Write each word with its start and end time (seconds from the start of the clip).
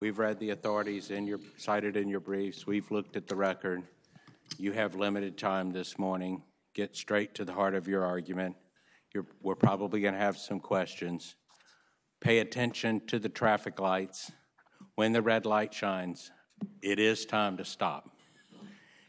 We've 0.00 0.18
read 0.18 0.38
the 0.38 0.48
authorities 0.48 1.10
in 1.10 1.26
your, 1.26 1.40
cited 1.58 1.94
in 1.94 2.08
your 2.08 2.20
briefs. 2.20 2.66
We've 2.66 2.90
looked 2.90 3.16
at 3.16 3.26
the 3.26 3.36
record. 3.36 3.82
You 4.56 4.72
have 4.72 4.94
limited 4.94 5.36
time 5.36 5.72
this 5.72 5.98
morning. 5.98 6.42
Get 6.72 6.96
straight 6.96 7.34
to 7.34 7.44
the 7.44 7.52
heart 7.52 7.74
of 7.74 7.86
your 7.86 8.02
argument. 8.02 8.56
You're, 9.12 9.26
we're 9.42 9.56
probably 9.56 10.00
going 10.00 10.14
to 10.14 10.20
have 10.20 10.38
some 10.38 10.58
questions. 10.58 11.34
Pay 12.18 12.38
attention 12.38 13.02
to 13.08 13.18
the 13.18 13.28
traffic 13.28 13.78
lights. 13.78 14.32
When 14.94 15.12
the 15.12 15.20
red 15.20 15.44
light 15.44 15.74
shines, 15.74 16.30
it 16.82 16.98
is 16.98 17.26
time 17.26 17.58
to 17.58 17.64
stop. 17.66 18.08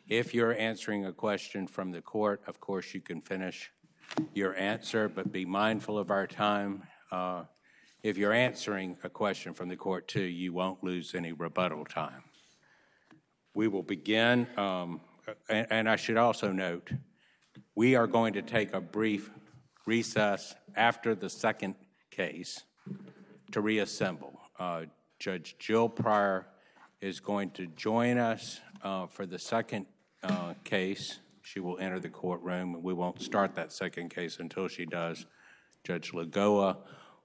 If 0.09 0.33
you're 0.33 0.57
answering 0.59 1.05
a 1.05 1.13
question 1.13 1.67
from 1.67 1.91
the 1.91 2.01
court, 2.01 2.41
of 2.47 2.59
course, 2.59 2.93
you 2.93 2.99
can 2.99 3.21
finish 3.21 3.71
your 4.33 4.57
answer, 4.57 5.07
but 5.07 5.31
be 5.31 5.45
mindful 5.45 5.97
of 5.97 6.11
our 6.11 6.27
time. 6.27 6.83
Uh, 7.13 7.43
if 8.03 8.17
you're 8.17 8.33
answering 8.33 8.97
a 9.03 9.09
question 9.09 9.53
from 9.53 9.69
the 9.69 9.75
court, 9.75 10.07
too, 10.07 10.21
you 10.21 10.53
won't 10.53 10.83
lose 10.83 11.13
any 11.13 11.33
rebuttal 11.33 11.85
time. 11.85 12.23
We 13.53 13.67
will 13.67 13.83
begin, 13.83 14.47
um, 14.57 15.01
and, 15.49 15.67
and 15.69 15.89
I 15.89 15.95
should 15.95 16.17
also 16.17 16.51
note, 16.51 16.91
we 17.75 17.95
are 17.95 18.07
going 18.07 18.33
to 18.33 18.41
take 18.41 18.73
a 18.73 18.81
brief 18.81 19.29
recess 19.85 20.55
after 20.75 21.15
the 21.15 21.29
second 21.29 21.75
case 22.09 22.63
to 23.51 23.61
reassemble. 23.61 24.39
Uh, 24.57 24.83
Judge 25.19 25.55
Jill 25.59 25.89
Pryor 25.89 26.47
is 27.01 27.19
going 27.19 27.51
to 27.51 27.67
join 27.67 28.17
us 28.17 28.61
uh, 28.83 29.07
for 29.07 29.25
the 29.25 29.39
second 29.39 29.85
uh, 30.23 30.53
case. 30.63 31.19
She 31.43 31.59
will 31.59 31.77
enter 31.79 31.99
the 31.99 32.09
courtroom. 32.09 32.75
And 32.75 32.83
we 32.83 32.93
won't 32.93 33.21
start 33.21 33.55
that 33.55 33.71
second 33.71 34.09
case 34.09 34.39
until 34.39 34.67
she 34.67 34.85
does. 34.85 35.25
Judge 35.83 36.11
Lagoa 36.11 36.77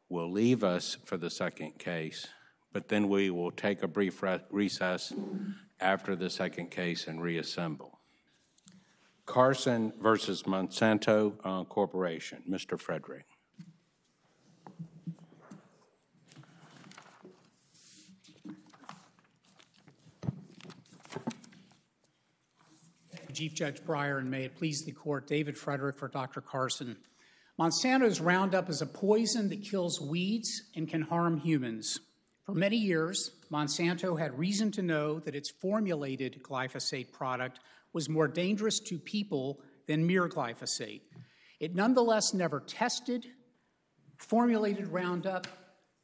will 0.09 0.31
leave 0.31 0.63
us 0.63 0.97
for 1.05 1.17
the 1.17 1.31
second 1.31 1.79
case, 1.79 2.29
but 2.73 2.89
then 2.89 3.09
we 3.09 3.31
will 3.31 3.51
take 3.51 3.83
a 3.83 3.89
brief 3.89 4.23
re- 4.23 4.41
recess 4.51 5.13
after 5.81 6.17
the 6.17 6.31
second 6.31 6.71
case 6.71 7.07
and 7.07 7.21
reassemble. 7.21 7.99
Carson 9.25 9.93
versus 10.01 10.45
Monsanto 10.45 11.35
uh, 11.45 11.65
Corporation. 11.65 12.43
Mr. 12.49 12.79
Frederick. 12.79 13.27
Chief 23.37 23.53
Judge 23.53 23.85
Pryor, 23.85 24.17
and 24.17 24.31
may 24.31 24.45
it 24.45 24.57
please 24.57 24.83
the 24.83 24.93
court, 24.93 25.27
David 25.27 25.59
Frederick 25.59 25.99
for 25.99 26.09
Dr. 26.09 26.41
Carson. 26.41 26.97
Monsanto's 27.59 28.21
Roundup 28.21 28.69
is 28.69 28.83
a 28.83 28.87
poison 28.87 29.49
that 29.49 29.63
kills 29.63 29.99
weeds 29.99 30.65
and 30.77 30.87
can 30.87 31.01
harm 31.01 31.39
humans. 31.39 31.99
For 32.45 32.55
many 32.55 32.77
years, 32.77 33.31
Monsanto 33.51 34.19
had 34.19 34.39
reason 34.39 34.71
to 34.73 34.83
know 34.83 35.19
that 35.21 35.35
its 35.35 35.49
formulated 35.49 36.43
glyphosate 36.43 37.13
product 37.13 37.61
was 37.95 38.11
more 38.11 38.29
dangerous 38.29 38.79
to 38.81 38.99
people 38.99 39.63
than 39.87 40.07
mere 40.07 40.29
glyphosate. 40.29 41.01
It 41.59 41.75
nonetheless 41.75 42.35
never 42.35 42.61
tested, 42.61 43.27
formulated 44.19 44.89
Roundup, 44.89 45.47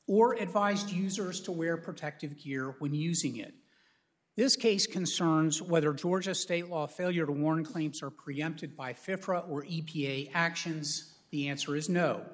or 0.06 0.34
advised 0.34 0.90
users 0.90 1.38
to 1.42 1.52
wear 1.52 1.76
protective 1.76 2.38
gear 2.42 2.76
when 2.78 2.94
using 2.94 3.36
it. 3.36 3.54
This 4.36 4.56
case 4.56 4.86
concerns 4.86 5.60
whether 5.60 5.92
Georgia 5.92 6.34
state 6.34 6.70
law 6.70 6.86
failure 6.86 7.26
to 7.26 7.32
warn 7.32 7.62
claims 7.62 8.02
are 8.02 8.10
preempted 8.10 8.74
by 8.74 8.94
FIFRA 8.94 9.46
or 9.50 9.64
EPA 9.64 10.30
actions. 10.32 11.11
The 11.32 11.48
answer 11.48 11.74
is 11.74 11.88
no. 11.88 12.24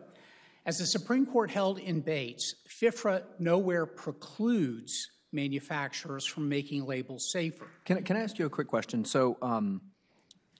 As 0.67 0.79
the 0.79 0.87
Supreme 0.87 1.25
Court 1.25 1.51
held 1.51 1.79
in 1.79 2.01
Bates, 2.01 2.57
FIFRA 2.69 3.23
nowhere 3.39 3.87
precludes 3.87 5.09
manufacturers 5.33 6.27
from 6.27 6.49
making 6.49 6.85
labels 6.85 7.31
safer. 7.33 7.69
Can, 7.85 8.03
can 8.03 8.17
I 8.17 8.21
ask 8.21 8.39
you 8.39 8.47
a 8.47 8.51
quick 8.51 8.67
question? 8.69 9.05
So, 9.05 9.39
um, 9.41 9.81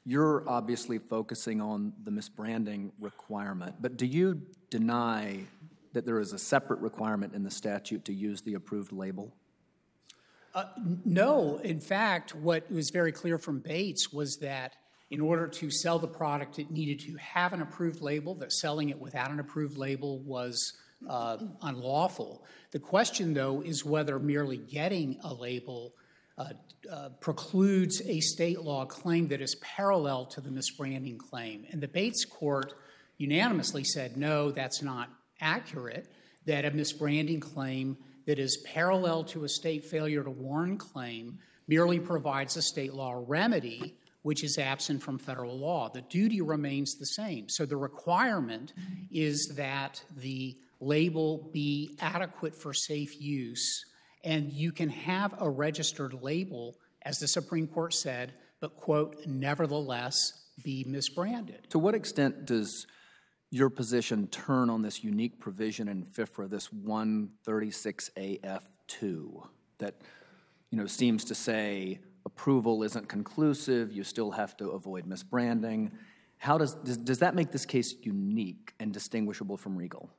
you're 0.07 0.49
obviously 0.49 0.99
focusing 0.99 1.61
on 1.61 1.93
the 2.05 2.11
misbranding 2.11 2.93
requirement, 2.99 3.75
but 3.81 3.99
do 3.99 4.07
you 4.07 4.41
deny 4.71 5.41
that 5.93 6.07
there 6.07 6.19
is 6.19 6.33
a 6.33 6.39
separate 6.39 6.81
requirement 6.81 7.35
in 7.35 7.43
the 7.43 7.51
statute 7.51 8.07
to 8.07 8.15
use 8.15 8.41
the 8.41 8.55
approved 8.55 8.93
label? 8.93 9.35
Uh, 10.55 10.65
no. 11.05 11.59
In 11.59 11.79
fact, 11.79 12.35
what 12.35 12.71
was 12.71 12.89
very 12.89 13.13
clear 13.13 13.37
from 13.37 13.59
Bates 13.59 14.11
was 14.11 14.39
that 14.39 14.77
in 15.11 15.21
order 15.21 15.47
to 15.49 15.71
sell 15.71 15.99
the 15.99 16.09
product, 16.09 16.59
it 16.59 16.71
needed 16.71 17.01
to 17.01 17.17
have 17.17 17.53
an 17.53 17.63
approved 17.63 18.03
label, 18.03 18.35
that 18.37 18.53
selling 18.53 18.91
it 18.91 18.99
without 18.99 19.31
an 19.31 19.41
approved 19.41 19.79
label 19.79 20.19
was 20.21 20.75
uh, 21.09 21.39
unlawful. 21.63 22.45
The 22.73 22.79
question, 22.79 23.33
though, 23.33 23.63
is 23.63 23.85
whether 23.85 24.19
merely 24.19 24.59
getting 24.59 25.19
a 25.23 25.33
label 25.33 25.95
uh, 26.37 26.51
uh, 26.91 27.09
precludes 27.21 28.03
a 28.05 28.21
state 28.21 28.61
law 28.61 28.85
claim 28.85 29.29
that 29.29 29.41
is 29.41 29.57
parallel 29.57 30.27
to 30.27 30.41
the 30.41 30.51
misbranding 30.51 31.19
claim. 31.19 31.67
And 31.71 31.81
the 31.81 31.89
Bates 31.89 32.25
court 32.25 32.75
unanimously 33.17 33.85
said, 33.85 34.17
no, 34.17 34.51
that's 34.51 34.83
not 34.83 35.11
accurate, 35.41 36.07
that 36.47 36.65
a 36.65 36.71
misbranding 36.71 37.41
claim 37.41 37.97
that 38.27 38.39
is 38.39 38.63
parallel 38.67 39.25
to 39.25 39.45
a 39.45 39.49
state 39.49 39.85
failure 39.85 40.23
to 40.23 40.31
warn 40.31 40.77
claim 40.77 41.39
merely 41.67 41.99
provides 41.99 42.57
a 42.57 42.63
state 42.63 42.95
law 42.95 43.25
remedy 43.27 43.98
which 44.23 44.45
is 44.45 44.59
absent 44.59 45.03
from 45.03 45.19
federal 45.19 45.59
law. 45.59 45.89
The 45.89 46.03
duty 46.03 46.41
remains 46.41 46.97
the 46.97 47.07
same. 47.07 47.49
So 47.49 47.65
the 47.65 47.77
requirement 47.77 48.73
is 49.11 49.55
that 49.57 50.03
the 50.17 50.57
label 50.81 51.51
be 51.53 51.97
adequate 52.01 52.55
for 52.55 52.73
safe 52.73 53.21
use, 53.21 53.85
and 54.25 54.53
you 54.53 54.73
can 54.73 54.91
have 54.91 55.35
a 55.39 55.49
registered 55.49 56.15
label, 56.15 56.77
as 57.03 57.19
the 57.19 57.29
Supreme 57.29 57.67
Court 57.67 57.95
said, 57.95 58.35
but, 58.61 58.77
quote, 58.77 59.27
nevertheless 59.27 60.33
be 60.65 60.85
misbranded. 60.85 61.69
To 61.71 61.79
what 61.79 61.95
extent 61.95 62.45
does 62.45 62.87
your 63.51 63.71
position 63.71 64.27
turn 64.27 64.69
on 64.69 64.83
this 64.83 65.03
unique 65.03 65.41
provision 65.41 65.89
in 65.89 66.05
FIFRA, 66.05 66.51
this 66.51 66.69
136AF2, 66.69 69.49
that 69.79 69.95
you 70.71 70.77
know 70.77 70.87
seems 70.87 71.25
to 71.25 71.35
say 71.35 72.01
approval 72.29 72.83
isn't 72.83 73.09
conclusive, 73.09 73.91
you 73.91 74.05
still 74.05 74.31
have 74.33 74.57
to 74.59 74.69
avoid 74.71 75.07
misbranding. 75.07 75.91
How 76.37 76.59
does, 76.59 76.75
does, 76.75 76.99
does 76.99 77.19
that 77.21 77.35
make 77.35 77.51
this 77.51 77.65
case 77.65 77.95
unique 78.03 78.75
and 78.79 78.93
distinguishable 78.93 79.57
from 79.57 79.77
Riegel? 79.77 80.11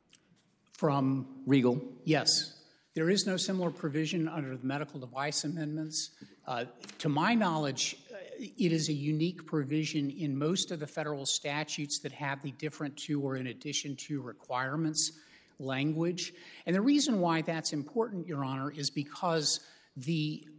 From 0.74 1.28
Riegel? 1.46 1.82
Yes. 2.04 2.56
There 2.96 3.10
is 3.10 3.28
no 3.28 3.38
similar 3.38 3.70
provision 3.70 4.28
under 4.28 4.58
the 4.58 4.66
medical 4.66 5.00
device 5.00 5.44
amendments. 5.44 6.10
Uh, 6.48 6.66
to 6.98 7.10
my 7.10 7.36
knowledge, 7.36 7.96
it 8.40 8.72
is 8.72 8.90
a 8.90 8.94
unique 8.94 9.46
provision 9.46 10.10
in 10.10 10.38
most 10.38 10.72
of 10.72 10.80
the 10.80 10.88
federal 10.88 11.26
statutes 11.26 12.00
that 12.00 12.12
have 12.12 12.42
the 12.42 12.52
different 12.52 12.98
to 13.06 13.22
or 13.22 13.36
in 13.36 13.48
addition 13.48 13.96
to 14.08 14.22
requirements 14.22 15.12
language. 15.60 16.34
And 16.66 16.76
the 16.76 16.82
reason 16.82 17.20
why 17.20 17.44
that's 17.44 17.72
important, 17.72 18.28
Your 18.28 18.44
Honor, 18.44 18.72
is 18.72 18.90
because 18.90 19.60
the 19.96 20.44
uh, 20.48 20.52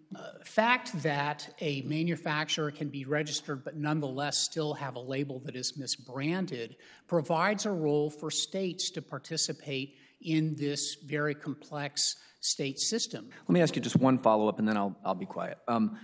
fact 0.44 1.00
that 1.02 1.54
a 1.60 1.82
manufacturer 1.82 2.70
can 2.70 2.88
be 2.88 3.04
registered 3.04 3.64
but 3.64 3.76
nonetheless 3.76 4.36
still 4.38 4.74
have 4.74 4.96
a 4.96 5.00
label 5.00 5.38
that 5.40 5.54
is 5.54 5.72
misbranded 5.72 6.74
provides 7.06 7.66
a 7.66 7.70
role 7.70 8.10
for 8.10 8.30
states 8.30 8.90
to 8.90 9.00
participate 9.00 9.94
in 10.22 10.56
this 10.56 10.96
very 11.06 11.34
complex 11.34 12.16
state 12.40 12.78
system. 12.78 13.28
Let 13.46 13.50
me 13.50 13.62
ask 13.62 13.76
you 13.76 13.82
just 13.82 13.96
one 13.96 14.18
follow 14.18 14.48
up 14.48 14.58
and 14.58 14.66
then 14.66 14.76
I'll, 14.76 14.96
I'll 15.04 15.14
be 15.14 15.26
quiet. 15.26 15.58
Um, 15.68 15.98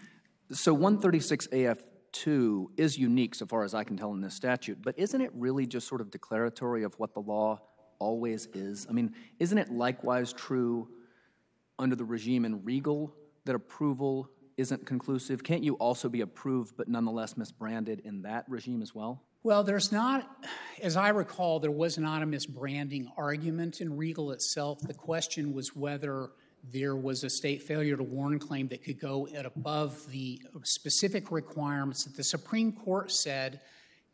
so 0.52 0.72
136 0.72 1.48
AF2 1.48 2.66
is 2.76 2.96
unique 2.96 3.34
so 3.34 3.46
far 3.46 3.64
as 3.64 3.74
I 3.74 3.82
can 3.82 3.96
tell 3.96 4.12
in 4.12 4.20
this 4.20 4.34
statute, 4.34 4.78
but 4.82 4.96
isn't 4.98 5.20
it 5.20 5.32
really 5.34 5.66
just 5.66 5.88
sort 5.88 6.00
of 6.00 6.10
declaratory 6.10 6.84
of 6.84 6.94
what 6.98 7.12
the 7.14 7.20
law 7.20 7.60
always 7.98 8.46
is? 8.54 8.86
I 8.88 8.92
mean, 8.92 9.14
isn't 9.40 9.58
it 9.58 9.70
likewise 9.72 10.32
true 10.32 10.88
under 11.78 11.96
the 11.96 12.04
regime 12.04 12.44
in 12.44 12.62
Riegel 12.64 13.12
that 13.46 13.54
approval 13.54 14.30
isn't 14.56 14.86
conclusive? 14.86 15.42
Can't 15.42 15.62
you 15.62 15.74
also 15.74 16.08
be 16.08 16.20
approved 16.20 16.76
but 16.76 16.88
nonetheless 16.88 17.34
misbranded 17.34 18.00
in 18.00 18.22
that 18.22 18.44
regime 18.48 18.82
as 18.82 18.94
well? 18.94 19.22
Well, 19.42 19.62
there's 19.62 19.92
not, 19.92 20.28
as 20.82 20.96
I 20.96 21.10
recall, 21.10 21.60
there 21.60 21.70
was 21.70 21.98
not 21.98 22.22
a 22.22 22.26
misbranding 22.26 23.06
argument 23.16 23.80
in 23.80 23.96
Riegel 23.96 24.32
itself. 24.32 24.80
The 24.80 24.94
question 24.94 25.52
was 25.52 25.76
whether 25.76 26.30
there 26.72 26.96
was 26.96 27.22
a 27.22 27.30
state 27.30 27.62
failure 27.62 27.96
to 27.96 28.02
warn 28.02 28.40
claim 28.40 28.66
that 28.68 28.82
could 28.82 28.98
go 28.98 29.28
at 29.34 29.46
above 29.46 30.10
the 30.10 30.42
specific 30.64 31.30
requirements 31.30 32.04
that 32.04 32.16
the 32.16 32.24
Supreme 32.24 32.72
Court 32.72 33.12
said 33.12 33.60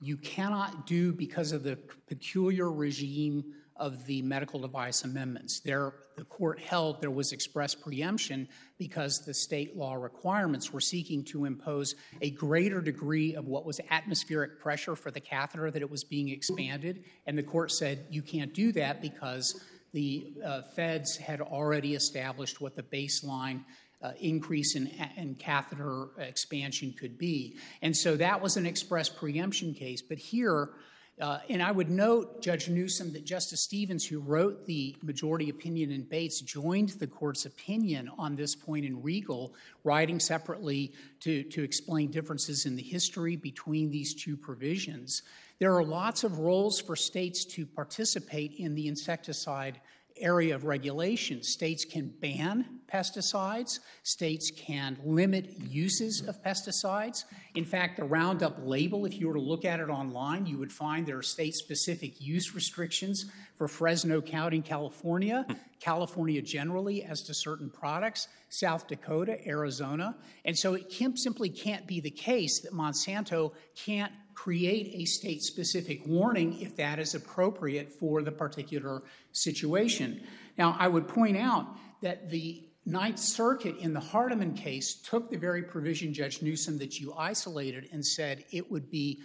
you 0.01 0.17
cannot 0.19 0.87
do 0.87 1.13
because 1.13 1.53
of 1.53 1.63
the 1.63 1.79
peculiar 2.09 2.71
regime 2.71 3.55
of 3.83 4.07
the 4.07 4.23
medical 4.23 4.61
device 4.61 5.03
amendments. 5.03 5.59
There, 5.59 5.93
the 6.17 6.25
court 6.25 6.61
held 6.61 7.01
there 7.01 7.11
was 7.11 7.33
express 7.33 7.75
preemption 7.75 8.47
because 8.79 9.25
the 9.27 9.35
state 9.35 9.77
law 9.77 9.95
requirements 9.95 10.73
were 10.73 10.81
seeking 10.81 11.25
to 11.25 11.47
impose 11.47 11.97
a 12.21 12.31
greater 12.31 12.81
degree 12.81 13.35
of 13.35 13.49
what 13.49 13.67
was 13.67 13.81
atmospheric 13.91 14.61
pressure 14.61 14.95
for 14.95 15.11
the 15.11 15.19
catheter 15.19 15.69
that 15.69 15.83
it 15.83 15.91
was 15.91 16.05
being 16.05 16.29
expanded. 16.29 17.03
And 17.27 17.37
the 17.37 17.43
court 17.43 17.73
said 17.73 18.07
you 18.09 18.23
can't 18.23 18.55
do 18.55 18.71
that 18.73 19.03
because 19.03 19.61
the 19.93 20.33
uh, 20.45 20.63
feds 20.77 21.17
had 21.17 21.41
already 21.41 21.97
established 21.97 22.61
what 22.61 22.77
the 22.77 22.85
baseline 22.85 23.65
uh, 24.01 24.13
increase 24.21 24.77
in, 24.77 24.93
in 25.17 25.35
catheter 25.35 26.07
expansion 26.19 26.95
could 26.97 27.19
be. 27.19 27.57
And 27.83 27.97
so 27.97 28.17
that 28.17 28.41
was 28.41 28.57
an 28.57 28.65
express 28.65 29.09
preemption 29.09 29.75
case. 29.75 30.03
But 30.03 30.19
here, 30.19 30.71
uh, 31.21 31.39
and 31.51 31.63
I 31.63 31.71
would 31.71 31.91
note, 31.91 32.41
Judge 32.41 32.69
Newsom, 32.69 33.13
that 33.13 33.25
Justice 33.25 33.61
Stevens, 33.61 34.05
who 34.07 34.19
wrote 34.19 34.67
the 34.67 34.97
majority 35.03 35.51
opinion 35.51 35.91
in 35.91 36.03
Bates, 36.03 36.41
joined 36.41 36.91
the 36.91 37.07
court's 37.07 37.45
opinion 37.45 38.11
on 38.19 38.35
this 38.35 38.55
point 38.55 38.87
in 38.87 39.03
Riegel, 39.03 39.55
writing 39.85 40.19
separately 40.19 40.93
to, 41.21 41.43
to 41.45 41.63
explain 41.63 42.11
differences 42.11 42.65
in 42.65 42.77
the 42.77 42.83
history 42.83 43.37
between 43.37 43.91
these 43.91 44.15
two 44.15 44.37
provisions. 44.37 45.23
There 45.59 45.77
are 45.77 45.85
lots 45.85 46.25
of 46.25 46.39
roles 46.39 46.81
for 46.81 46.97
states 46.97 47.45
to 47.45 47.67
participate 47.67 48.55
in 48.55 48.75
the 48.75 48.89
insecticide 48.89 49.81
area 50.17 50.55
of 50.55 50.65
regulation. 50.65 51.43
States 51.43 51.85
can 51.85 52.13
ban 52.21 52.81
pesticides, 52.93 53.81
states 54.03 54.51
can 54.51 54.99
limit 55.05 55.59
uses 55.59 56.23
of 56.29 56.43
pesticides. 56.43 57.25
In 57.55 57.65
fact, 57.65 57.97
the 57.97 58.05
Roundup 58.05 58.57
label, 58.63 59.07
if 59.07 59.19
you 59.19 59.29
were 59.29 59.35
to 59.35 59.41
look 59.41 59.65
at 59.65 59.81
it 59.81 59.89
online, 59.89 60.47
you 60.47 60.59
would 60.59 60.73
find 60.73 61.07
there 61.07 61.19
are 61.19 61.23
state 61.23 61.55
specific 61.55 62.21
use 62.21 62.55
restrictions 62.55 63.27
for 63.57 63.69
Fresno 63.69 64.21
County, 64.21 64.61
California, 64.61 65.47
California 65.81 66.43
generally 66.43 67.03
as 67.03 67.23
to 67.23 67.35
certain 67.35 67.71
products, 67.71 68.29
South 68.49 68.87
Dakota, 68.87 69.39
Arizona. 69.47 70.17
And 70.45 70.57
so 70.57 70.75
it 70.75 70.93
simply 71.17 71.49
can't 71.49 71.87
be 71.87 72.01
the 72.01 72.11
case 72.11 72.61
that 72.61 72.73
Monsanto 72.73 73.53
can't 73.75 74.13
create 74.35 74.93
a 74.95 75.05
state 75.05 75.43
specific 75.43 76.07
warning 76.07 76.61
if 76.61 76.77
that 76.77 76.99
is 76.99 77.15
appropriate 77.15 77.91
for 77.91 78.23
the 78.23 78.33
particular 78.33 79.03
situation. 79.33 80.23
Now, 80.59 80.77
I 80.79 80.89
would 80.89 81.09
point 81.09 81.37
out 81.37 81.67
that 82.01 82.31
the 82.31 82.65
Ninth 82.85 83.19
Circuit 83.19 83.77
in 83.79 83.93
the 83.93 84.01
Hardeman 84.01 84.57
case 84.57 84.95
took 84.95 85.31
the 85.31 85.37
very 85.37 85.63
provision, 85.63 86.13
Judge 86.13 86.43
Newsom, 86.43 86.79
that 86.79 86.99
you 86.99 87.15
isolated 87.17 87.89
and 87.93 88.05
said 88.05 88.45
it 88.51 88.69
would 88.71 88.91
be 88.91 89.21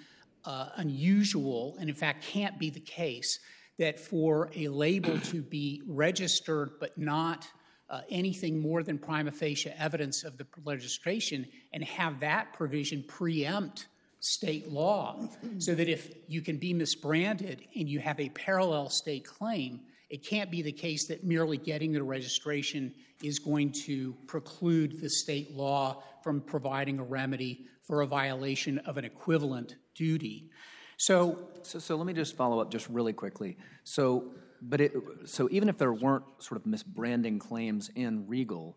uh, 0.46 0.70
unusual 0.76 1.76
and, 1.80 1.90
in 1.90 1.96
fact, 1.96 2.24
can't 2.24 2.60
be 2.60 2.70
the 2.70 2.80
case 2.80 3.40
that 3.80 4.00
for 4.00 4.52
a 4.56 4.68
label 4.68 5.20
to 5.20 5.42
be 5.42 5.82
registered 5.88 6.72
but 6.80 6.98
not 6.98 7.48
uh, 7.90 8.02
anything 8.10 8.60
more 8.60 8.84
than 8.84 8.98
prima 8.98 9.32
facie 9.32 9.72
evidence 9.78 10.24
of 10.24 10.38
the 10.38 10.46
registration 10.66 11.48
and 11.74 11.84
have 11.84 12.20
that 12.20 12.54
provision 12.54 13.04
preempt 13.08 13.88
state 14.20 14.72
law 14.72 15.16
so 15.60 15.76
that 15.76 15.88
if 15.88 16.14
you 16.28 16.42
can 16.42 16.58
be 16.58 16.74
misbranded 16.74 17.60
and 17.76 17.88
you 17.88 18.00
have 18.00 18.20
a 18.20 18.30
parallel 18.30 18.90
state 18.90 19.26
claim, 19.26 19.80
it 20.10 20.26
can't 20.26 20.50
be 20.50 20.62
the 20.62 20.72
case 20.72 21.08
that 21.08 21.24
merely 21.24 21.58
getting 21.58 21.92
the 21.92 22.02
registration 22.02 22.94
is 23.24 23.40
going 23.40 23.72
to 23.72 24.16
preclude 24.26 25.02
the 25.02 25.10
state 25.10 25.56
law 25.56 26.02
from 26.24 26.42
providing 26.42 27.00
a 27.00 27.04
remedy 27.04 27.66
for 27.84 28.02
a 28.02 28.08
violation 28.08 28.80
of 28.80 28.98
an 28.98 29.06
equivalent 29.06 29.76
duty. 29.96 30.50
So, 30.98 31.40
so, 31.62 31.80
so 31.80 31.96
let 31.96 32.06
me 32.06 32.14
just 32.14 32.36
follow 32.36 32.60
up 32.60 32.72
just 32.72 32.90
really 32.90 33.14
quickly. 33.14 33.58
So, 33.84 34.32
but 34.62 34.82
it, 34.82 34.94
so 35.26 35.48
even 35.52 35.70
if 35.70 35.78
there 35.78 35.94
weren't 35.94 36.26
sort 36.40 36.60
of 36.60 36.68
misbranding 36.68 37.40
claims 37.40 37.90
in 37.96 38.28
Riegel, 38.28 38.76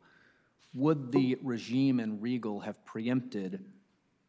would 0.75 1.11
the 1.13 1.37
regime 1.43 1.99
in 1.99 2.21
Riegel 2.21 2.61
have 2.61 2.85
preempted 2.85 3.65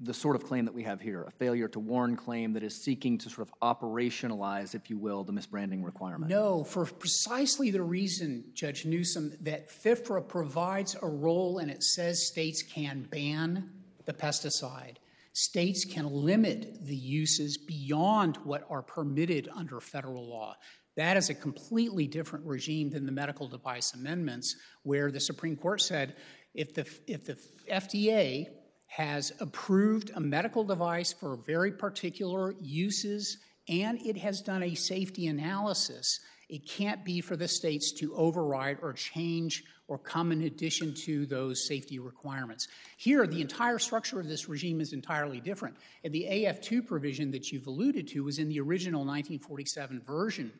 the 0.03 0.13
sort 0.13 0.35
of 0.35 0.43
claim 0.43 0.65
that 0.65 0.73
we 0.73 0.83
have 0.83 0.99
here, 0.99 1.23
a 1.23 1.31
failure 1.31 1.67
to 1.67 1.79
warn 1.79 2.15
claim 2.15 2.53
that 2.53 2.63
is 2.63 2.83
seeking 2.83 3.19
to 3.19 3.29
sort 3.29 3.47
of 3.47 3.53
operationalize, 3.61 4.73
if 4.73 4.89
you 4.89 4.97
will, 4.97 5.23
the 5.23 5.31
misbranding 5.31 5.83
requirement? 5.83 6.29
No, 6.29 6.63
for 6.63 6.85
precisely 6.85 7.69
the 7.69 7.83
reason, 7.83 8.45
Judge 8.53 8.85
Newsom, 8.85 9.33
that 9.41 9.69
FIFRA 9.69 10.27
provides 10.27 10.95
a 11.01 11.07
role 11.07 11.59
and 11.59 11.69
it 11.69 11.83
says 11.83 12.27
states 12.27 12.63
can 12.63 13.03
ban 13.03 13.69
the 14.05 14.13
pesticide. 14.13 14.95
States 15.33 15.85
can 15.85 16.09
limit 16.09 16.85
the 16.85 16.95
uses 16.95 17.57
beyond 17.57 18.37
what 18.37 18.65
are 18.69 18.81
permitted 18.81 19.47
under 19.55 19.79
federal 19.79 20.27
law. 20.27 20.55
That 20.97 21.15
is 21.15 21.29
a 21.29 21.35
completely 21.35 22.07
different 22.07 22.45
regime 22.45 22.89
than 22.89 23.05
the 23.05 23.11
medical 23.11 23.47
device 23.47 23.93
amendments, 23.93 24.55
where 24.83 25.11
the 25.11 25.19
Supreme 25.19 25.55
Court 25.55 25.79
said 25.79 26.15
if 26.53 26.73
the, 26.73 26.85
if 27.07 27.25
the 27.25 27.37
FDA 27.71 28.47
has 28.91 29.31
approved 29.39 30.11
a 30.15 30.19
medical 30.19 30.65
device 30.65 31.13
for 31.13 31.37
very 31.37 31.71
particular 31.71 32.53
uses 32.59 33.37
and 33.69 34.05
it 34.05 34.17
has 34.17 34.41
done 34.41 34.63
a 34.63 34.75
safety 34.75 35.27
analysis. 35.27 36.19
It 36.49 36.67
can't 36.67 37.05
be 37.05 37.21
for 37.21 37.37
the 37.37 37.47
states 37.47 37.93
to 37.93 38.13
override 38.13 38.79
or 38.81 38.91
change 38.91 39.63
or 39.87 39.97
come 39.97 40.33
in 40.33 40.41
addition 40.41 40.93
to 41.05 41.25
those 41.25 41.65
safety 41.65 41.99
requirements. 41.99 42.67
Here, 42.97 43.25
the 43.25 43.39
entire 43.39 43.79
structure 43.79 44.19
of 44.19 44.27
this 44.27 44.49
regime 44.49 44.81
is 44.81 44.91
entirely 44.91 45.39
different. 45.39 45.77
And 46.03 46.11
the 46.11 46.27
AF2 46.29 46.85
provision 46.85 47.31
that 47.31 47.49
you've 47.49 47.67
alluded 47.67 48.09
to 48.09 48.25
was 48.25 48.39
in 48.39 48.49
the 48.49 48.59
original 48.59 49.05
1947 49.05 50.01
version 50.01 50.51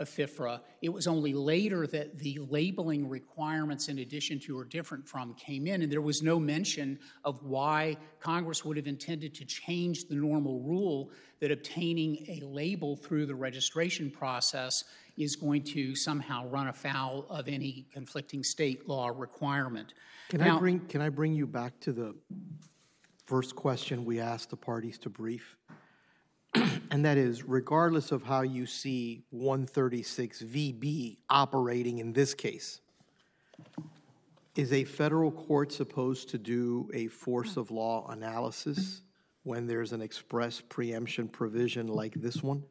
of 0.00 0.08
FIFRA. 0.08 0.60
It 0.80 0.88
was 0.88 1.06
only 1.06 1.34
later 1.34 1.86
that 1.88 2.18
the 2.18 2.38
labeling 2.48 3.08
requirements, 3.08 3.88
in 3.88 3.98
addition 3.98 4.40
to 4.40 4.58
or 4.58 4.64
different 4.64 5.06
from, 5.06 5.34
came 5.34 5.66
in, 5.66 5.82
and 5.82 5.92
there 5.92 6.00
was 6.00 6.22
no 6.22 6.40
mention 6.40 6.98
of 7.24 7.42
why 7.42 7.96
Congress 8.18 8.64
would 8.64 8.78
have 8.78 8.86
intended 8.86 9.34
to 9.34 9.44
change 9.44 10.06
the 10.08 10.14
normal 10.14 10.60
rule 10.60 11.10
that 11.40 11.50
obtaining 11.50 12.24
a 12.28 12.44
label 12.44 12.96
through 12.96 13.26
the 13.26 13.34
registration 13.34 14.10
process 14.10 14.84
is 15.18 15.36
going 15.36 15.62
to 15.62 15.94
somehow 15.94 16.48
run 16.48 16.68
afoul 16.68 17.26
of 17.28 17.46
any 17.46 17.86
conflicting 17.92 18.42
state 18.42 18.88
law 18.88 19.08
requirement. 19.14 19.92
Can 20.30 20.40
now, 20.40 20.56
I 20.56 20.58
bring 20.58 20.80
can 20.80 21.02
I 21.02 21.10
bring 21.10 21.34
you 21.34 21.46
back 21.46 21.78
to 21.80 21.92
the 21.92 22.14
first 23.26 23.54
question 23.54 24.04
we 24.04 24.18
asked 24.18 24.48
the 24.48 24.56
parties 24.56 24.96
to 24.98 25.10
brief? 25.10 25.56
And 26.90 27.04
that 27.04 27.16
is 27.16 27.44
regardless 27.44 28.12
of 28.12 28.22
how 28.22 28.42
you 28.42 28.66
see 28.66 29.24
136 29.30 30.42
VB 30.42 31.18
operating 31.28 31.98
in 31.98 32.12
this 32.12 32.34
case, 32.34 32.80
is 34.56 34.72
a 34.72 34.84
federal 34.84 35.30
court 35.30 35.72
supposed 35.72 36.28
to 36.30 36.38
do 36.38 36.90
a 36.92 37.06
force 37.06 37.56
of 37.56 37.70
law 37.70 38.08
analysis 38.10 39.02
when 39.44 39.66
there's 39.66 39.92
an 39.92 40.02
express 40.02 40.60
preemption 40.60 41.28
provision 41.28 41.86
like 41.86 42.14
this 42.14 42.42
one? 42.42 42.62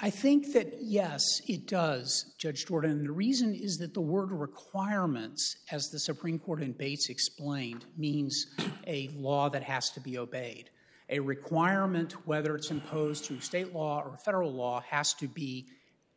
I 0.00 0.10
think 0.10 0.52
that 0.52 0.74
yes, 0.80 1.24
it 1.48 1.66
does, 1.66 2.32
Judge 2.38 2.66
Jordan. 2.66 2.92
And 2.92 3.06
the 3.06 3.12
reason 3.12 3.52
is 3.52 3.78
that 3.78 3.94
the 3.94 4.00
word 4.00 4.30
requirements, 4.30 5.56
as 5.72 5.88
the 5.88 5.98
Supreme 5.98 6.38
Court 6.38 6.62
in 6.62 6.70
Bates 6.70 7.10
explained, 7.10 7.84
means 7.96 8.46
a 8.86 9.10
law 9.16 9.48
that 9.50 9.64
has 9.64 9.90
to 9.90 10.00
be 10.00 10.16
obeyed 10.16 10.70
a 11.08 11.20
requirement, 11.20 12.12
whether 12.26 12.54
it's 12.54 12.70
imposed 12.70 13.24
through 13.24 13.40
state 13.40 13.72
law 13.72 14.02
or 14.04 14.16
federal 14.16 14.52
law, 14.52 14.80
has 14.88 15.14
to 15.14 15.28
be 15.28 15.66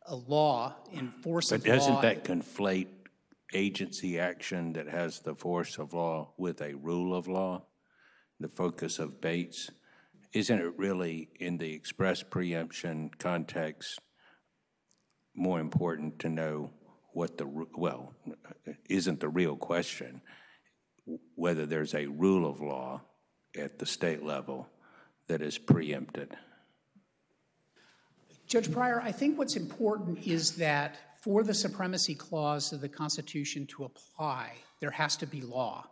a 0.06 0.14
law, 0.14 0.74
enforcement 0.92 1.62
But 1.62 1.70
doesn't 1.70 2.02
that 2.02 2.24
conflate 2.24 2.88
agency 3.54 4.18
action 4.18 4.72
that 4.74 4.88
has 4.88 5.20
the 5.20 5.34
force 5.34 5.78
of 5.78 5.94
law 5.94 6.32
with 6.36 6.60
a 6.60 6.74
rule 6.74 7.14
of 7.14 7.28
law, 7.28 7.62
the 8.40 8.48
focus 8.48 8.98
of 8.98 9.20
Bates? 9.20 9.70
Isn't 10.32 10.60
it 10.60 10.78
really, 10.78 11.28
in 11.38 11.58
the 11.58 11.72
express 11.72 12.22
preemption 12.22 13.10
context, 13.18 13.98
more 15.34 15.60
important 15.60 16.18
to 16.20 16.28
know 16.28 16.70
what 17.12 17.38
the, 17.38 17.46
well, 17.46 18.14
isn't 18.88 19.20
the 19.20 19.28
real 19.28 19.56
question 19.56 20.22
whether 21.34 21.66
there's 21.66 21.94
a 21.94 22.06
rule 22.06 22.48
of 22.48 22.60
law 22.60 23.02
at 23.56 23.78
the 23.78 23.86
state 23.86 24.22
level 24.22 24.68
that 25.28 25.42
is 25.42 25.58
preempted? 25.58 26.36
Judge 28.46 28.70
Pryor, 28.70 29.00
I 29.00 29.12
think 29.12 29.38
what's 29.38 29.56
important 29.56 30.26
is 30.26 30.56
that 30.56 30.96
for 31.22 31.42
the 31.42 31.54
supremacy 31.54 32.14
clause 32.14 32.72
of 32.72 32.80
the 32.80 32.88
Constitution 32.88 33.66
to 33.68 33.84
apply, 33.84 34.52
there 34.80 34.90
has 34.90 35.16
to 35.16 35.26
be 35.26 35.40
law. 35.40 35.86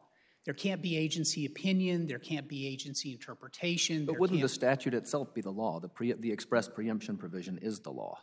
There 0.45 0.55
can't 0.55 0.83
be 0.83 0.97
agency 0.97 1.47
opinion, 1.47 2.07
there 2.07 2.19
can't 2.19 2.49
be 2.49 2.67
agency 2.67 3.13
interpretation. 3.13 4.07
But 4.07 4.19
wouldn't 4.19 4.41
the 4.41 4.49
statute 4.49 4.95
itself 4.95 5.33
be 5.33 5.41
the 5.41 5.51
law? 5.51 5.79
The, 5.81 5.89
pre- 5.89 6.13
the 6.13 6.33
express 6.33 6.69
preemption 6.69 7.17
provision 7.17 7.59
is 7.63 7.81
the 7.81 7.91
law. 7.91 8.19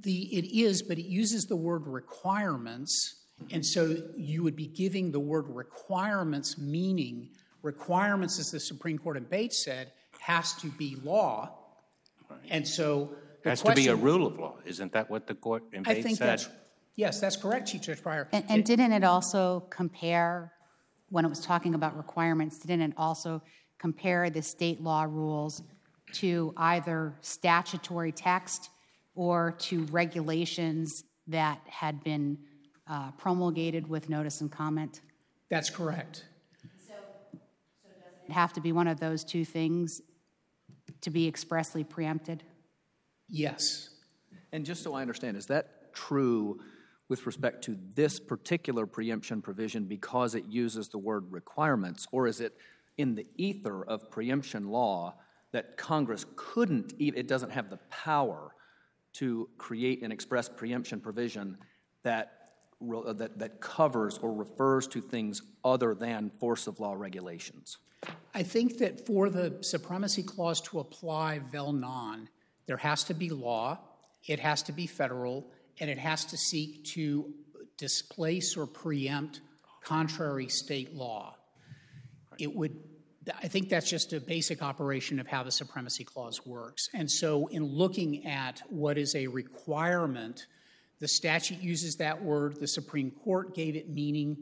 The, 0.00 0.36
it 0.36 0.54
is, 0.54 0.82
but 0.82 0.98
it 0.98 1.06
uses 1.06 1.46
the 1.46 1.56
word 1.56 1.86
requirements, 1.86 3.22
and 3.50 3.64
so 3.64 3.96
you 4.16 4.42
would 4.42 4.56
be 4.56 4.66
giving 4.66 5.12
the 5.12 5.20
word 5.20 5.46
requirements 5.48 6.58
meaning. 6.58 7.30
Requirements, 7.62 8.38
as 8.40 8.50
the 8.50 8.60
Supreme 8.60 8.98
Court 8.98 9.16
in 9.16 9.24
Bates 9.24 9.64
said, 9.64 9.92
has 10.22 10.54
to 10.54 10.68
be 10.68 10.96
law. 11.02 11.50
And 12.48 12.66
so 12.66 13.10
the 13.42 13.50
has 13.50 13.60
question, 13.60 13.84
to 13.84 13.88
be 13.88 13.92
a 13.92 13.96
rule 13.96 14.24
of 14.24 14.38
law. 14.38 14.54
Isn't 14.64 14.92
that 14.92 15.10
what 15.10 15.26
the 15.26 15.34
court 15.34 15.64
in 15.72 15.82
I 15.84 16.00
think 16.00 16.16
said? 16.16 16.28
That's, 16.28 16.48
yes, 16.94 17.20
that's 17.20 17.36
correct, 17.36 17.68
Chief 17.68 17.82
Judge 17.82 18.00
Pryor. 18.00 18.28
And, 18.32 18.44
and 18.48 18.60
it, 18.60 18.64
didn't 18.64 18.92
it 18.92 19.02
also 19.02 19.66
compare, 19.68 20.52
when 21.10 21.24
it 21.24 21.28
was 21.28 21.40
talking 21.40 21.74
about 21.74 21.96
requirements, 21.96 22.60
didn't 22.60 22.82
it 22.82 22.92
also 22.96 23.42
compare 23.78 24.30
the 24.30 24.42
state 24.42 24.80
law 24.80 25.02
rules 25.02 25.62
to 26.12 26.54
either 26.56 27.14
statutory 27.20 28.12
text 28.12 28.70
or 29.16 29.56
to 29.58 29.84
regulations 29.86 31.02
that 31.26 31.60
had 31.66 32.02
been 32.04 32.38
uh, 32.86 33.10
promulgated 33.18 33.88
with 33.88 34.08
notice 34.08 34.40
and 34.40 34.52
comment? 34.52 35.00
That's 35.50 35.68
correct. 35.68 36.24
So 36.86 36.94
so 37.82 37.90
it 38.28 38.32
have 38.32 38.52
to 38.52 38.60
be 38.60 38.70
one 38.70 38.86
of 38.86 39.00
those 39.00 39.24
two 39.24 39.44
things 39.44 40.00
to 41.02 41.10
be 41.10 41.28
expressly 41.28 41.84
preempted? 41.84 42.42
Yes. 43.28 43.90
And 44.52 44.64
just 44.64 44.82
so 44.82 44.94
I 44.94 45.02
understand, 45.02 45.36
is 45.36 45.46
that 45.46 45.92
true 45.94 46.60
with 47.08 47.26
respect 47.26 47.64
to 47.64 47.76
this 47.94 48.18
particular 48.18 48.86
preemption 48.86 49.42
provision 49.42 49.84
because 49.84 50.34
it 50.34 50.44
uses 50.46 50.88
the 50.88 50.98
word 50.98 51.30
requirements, 51.30 52.06
or 52.10 52.26
is 52.26 52.40
it 52.40 52.56
in 52.96 53.14
the 53.14 53.26
ether 53.36 53.84
of 53.84 54.10
preemption 54.10 54.68
law 54.68 55.14
that 55.52 55.76
Congress 55.76 56.24
couldn't, 56.36 56.94
it 56.98 57.28
doesn't 57.28 57.50
have 57.50 57.68
the 57.68 57.78
power 57.90 58.54
to 59.14 59.48
create 59.58 60.02
an 60.02 60.10
express 60.10 60.48
preemption 60.48 61.00
provision 61.00 61.58
that, 62.02 62.32
re- 62.32 62.41
Uh, 62.82 63.12
that, 63.12 63.38
that 63.38 63.60
covers 63.60 64.18
or 64.18 64.32
refers 64.32 64.88
to 64.88 65.00
things 65.00 65.42
other 65.64 65.94
than 65.94 66.30
force 66.30 66.66
of 66.66 66.80
law 66.80 66.94
regulations? 66.94 67.78
I 68.34 68.42
think 68.42 68.78
that 68.78 69.06
for 69.06 69.30
the 69.30 69.58
supremacy 69.60 70.22
clause 70.22 70.60
to 70.62 70.80
apply 70.80 71.40
vel 71.52 71.72
non, 71.72 72.28
there 72.66 72.76
has 72.78 73.04
to 73.04 73.14
be 73.14 73.30
law, 73.30 73.78
it 74.26 74.40
has 74.40 74.62
to 74.64 74.72
be 74.72 74.86
federal, 74.86 75.46
and 75.78 75.88
it 75.88 75.98
has 75.98 76.24
to 76.26 76.36
seek 76.36 76.84
to 76.86 77.32
displace 77.78 78.56
or 78.56 78.66
preempt 78.66 79.40
contrary 79.84 80.48
state 80.48 80.94
law. 80.94 81.36
It 82.38 82.54
would, 82.54 82.76
I 83.42 83.48
think 83.48 83.68
that's 83.68 83.88
just 83.88 84.12
a 84.12 84.20
basic 84.20 84.62
operation 84.62 85.20
of 85.20 85.26
how 85.28 85.42
the 85.42 85.52
supremacy 85.52 86.04
clause 86.04 86.44
works. 86.44 86.88
And 86.94 87.10
so, 87.10 87.46
in 87.48 87.64
looking 87.64 88.26
at 88.26 88.62
what 88.68 88.98
is 88.98 89.14
a 89.14 89.26
requirement, 89.28 90.46
the 91.02 91.08
statute 91.08 91.60
uses 91.60 91.96
that 91.96 92.22
word, 92.22 92.60
the 92.60 92.68
Supreme 92.68 93.10
Court 93.10 93.56
gave 93.56 93.74
it 93.74 93.90
meaning 93.90 94.36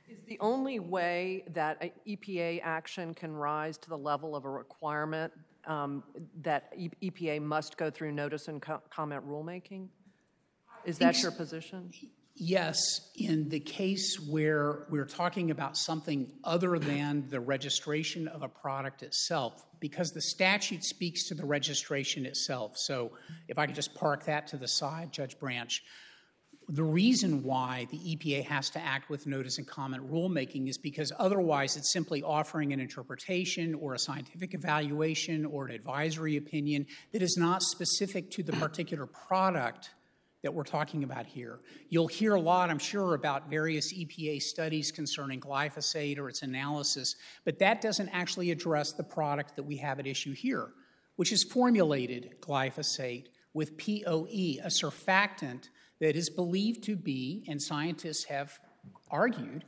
Is 0.10 0.26
the 0.28 0.40
only 0.42 0.80
way 0.80 1.46
that 1.54 1.78
a 1.82 1.94
EPA 2.06 2.60
action 2.64 3.14
can 3.14 3.32
rise 3.32 3.78
to 3.78 3.90
the 3.90 3.98
level 3.98 4.36
of 4.36 4.44
a 4.44 4.50
requirement 4.50 5.32
um, 5.66 6.04
that 6.42 6.78
EPA 6.78 7.42
must 7.42 7.78
go 7.78 7.90
through 7.90 8.12
notice 8.12 8.48
and 8.48 8.62
co- 8.62 8.82
comment 8.90 9.28
rulemaking? 9.28 9.88
Is 10.86 10.98
that 10.98 11.22
your 11.22 11.32
position? 11.32 11.92
Yes, 12.36 13.12
in 13.16 13.50
the 13.50 13.60
case 13.60 14.18
where 14.30 14.88
we're 14.90 15.06
talking 15.06 15.52
about 15.52 15.78
something 15.78 16.32
other 16.44 16.80
than 16.80 17.28
the 17.30 17.40
registration 17.40 18.28
of 18.28 18.42
a 18.42 18.48
product 18.48 19.04
itself, 19.04 19.66
because 19.80 20.12
the 20.12 20.22
statute 20.22 20.84
speaks 20.84 21.28
to 21.28 21.36
the 21.36 21.46
registration 21.46 22.26
itself. 22.26 22.78
So 22.78 23.12
if 23.48 23.60
I 23.60 23.66
could 23.68 23.76
just 23.76 23.94
park 23.94 24.26
that 24.26 24.48
to 24.48 24.58
the 24.58 24.68
side, 24.68 25.12
Judge 25.12 25.38
Branch. 25.40 25.84
The 26.70 26.84
reason 26.84 27.44
why 27.44 27.88
the 27.92 27.98
EPA 27.98 28.46
has 28.46 28.70
to 28.72 28.80
act 28.80 29.10
with 29.10 29.28
notice 29.28 29.58
and 29.58 29.68
comment 29.68 30.10
rulemaking 30.10 30.70
is 30.70 30.78
because 30.78 31.12
otherwise 31.18 31.76
it's 31.76 31.92
simply 31.92 32.24
offering 32.24 32.72
an 32.72 32.80
interpretation 32.80 33.74
or 33.74 33.94
a 33.94 34.00
scientific 34.00 34.54
evaluation 34.54 35.46
or 35.46 35.66
an 35.66 35.74
advisory 35.74 36.38
opinion 36.38 36.86
that 37.12 37.22
is 37.22 37.36
not 37.38 37.62
specific 37.62 38.32
to 38.32 38.44
the 38.44 38.54
particular 38.54 39.06
product 39.06 39.90
that 40.44 40.54
we're 40.54 40.64
talking 40.64 41.04
about 41.04 41.26
here. 41.26 41.60
You'll 41.90 42.08
hear 42.08 42.36
a 42.36 42.40
lot, 42.40 42.70
I'm 42.70 42.80
sure, 42.80 43.14
about 43.14 43.50
various 43.50 43.94
EPA 43.94 44.42
studies 44.42 44.92
concerning 44.92 45.40
glyphosate 45.40 46.18
or 46.18 46.30
its 46.30 46.42
analysis, 46.42 47.16
but 47.44 47.60
that 47.60 47.82
doesn't 47.82 48.10
actually 48.10 48.52
address 48.52 48.94
the 48.94 49.04
product 49.04 49.56
that 49.56 49.64
we 49.64 49.78
have 49.78 50.00
at 50.00 50.08
issue 50.08 50.34
here, 50.34 50.70
which 51.16 51.32
is 51.32 51.44
formulated 51.44 52.36
glyphosate 52.40 53.28
with 53.54 53.78
POE, 53.78 54.58
a 54.64 54.70
surfactant 54.70 55.70
that 56.02 56.16
is 56.16 56.30
believed 56.30 56.84
to 56.84 56.98
be, 56.98 57.46
and 57.48 57.62
scientists 57.62 58.26
have 58.26 58.60
argued, 59.10 59.64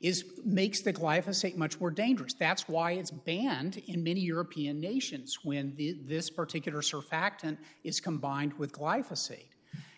is 0.00 0.24
makes 0.44 0.82
the 0.82 0.92
glyphosate 0.92 1.56
much 1.56 1.80
more 1.80 1.90
dangerous. 1.90 2.34
That's 2.34 2.68
why 2.68 2.92
it's 2.92 3.10
banned 3.10 3.82
in 3.86 4.04
many 4.04 4.20
European 4.20 4.78
nations 4.78 5.38
when 5.42 5.74
the, 5.76 5.96
this 6.02 6.28
particular 6.28 6.82
surfactant 6.82 7.56
is 7.82 8.00
combined 8.00 8.52
with 8.58 8.72
glyphosate. 8.72 9.48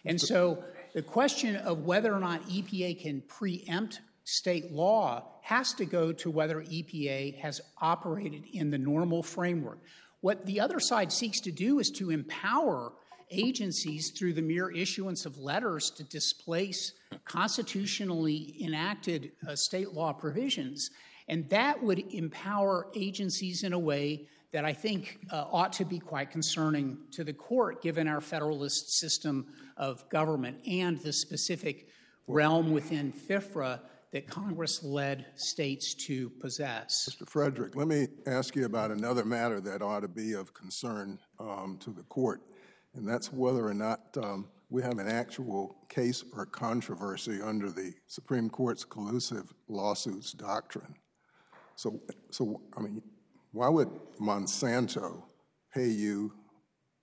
And 0.04 0.20
so 0.20 0.62
the 0.94 1.02
question 1.02 1.56
of 1.56 1.80
whether 1.80 2.14
or 2.14 2.20
not 2.20 2.42
EPA 2.48 3.02
can 3.02 3.22
preempt 3.22 4.00
state 4.24 4.70
law 4.70 5.24
has 5.42 5.72
to 5.74 5.84
go 5.84 6.12
to 6.12 6.30
whether 6.30 6.62
EPA 6.62 7.38
has 7.38 7.60
operated 7.80 8.44
in 8.52 8.70
the 8.70 8.78
normal 8.78 9.22
framework. 9.22 9.80
What 10.20 10.46
the 10.46 10.60
other 10.60 10.80
side 10.80 11.12
seeks 11.12 11.40
to 11.40 11.50
do 11.50 11.78
is 11.78 11.90
to 11.92 12.10
empower 12.10 12.92
agencies 13.30 14.10
through 14.10 14.32
the 14.32 14.42
mere 14.42 14.70
issuance 14.70 15.26
of 15.26 15.38
letters 15.38 15.90
to 15.90 16.04
displace 16.04 16.92
constitutionally 17.24 18.56
enacted 18.60 19.32
uh, 19.46 19.54
state 19.54 19.92
law 19.92 20.12
provisions. 20.12 20.90
And 21.28 21.48
that 21.50 21.82
would 21.82 21.98
empower 22.12 22.88
agencies 22.94 23.62
in 23.62 23.72
a 23.72 23.78
way 23.78 24.26
that 24.52 24.64
I 24.64 24.72
think 24.72 25.18
uh, 25.30 25.44
ought 25.50 25.72
to 25.74 25.84
be 25.84 25.98
quite 25.98 26.30
concerning 26.30 26.96
to 27.12 27.22
the 27.22 27.34
court, 27.34 27.82
given 27.82 28.08
our 28.08 28.20
federalist 28.20 28.98
system 28.98 29.46
of 29.76 30.08
government 30.08 30.58
and 30.66 30.98
the 30.98 31.12
specific 31.12 31.88
realm 32.26 32.72
within 32.72 33.12
FIFRA 33.12 33.80
that 34.12 34.26
Congress 34.26 34.82
led 34.82 35.26
states 35.34 35.92
to 35.92 36.30
possess. 36.40 37.08
Mr. 37.10 37.28
Frederick, 37.28 37.76
let 37.76 37.88
me 37.88 38.08
ask 38.26 38.56
you 38.56 38.64
about 38.64 38.90
another 38.90 39.24
matter 39.24 39.60
that 39.60 39.82
ought 39.82 40.00
to 40.00 40.08
be 40.08 40.32
of 40.32 40.54
concern 40.54 41.18
um, 41.38 41.76
to 41.80 41.90
the 41.90 42.02
court, 42.04 42.40
and 42.94 43.08
that's 43.08 43.32
whether 43.32 43.66
or 43.66 43.74
not 43.74 44.00
um, 44.16 44.48
we 44.70 44.82
have 44.82 44.98
an 44.98 45.08
actual 45.08 45.76
case 45.88 46.24
or 46.34 46.44
controversy 46.46 47.40
under 47.42 47.70
the 47.70 47.94
Supreme 48.06 48.50
Court's 48.50 48.84
collusive 48.84 49.52
lawsuits 49.68 50.32
doctrine. 50.32 50.94
So, 51.76 52.00
so 52.30 52.60
I 52.76 52.80
mean, 52.80 53.02
why 53.52 53.68
would 53.68 53.88
Monsanto 54.20 55.22
pay 55.72 55.88
you, 55.88 56.32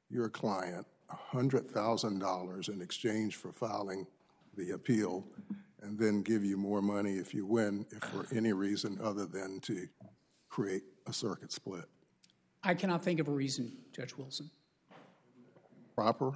your 0.09 0.29
client, 0.29 0.85
$100,000 1.33 2.69
in 2.69 2.81
exchange 2.81 3.35
for 3.35 3.51
filing 3.51 4.05
the 4.57 4.71
appeal 4.71 5.25
and 5.81 5.97
then 5.99 6.21
give 6.21 6.43
you 6.43 6.57
more 6.57 6.81
money 6.81 7.13
if 7.13 7.33
you 7.33 7.45
win, 7.45 7.85
if 7.91 8.03
for 8.03 8.25
any 8.35 8.53
reason 8.53 8.99
other 9.01 9.25
than 9.25 9.59
to 9.61 9.87
create 10.49 10.83
a 11.07 11.13
circuit 11.13 11.51
split? 11.51 11.85
I 12.63 12.73
cannot 12.73 13.03
think 13.03 13.19
of 13.19 13.27
a 13.27 13.31
reason, 13.31 13.71
Judge 13.91 14.15
Wilson. 14.15 14.49
Proper? 15.95 16.33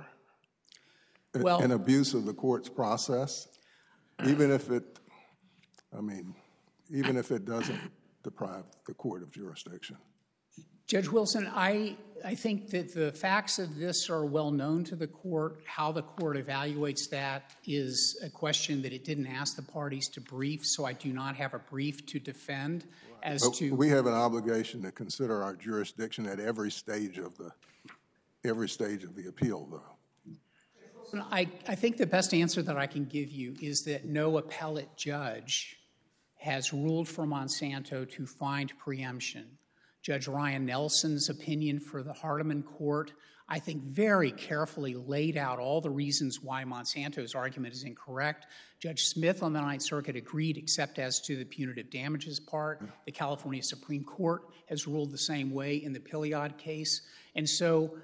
Well- 1.36 1.62
An 1.62 1.72
abuse 1.72 2.14
of 2.14 2.26
the 2.26 2.34
court's 2.34 2.70
process, 2.70 3.48
even 4.26 4.52
if 4.52 4.72
it, 4.72 5.00
I 5.96 6.02
mean, 6.02 6.34
even 6.90 7.18
if 7.18 7.32
it 7.32 7.46
doesn't 7.46 7.80
deprive 8.24 8.64
the 8.88 8.94
court 8.94 9.22
of 9.22 9.32
jurisdiction? 9.32 9.98
Judge 10.88 11.08
Wilson, 11.08 11.48
I, 11.54 11.98
I 12.26 12.34
think 12.34 12.72
that 12.72 12.96
the 12.96 13.12
facts 13.12 13.60
of 13.60 13.76
this 13.78 14.10
are 14.10 14.26
well 14.26 14.50
known 14.50 14.84
to 14.86 14.96
the 14.96 15.06
court. 15.06 15.62
How 15.68 15.92
the 15.92 16.02
court 16.02 16.36
evaluates 16.36 17.08
that 17.12 17.52
is 17.68 18.20
a 18.24 18.30
question 18.30 18.82
that 18.82 18.92
it 18.92 19.06
didn't 19.06 19.28
ask 19.28 19.56
the 19.56 19.62
parties 19.62 20.10
to 20.14 20.22
brief, 20.22 20.66
so 20.66 20.86
I 20.86 20.94
do 20.94 21.14
not 21.14 21.36
have 21.36 21.54
a 21.54 21.60
brief 21.60 22.08
to 22.08 22.20
defend 22.20 22.86
as 23.22 23.44
But 23.44 23.54
to. 23.56 23.76
we 23.76 23.90
have 23.90 24.08
an 24.08 24.16
obligation 24.16 24.82
to 24.82 24.92
consider 24.92 25.44
our 25.44 25.56
jurisdiction 25.56 26.26
at 26.26 26.40
every 26.40 26.72
stage 26.72 27.20
of 27.20 27.38
the, 27.38 27.52
every 28.46 28.70
stage 28.70 29.04
of 29.04 29.16
the 29.16 29.28
appeal, 29.28 29.68
though. 29.70 31.20
I, 31.32 31.48
I 31.68 31.76
think 31.76 31.98
the 31.98 32.06
best 32.06 32.34
answer 32.34 32.62
that 32.62 32.78
I 32.78 32.86
can 32.86 33.06
give 33.06 33.32
you 33.32 33.56
is 33.62 33.84
that 33.84 34.06
no 34.06 34.38
appellate 34.38 34.96
judge 34.96 35.78
has 36.38 36.72
ruled 36.72 37.08
for 37.08 37.26
Monsanto 37.26 38.10
to 38.12 38.26
find 38.26 38.72
preemption. 38.78 39.46
Judge 40.02 40.28
Ryan 40.28 40.66
Nelson's 40.66 41.30
opinion 41.30 41.80
for 41.80 42.04
the 42.04 42.14
Hardeman 42.14 42.64
Court, 42.64 43.12
I 43.50 43.60
think, 43.60 43.84
very 43.84 44.32
carefully 44.32 44.96
laid 44.96 45.36
out 45.36 45.60
all 45.60 45.82
the 45.82 45.90
reasons 45.90 46.42
why 46.42 46.64
Monsanto's 46.64 47.36
argument 47.36 47.74
is 47.74 47.84
incorrect. 47.84 48.46
Judge 48.80 49.06
Smith 49.06 49.44
on 49.44 49.52
the 49.52 49.60
Ninth 49.60 49.82
Circuit 49.82 50.16
agreed, 50.16 50.58
except 50.58 51.00
as 51.00 51.20
to 51.22 51.36
the 51.36 51.44
punitive 51.44 51.90
damages 51.90 52.40
part. 52.40 52.88
The 53.06 53.12
California 53.12 53.64
Supreme 53.64 54.04
Court 54.06 54.44
has 54.68 54.88
ruled 54.88 55.12
the 55.12 55.18
same 55.18 55.52
way 55.52 55.76
in 55.78 55.92
the 55.92 56.00
Pilliod 56.00 56.58
case. 56.58 57.02
And 57.36 57.50
so 57.50 57.98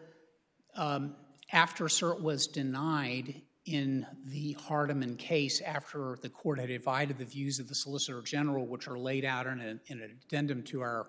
after 0.78 1.86
cert 1.86 2.22
was 2.22 2.48
denied 2.48 3.42
in 3.66 4.06
the 4.26 4.56
Hardeman 4.60 5.18
case, 5.18 5.60
after 5.62 6.18
the 6.22 6.30
court 6.30 6.60
had 6.60 6.70
divided 6.70 7.18
the 7.18 7.26
views 7.26 7.60
of 7.60 7.68
the 7.68 7.74
Solicitor 7.74 8.22
General, 8.22 8.68
which 8.68 8.88
are 8.88 8.98
laid 8.98 9.26
out 9.26 9.48
in, 9.48 9.60
a, 9.60 9.92
in 9.92 10.02
an 10.02 10.20
addendum 10.28 10.62
to 10.64 10.82
our 10.82 11.08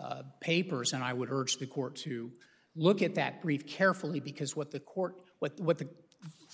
uh, 0.00 0.22
papers, 0.40 0.92
and 0.92 1.02
I 1.02 1.12
would 1.12 1.30
urge 1.30 1.56
the 1.56 1.66
court 1.66 1.96
to 1.96 2.30
look 2.76 3.00
at 3.00 3.14
that 3.14 3.40
brief 3.40 3.66
carefully 3.66 4.20
because 4.20 4.54
what 4.54 4.70
the 4.70 4.80
court, 4.80 5.14
what, 5.38 5.58
what 5.60 5.78
the 5.78 5.88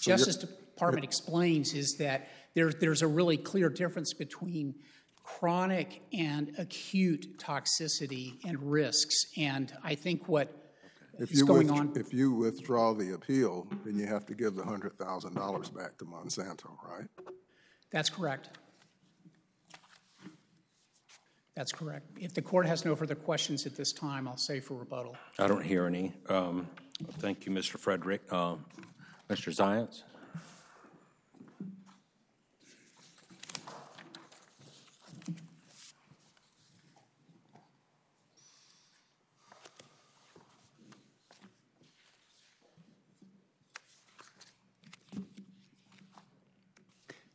Justice 0.00 0.36
Department 0.36 1.04
explains 1.04 1.74
is 1.74 1.96
that 1.96 2.28
there, 2.54 2.70
there's 2.70 3.02
a 3.02 3.06
really 3.08 3.36
clear 3.36 3.68
difference 3.68 4.12
between 4.12 4.74
chronic 5.24 6.00
and 6.12 6.52
acute 6.58 7.38
toxicity 7.38 8.34
and 8.44 8.70
risks. 8.70 9.26
And 9.36 9.72
I 9.82 9.94
think 9.94 10.28
what 10.28 10.54
If 11.20 11.32
is 11.32 11.40
you 11.40 11.46
going 11.46 11.66
withdraw- 11.68 11.78
on. 11.78 11.92
If 11.96 12.14
you 12.14 12.32
withdraw 12.32 12.94
the 12.94 13.12
appeal, 13.14 13.66
then 13.84 13.98
you 13.98 14.06
have 14.06 14.24
to 14.26 14.34
give 14.34 14.54
the 14.56 14.64
hundred 14.64 14.96
thousand 14.98 15.34
dollars 15.34 15.68
back 15.68 15.98
to 15.98 16.04
Monsanto, 16.06 16.70
right? 16.88 17.06
That's 17.92 18.08
correct. 18.08 18.48
That's 21.54 21.72
correct. 21.72 22.06
If 22.18 22.32
the 22.32 22.40
court 22.40 22.64
has 22.66 22.84
no 22.86 22.96
further 22.96 23.14
questions 23.14 23.66
at 23.66 23.76
this 23.76 23.92
time, 23.92 24.26
I'll 24.26 24.38
say 24.38 24.60
for 24.60 24.74
rebuttal. 24.74 25.14
I 25.38 25.46
don't 25.46 25.64
hear 25.64 25.86
any. 25.86 26.14
Um, 26.28 26.66
Thank 27.18 27.46
you, 27.46 27.52
Mr. 27.52 27.78
Frederick. 27.78 28.30
Um, 28.32 28.64
Mr. 29.30 29.54
Zients? 29.54 30.02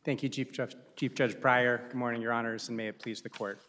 Thank 0.05 0.21
you, 0.21 0.29
Chief 0.29 0.51
Judge, 0.51 0.75
Chief 0.95 1.15
Judge 1.15 1.41
Pryor. 1.41 1.81
Good 1.87 1.95
morning, 1.95 2.21
Your 2.21 2.31
Honors, 2.31 2.67
and 2.67 2.77
may 2.77 2.89
it 2.89 2.99
please 2.99 3.23
the 3.23 3.29
Court. 3.29 3.59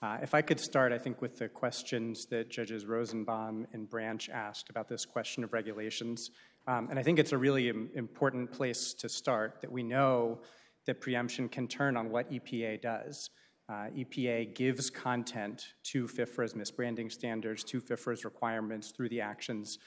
Uh, 0.00 0.18
if 0.22 0.34
I 0.34 0.40
could 0.40 0.60
start, 0.60 0.92
I 0.92 0.98
think, 0.98 1.20
with 1.20 1.36
the 1.36 1.48
questions 1.48 2.26
that 2.26 2.48
Judges 2.48 2.86
Rosenbaum 2.86 3.66
and 3.72 3.90
Branch 3.90 4.30
asked 4.30 4.70
about 4.70 4.88
this 4.88 5.04
question 5.04 5.42
of 5.42 5.52
regulations. 5.52 6.30
Um, 6.68 6.86
and 6.90 6.98
I 7.00 7.02
think 7.02 7.18
it's 7.18 7.32
a 7.32 7.38
really 7.38 7.70
im- 7.70 7.90
important 7.96 8.52
place 8.52 8.94
to 8.94 9.08
start 9.08 9.58
that 9.62 9.72
we 9.72 9.82
know 9.82 10.38
that 10.86 11.00
preemption 11.00 11.48
can 11.48 11.66
turn 11.66 11.96
on 11.96 12.08
what 12.08 12.30
EPA 12.30 12.80
does. 12.80 13.30
Uh, 13.68 13.88
EPA 13.92 14.54
gives 14.54 14.90
content 14.90 15.74
to 15.86 16.06
FIFRA's 16.06 16.54
misbranding 16.54 17.10
standards, 17.10 17.64
to 17.64 17.80
FIFRA's 17.80 18.24
requirements 18.24 18.92
through 18.92 19.08
the 19.08 19.20
actions 19.20 19.80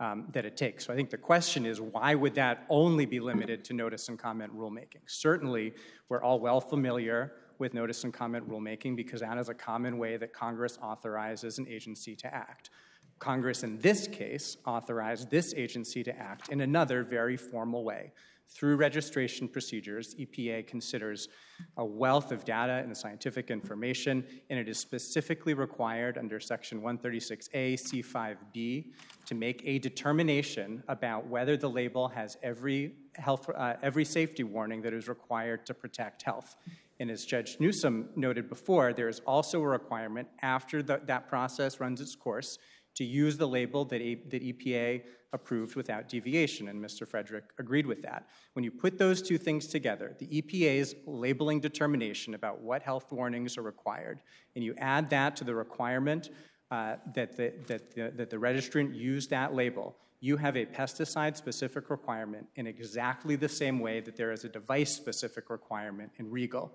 um, 0.00 0.26
that 0.32 0.44
it 0.44 0.56
takes. 0.56 0.86
So 0.86 0.92
I 0.92 0.96
think 0.96 1.10
the 1.10 1.18
question 1.18 1.66
is 1.66 1.80
why 1.80 2.14
would 2.14 2.34
that 2.34 2.64
only 2.68 3.06
be 3.06 3.20
limited 3.20 3.64
to 3.64 3.74
notice 3.74 4.08
and 4.08 4.18
comment 4.18 4.56
rulemaking? 4.56 5.02
Certainly, 5.06 5.74
we're 6.08 6.22
all 6.22 6.40
well 6.40 6.60
familiar 6.60 7.32
with 7.58 7.74
notice 7.74 8.04
and 8.04 8.12
comment 8.12 8.48
rulemaking 8.48 8.96
because 8.96 9.20
that 9.20 9.36
is 9.38 9.48
a 9.48 9.54
common 9.54 9.98
way 9.98 10.16
that 10.16 10.32
Congress 10.32 10.78
authorizes 10.80 11.58
an 11.58 11.66
agency 11.68 12.14
to 12.14 12.32
act. 12.32 12.70
Congress, 13.18 13.64
in 13.64 13.78
this 13.80 14.06
case, 14.06 14.56
authorized 14.64 15.28
this 15.30 15.52
agency 15.54 16.04
to 16.04 16.16
act 16.16 16.50
in 16.50 16.60
another 16.60 17.02
very 17.02 17.36
formal 17.36 17.82
way. 17.82 18.12
Through 18.50 18.76
registration 18.76 19.46
procedures, 19.46 20.14
EPA 20.14 20.66
considers 20.66 21.28
a 21.76 21.84
wealth 21.84 22.32
of 22.32 22.44
data 22.44 22.82
and 22.84 22.96
scientific 22.96 23.50
information, 23.50 24.24
and 24.48 24.58
it 24.58 24.68
is 24.68 24.78
specifically 24.78 25.54
required 25.54 26.16
under 26.16 26.40
Section 26.40 26.80
136A, 26.80 27.74
C5B, 27.74 28.92
to 29.26 29.34
make 29.34 29.62
a 29.64 29.78
determination 29.78 30.82
about 30.88 31.26
whether 31.26 31.56
the 31.56 31.68
label 31.68 32.08
has 32.08 32.38
every 32.42 32.94
health, 33.16 33.50
uh, 33.54 33.74
every 33.82 34.04
safety 34.04 34.44
warning 34.44 34.80
that 34.82 34.94
is 34.94 35.08
required 35.08 35.66
to 35.66 35.74
protect 35.74 36.22
health. 36.22 36.56
And 37.00 37.10
as 37.10 37.24
Judge 37.24 37.58
Newsom 37.60 38.08
noted 38.16 38.48
before, 38.48 38.92
there 38.92 39.08
is 39.08 39.20
also 39.20 39.62
a 39.62 39.68
requirement 39.68 40.26
after 40.42 40.82
the, 40.82 41.00
that 41.06 41.28
process 41.28 41.80
runs 41.80 42.00
its 42.00 42.16
course 42.16 42.58
to 42.98 43.04
use 43.04 43.36
the 43.36 43.46
label 43.46 43.84
that, 43.84 44.00
a, 44.00 44.16
that 44.28 44.42
EPA 44.42 45.02
approved 45.32 45.76
without 45.76 46.08
deviation, 46.08 46.66
and 46.66 46.84
Mr. 46.84 47.06
Frederick 47.06 47.44
agreed 47.56 47.86
with 47.86 48.02
that. 48.02 48.26
When 48.54 48.64
you 48.64 48.72
put 48.72 48.98
those 48.98 49.22
two 49.22 49.38
things 49.38 49.68
together, 49.68 50.16
the 50.18 50.26
EPA's 50.26 50.96
labeling 51.06 51.60
determination 51.60 52.34
about 52.34 52.60
what 52.60 52.82
health 52.82 53.12
warnings 53.12 53.56
are 53.56 53.62
required, 53.62 54.20
and 54.56 54.64
you 54.64 54.74
add 54.78 55.10
that 55.10 55.36
to 55.36 55.44
the 55.44 55.54
requirement 55.54 56.30
uh, 56.72 56.96
that, 57.14 57.36
the, 57.36 57.52
that, 57.68 57.94
the, 57.94 58.12
that 58.16 58.30
the 58.30 58.36
registrant 58.36 58.96
use 58.96 59.28
that 59.28 59.54
label, 59.54 59.94
you 60.18 60.36
have 60.36 60.56
a 60.56 60.66
pesticide 60.66 61.36
specific 61.36 61.90
requirement 61.90 62.48
in 62.56 62.66
exactly 62.66 63.36
the 63.36 63.48
same 63.48 63.78
way 63.78 64.00
that 64.00 64.16
there 64.16 64.32
is 64.32 64.42
a 64.42 64.48
device 64.48 64.92
specific 64.92 65.50
requirement 65.50 66.10
in 66.16 66.28
Riegel. 66.28 66.72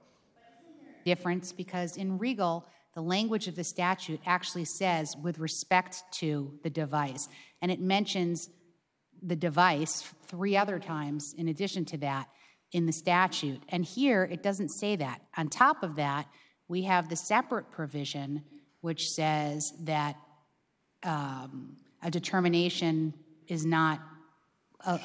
difference 1.04 1.52
because 1.52 1.98
in 1.98 2.18
Riegel, 2.18 2.66
the 2.96 3.02
language 3.02 3.48
of 3.48 3.56
the 3.56 3.64
statute 3.64 4.20
actually 4.26 4.66
says 4.66 5.16
with 5.22 5.40
respect 5.40 6.04
to 6.14 6.54
the 6.64 6.70
device, 6.70 7.28
and 7.62 7.72
it 7.72 7.80
mentions 7.80 8.50
the 9.22 9.36
device 9.36 10.04
three 10.28 10.58
other 10.58 10.80
times 10.80 11.34
in 11.38 11.48
addition 11.48 11.86
to 11.86 11.98
that 11.98 12.28
in 12.72 12.86
the 12.86 12.92
statute. 12.92 13.62
And 13.70 13.86
here, 13.86 14.24
it 14.24 14.44
doesn't 14.44 14.70
say 14.70 14.96
that. 14.98 15.22
On 15.38 15.48
top 15.48 15.84
of 15.84 15.96
that, 15.96 16.28
we 16.68 16.84
have 16.84 17.10
the 17.10 17.16
separate 17.16 17.72
provision 17.72 18.44
which 18.82 19.08
says 19.10 19.72
that 19.82 20.18
um, 21.04 21.78
a 22.02 22.12
determination 22.12 23.14
is 23.48 23.66
not 23.66 24.02
a, 24.86 25.00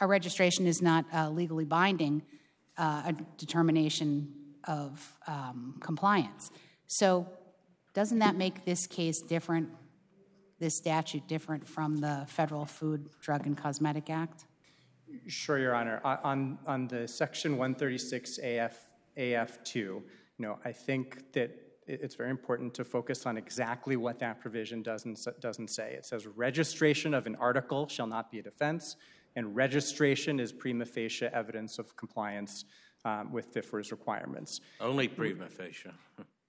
a 0.00 0.06
registration 0.06 0.66
is 0.66 0.82
not 0.82 1.04
uh, 1.14 1.30
legally 1.30 1.64
binding, 1.64 2.22
uh, 2.76 3.02
a 3.06 3.12
determination 3.38 4.32
of 4.64 5.12
um, 5.28 5.76
compliance. 5.80 6.50
So, 6.86 7.26
doesn't 7.92 8.18
that 8.18 8.36
make 8.36 8.64
this 8.64 8.86
case 8.86 9.20
different, 9.20 9.68
this 10.58 10.76
statute 10.76 11.26
different 11.28 11.66
from 11.66 11.96
the 11.98 12.24
Federal 12.28 12.64
Food, 12.64 13.08
Drug, 13.20 13.46
and 13.46 13.56
Cosmetic 13.56 14.10
Act? 14.10 14.46
Sure, 15.26 15.58
Your 15.58 15.74
Honor. 15.74 16.00
On- 16.04 16.18
On, 16.24 16.58
on 16.66 16.88
the 16.88 17.06
Section 17.06 17.52
136 17.56 18.38
AF, 18.38 18.86
AF2, 19.16 19.74
you 19.76 20.02
know, 20.38 20.58
I 20.64 20.72
think 20.72 21.32
that 21.32 21.50
it's 21.86 22.14
very 22.14 22.30
important 22.30 22.74
to 22.74 22.84
focus 22.84 23.26
on 23.26 23.36
exactly 23.36 23.96
what 23.96 24.18
that 24.18 24.40
provision 24.40 24.82
doesn't, 24.82 25.18
doesn't 25.40 25.68
say. 25.68 25.92
It 25.92 26.06
says 26.06 26.26
registration 26.26 27.12
of 27.14 27.26
an 27.26 27.36
article 27.36 27.86
shall 27.88 28.06
not 28.06 28.30
be 28.30 28.38
a 28.38 28.42
defense, 28.42 28.96
and 29.36 29.54
registration 29.54 30.40
is 30.40 30.50
prima 30.52 30.86
facie 30.86 31.26
evidence 31.26 31.78
of 31.78 31.94
compliance 31.96 32.64
um, 33.04 33.32
with 33.32 33.52
FIFRA's 33.52 33.90
requirements. 33.92 34.60
Only 34.80 35.08
prima 35.08 35.48
facie. 35.48 35.90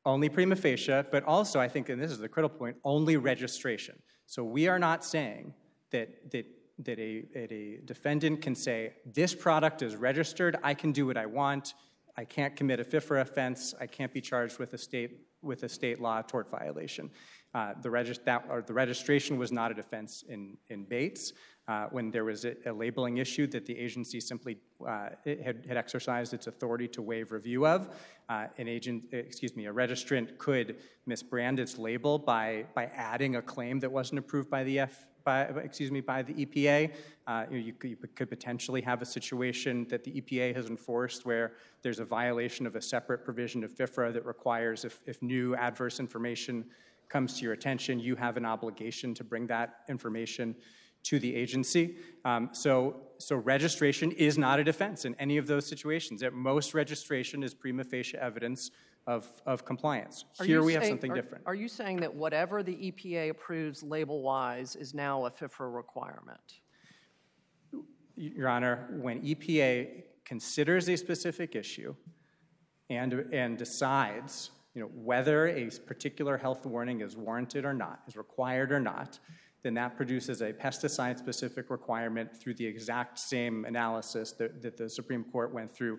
Only 0.05 0.29
prima 0.29 0.55
facie, 0.55 1.03
but 1.11 1.23
also, 1.23 1.59
I 1.59 1.67
think, 1.67 1.89
and 1.89 2.01
this 2.01 2.11
is 2.11 2.19
the 2.19 2.29
critical 2.29 2.57
point, 2.57 2.77
only 2.83 3.17
registration. 3.17 3.97
So 4.27 4.43
we 4.43 4.67
are 4.67 4.77
not 4.77 5.03
saying 5.03 5.53
that, 5.91 6.31
that, 6.31 6.45
that, 6.79 6.99
a, 6.99 7.25
that 7.33 7.51
a 7.51 7.79
defendant 7.85 8.41
can 8.41 8.53
say, 8.53 8.93
this 9.05 9.33
product 9.33 9.81
is 9.81 9.95
registered, 9.95 10.57
I 10.63 10.75
can 10.75 10.91
do 10.91 11.07
what 11.07 11.17
I 11.17 11.25
want, 11.25 11.73
I 12.17 12.23
can't 12.23 12.55
commit 12.55 12.79
a 12.79 12.83
FIFRA 12.83 13.21
offense, 13.21 13.73
I 13.79 13.87
can't 13.87 14.13
be 14.13 14.21
charged 14.21 14.59
with 14.59 14.73
a 14.73 14.77
state, 14.77 15.21
with 15.41 15.63
a 15.63 15.69
state 15.69 15.99
law 15.99 16.21
tort 16.21 16.49
violation. 16.49 17.09
Uh, 17.53 17.73
the, 17.81 17.89
regis- 17.89 18.19
that, 18.25 18.45
or 18.49 18.61
the 18.61 18.73
registration 18.73 19.37
was 19.37 19.51
not 19.51 19.71
a 19.71 19.73
defense 19.73 20.23
in, 20.27 20.57
in 20.69 20.83
Bates. 20.83 21.33
Uh, 21.67 21.87
when 21.89 22.11
there 22.11 22.25
was 22.25 22.45
a, 22.45 22.53
a, 22.67 22.71
labeling 22.71 23.17
issue 23.17 23.47
that 23.47 23.65
the 23.65 23.75
agency 23.75 24.19
simply 24.19 24.57
uh, 24.87 25.09
had, 25.25 25.65
had, 25.67 25.77
exercised 25.77 26.31
its 26.31 26.45
authority 26.45 26.87
to 26.87 27.01
waive 27.01 27.31
review 27.31 27.65
of. 27.65 27.89
Uh, 28.27 28.47
an 28.57 28.67
agent, 28.67 29.03
excuse 29.11 29.55
me, 29.55 29.67
a 29.67 29.73
registrant 29.73 30.38
could 30.39 30.77
misbrand 31.07 31.59
its 31.59 31.77
label 31.77 32.17
by, 32.17 32.65
by 32.73 32.85
adding 32.95 33.35
a 33.35 33.41
claim 33.41 33.79
that 33.79 33.91
wasn't 33.91 34.17
approved 34.17 34.49
by 34.49 34.63
the 34.63 34.79
F, 34.79 35.05
by, 35.23 35.41
excuse 35.63 35.91
me, 35.91 36.01
by 36.01 36.23
the 36.23 36.33
EPA. 36.45 36.91
Uh, 37.27 37.45
you, 37.51 37.73
could, 37.73 37.91
you, 37.91 37.97
could, 38.15 38.29
potentially 38.29 38.81
have 38.81 39.03
a 39.03 39.05
situation 39.05 39.85
that 39.89 40.03
the 40.03 40.21
EPA 40.21 40.55
has 40.55 40.67
enforced 40.67 41.23
where 41.23 41.53
there's 41.83 41.99
a 41.99 42.05
violation 42.05 42.65
of 42.65 42.75
a 42.75 42.81
separate 42.81 43.23
provision 43.23 43.63
of 43.63 43.71
FIFRA 43.71 44.11
that 44.13 44.25
requires 44.25 44.85
if, 44.85 45.01
if 45.05 45.21
new 45.21 45.55
adverse 45.55 45.99
information 45.99 46.65
comes 47.09 47.38
to 47.38 47.43
your 47.43 47.53
attention, 47.53 47.99
you 47.99 48.15
have 48.15 48.38
an 48.38 48.45
obligation 48.45 49.13
to 49.13 49.23
bring 49.23 49.45
that 49.47 49.81
information 49.88 50.55
to 51.05 51.19
the 51.19 51.35
agency. 51.35 51.95
Um, 52.25 52.49
so, 52.51 52.97
so 53.17 53.35
registration 53.35 54.11
is 54.11 54.37
not 54.37 54.59
a 54.59 54.63
defense 54.63 55.05
in 55.05 55.15
any 55.15 55.37
of 55.37 55.47
those 55.47 55.65
situations. 55.65 56.23
At 56.23 56.33
most, 56.33 56.73
registration 56.73 57.43
is 57.43 57.53
prima 57.53 57.83
facie 57.83 58.17
evidence 58.17 58.71
of, 59.07 59.27
of 59.45 59.65
compliance. 59.65 60.25
Are 60.39 60.45
Here 60.45 60.63
we 60.63 60.73
saying, 60.73 60.81
have 60.81 60.89
something 60.89 61.11
are, 61.11 61.15
different. 61.15 61.43
Are 61.45 61.53
you 61.55 61.67
saying 61.67 61.97
that 61.97 62.13
whatever 62.13 62.63
the 62.63 62.91
EPA 62.91 63.29
approves 63.29 63.83
label-wise 63.83 64.75
is 64.75 64.93
now 64.93 65.25
a 65.25 65.31
FIFRA 65.31 65.73
requirement? 65.73 66.61
Your 68.15 68.49
Honor, 68.49 68.87
when 68.99 69.21
EPA 69.21 70.03
considers 70.23 70.89
a 70.89 70.95
specific 70.95 71.55
issue 71.55 71.93
and, 72.89 73.13
and 73.31 73.57
decides 73.57 74.49
you 74.73 74.81
know, 74.81 74.87
whether 74.87 75.47
a 75.47 75.69
particular 75.85 76.37
health 76.37 76.65
warning 76.65 77.01
is 77.01 77.15
warranted 77.15 77.63
or 77.63 77.73
not, 77.73 78.01
is 78.07 78.15
required 78.15 78.71
or 78.71 78.79
not, 78.79 79.19
then 79.65 79.73
that 79.73 79.97
produces 79.97 80.41
a 80.41 80.54
pesticide-specific 80.54 81.71
requirement 81.71 82.32
through 82.32 82.54
the 82.54 82.65
exact 82.67 83.17
same 83.17 83.65
analysis 83.65 84.32
that, 84.34 84.62
that 84.62 84.78
the 84.78 84.88
Supreme 84.88 85.23
Court 85.23 85.51
went 85.51 85.71
through 85.71 85.97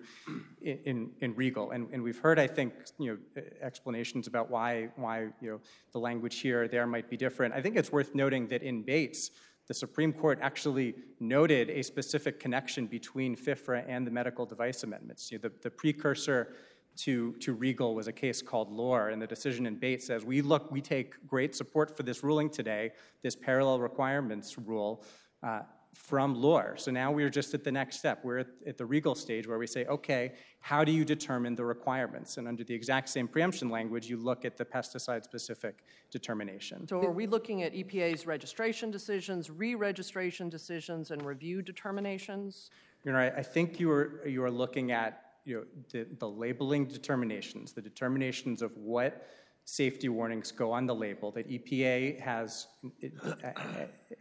in, 0.61 0.77
in, 0.85 1.11
in 1.19 1.35
Riegel. 1.35 1.71
And, 1.71 1.89
and, 1.91 2.01
we've 2.01 2.17
heard, 2.17 2.39
I 2.39 2.47
think, 2.47 2.73
you 2.97 3.19
know, 3.35 3.43
explanations 3.61 4.25
about 4.25 4.49
why, 4.49 4.87
why 4.95 5.27
you 5.41 5.51
know, 5.51 5.59
the 5.91 5.99
language 5.99 6.39
here 6.39 6.63
or 6.63 6.67
there 6.69 6.87
might 6.87 7.09
be 7.09 7.17
different. 7.17 7.53
I 7.53 7.61
think 7.61 7.75
it's 7.75 7.91
worth 7.91 8.15
noting 8.15 8.47
that 8.47 8.63
in 8.63 8.83
Bates, 8.83 9.31
the 9.67 9.73
Supreme 9.73 10.13
Court 10.13 10.39
actually 10.41 10.95
noted 11.19 11.69
a 11.69 11.81
specific 11.81 12.39
connection 12.39 12.87
between 12.87 13.35
FIFRA 13.35 13.83
and 13.85 14.07
the 14.07 14.11
medical 14.11 14.45
device 14.45 14.83
amendments. 14.83 15.29
You 15.29 15.39
know, 15.39 15.49
the, 15.49 15.51
the 15.63 15.69
precursor 15.69 16.53
to, 16.97 17.33
to 17.39 17.53
Riegel 17.53 17.95
was 17.95 18.07
a 18.07 18.11
case 18.11 18.41
called 18.41 18.71
Lohr, 18.71 19.09
and 19.09 19.21
the 19.21 19.27
decision 19.27 19.65
in 19.65 19.75
Bates 19.75 20.07
says 20.07 20.25
we 20.25 20.41
look, 20.41 20.71
we 20.71 20.81
take 20.81 21.25
great 21.27 21.55
support 21.55 21.95
for 21.95 22.03
this 22.03 22.23
ruling 22.23 22.49
today, 22.49 22.91
this 23.23 23.35
parallel 23.35 23.79
requirements 23.79 24.57
rule. 24.57 25.03
Uh, 25.43 25.61
from 25.93 26.35
Lohr. 26.35 26.75
So 26.77 26.91
now 26.91 27.11
we're 27.11 27.29
just 27.29 27.53
at 27.53 27.63
the 27.63 27.71
next 27.71 27.97
step. 27.97 28.19
We're 28.23 28.39
at, 28.39 28.47
at, 28.67 28.77
the 28.77 28.85
Riegel 28.85 29.15
stage 29.15 29.47
where 29.47 29.57
we 29.57 29.65
say, 29.65 29.85
okay, 29.85 30.33
how 30.59 30.83
do 30.83 30.91
you 30.91 31.03
determine 31.03 31.55
the 31.55 31.65
requirements? 31.65 32.37
And 32.37 32.47
under 32.47 32.63
the 32.63 32.73
exact 32.73 33.09
same 33.09 33.27
preemption 33.27 33.69
language, 33.69 34.07
you 34.07 34.17
look 34.17 34.45
at 34.45 34.57
the 34.57 34.65
pesticide 34.65 35.23
specific 35.23 35.83
determination. 36.11 36.87
So 36.87 37.01
are 37.01 37.11
we 37.11 37.25
looking 37.25 37.63
at 37.63 37.73
EPA's 37.73 38.27
registration 38.27 38.91
decisions, 38.91 39.49
re 39.49 39.73
registration 39.75 40.49
decisions, 40.49 41.11
and 41.11 41.25
review 41.25 41.61
determinations? 41.61 42.69
You 43.03 43.13
know, 43.13 43.19
I, 43.19 43.37
I 43.37 43.43
think 43.43 43.79
you 43.79 43.89
are, 43.91 44.21
you 44.27 44.43
are 44.43 44.51
looking 44.51 44.91
at 44.91 45.26
you 45.47 45.55
know, 45.55 45.63
the, 45.91 46.05
the 46.19 46.27
labeling 46.27 46.85
determinations, 46.85 47.71
the 47.71 47.81
determinations 47.81 48.61
of 48.61 48.75
what 48.75 49.29
safety 49.63 50.09
warnings 50.09 50.51
go 50.51 50.73
on 50.73 50.85
the 50.85 50.93
label 50.93 51.31
that 51.31 51.49
EPA 51.49 52.19
has, 52.19 52.67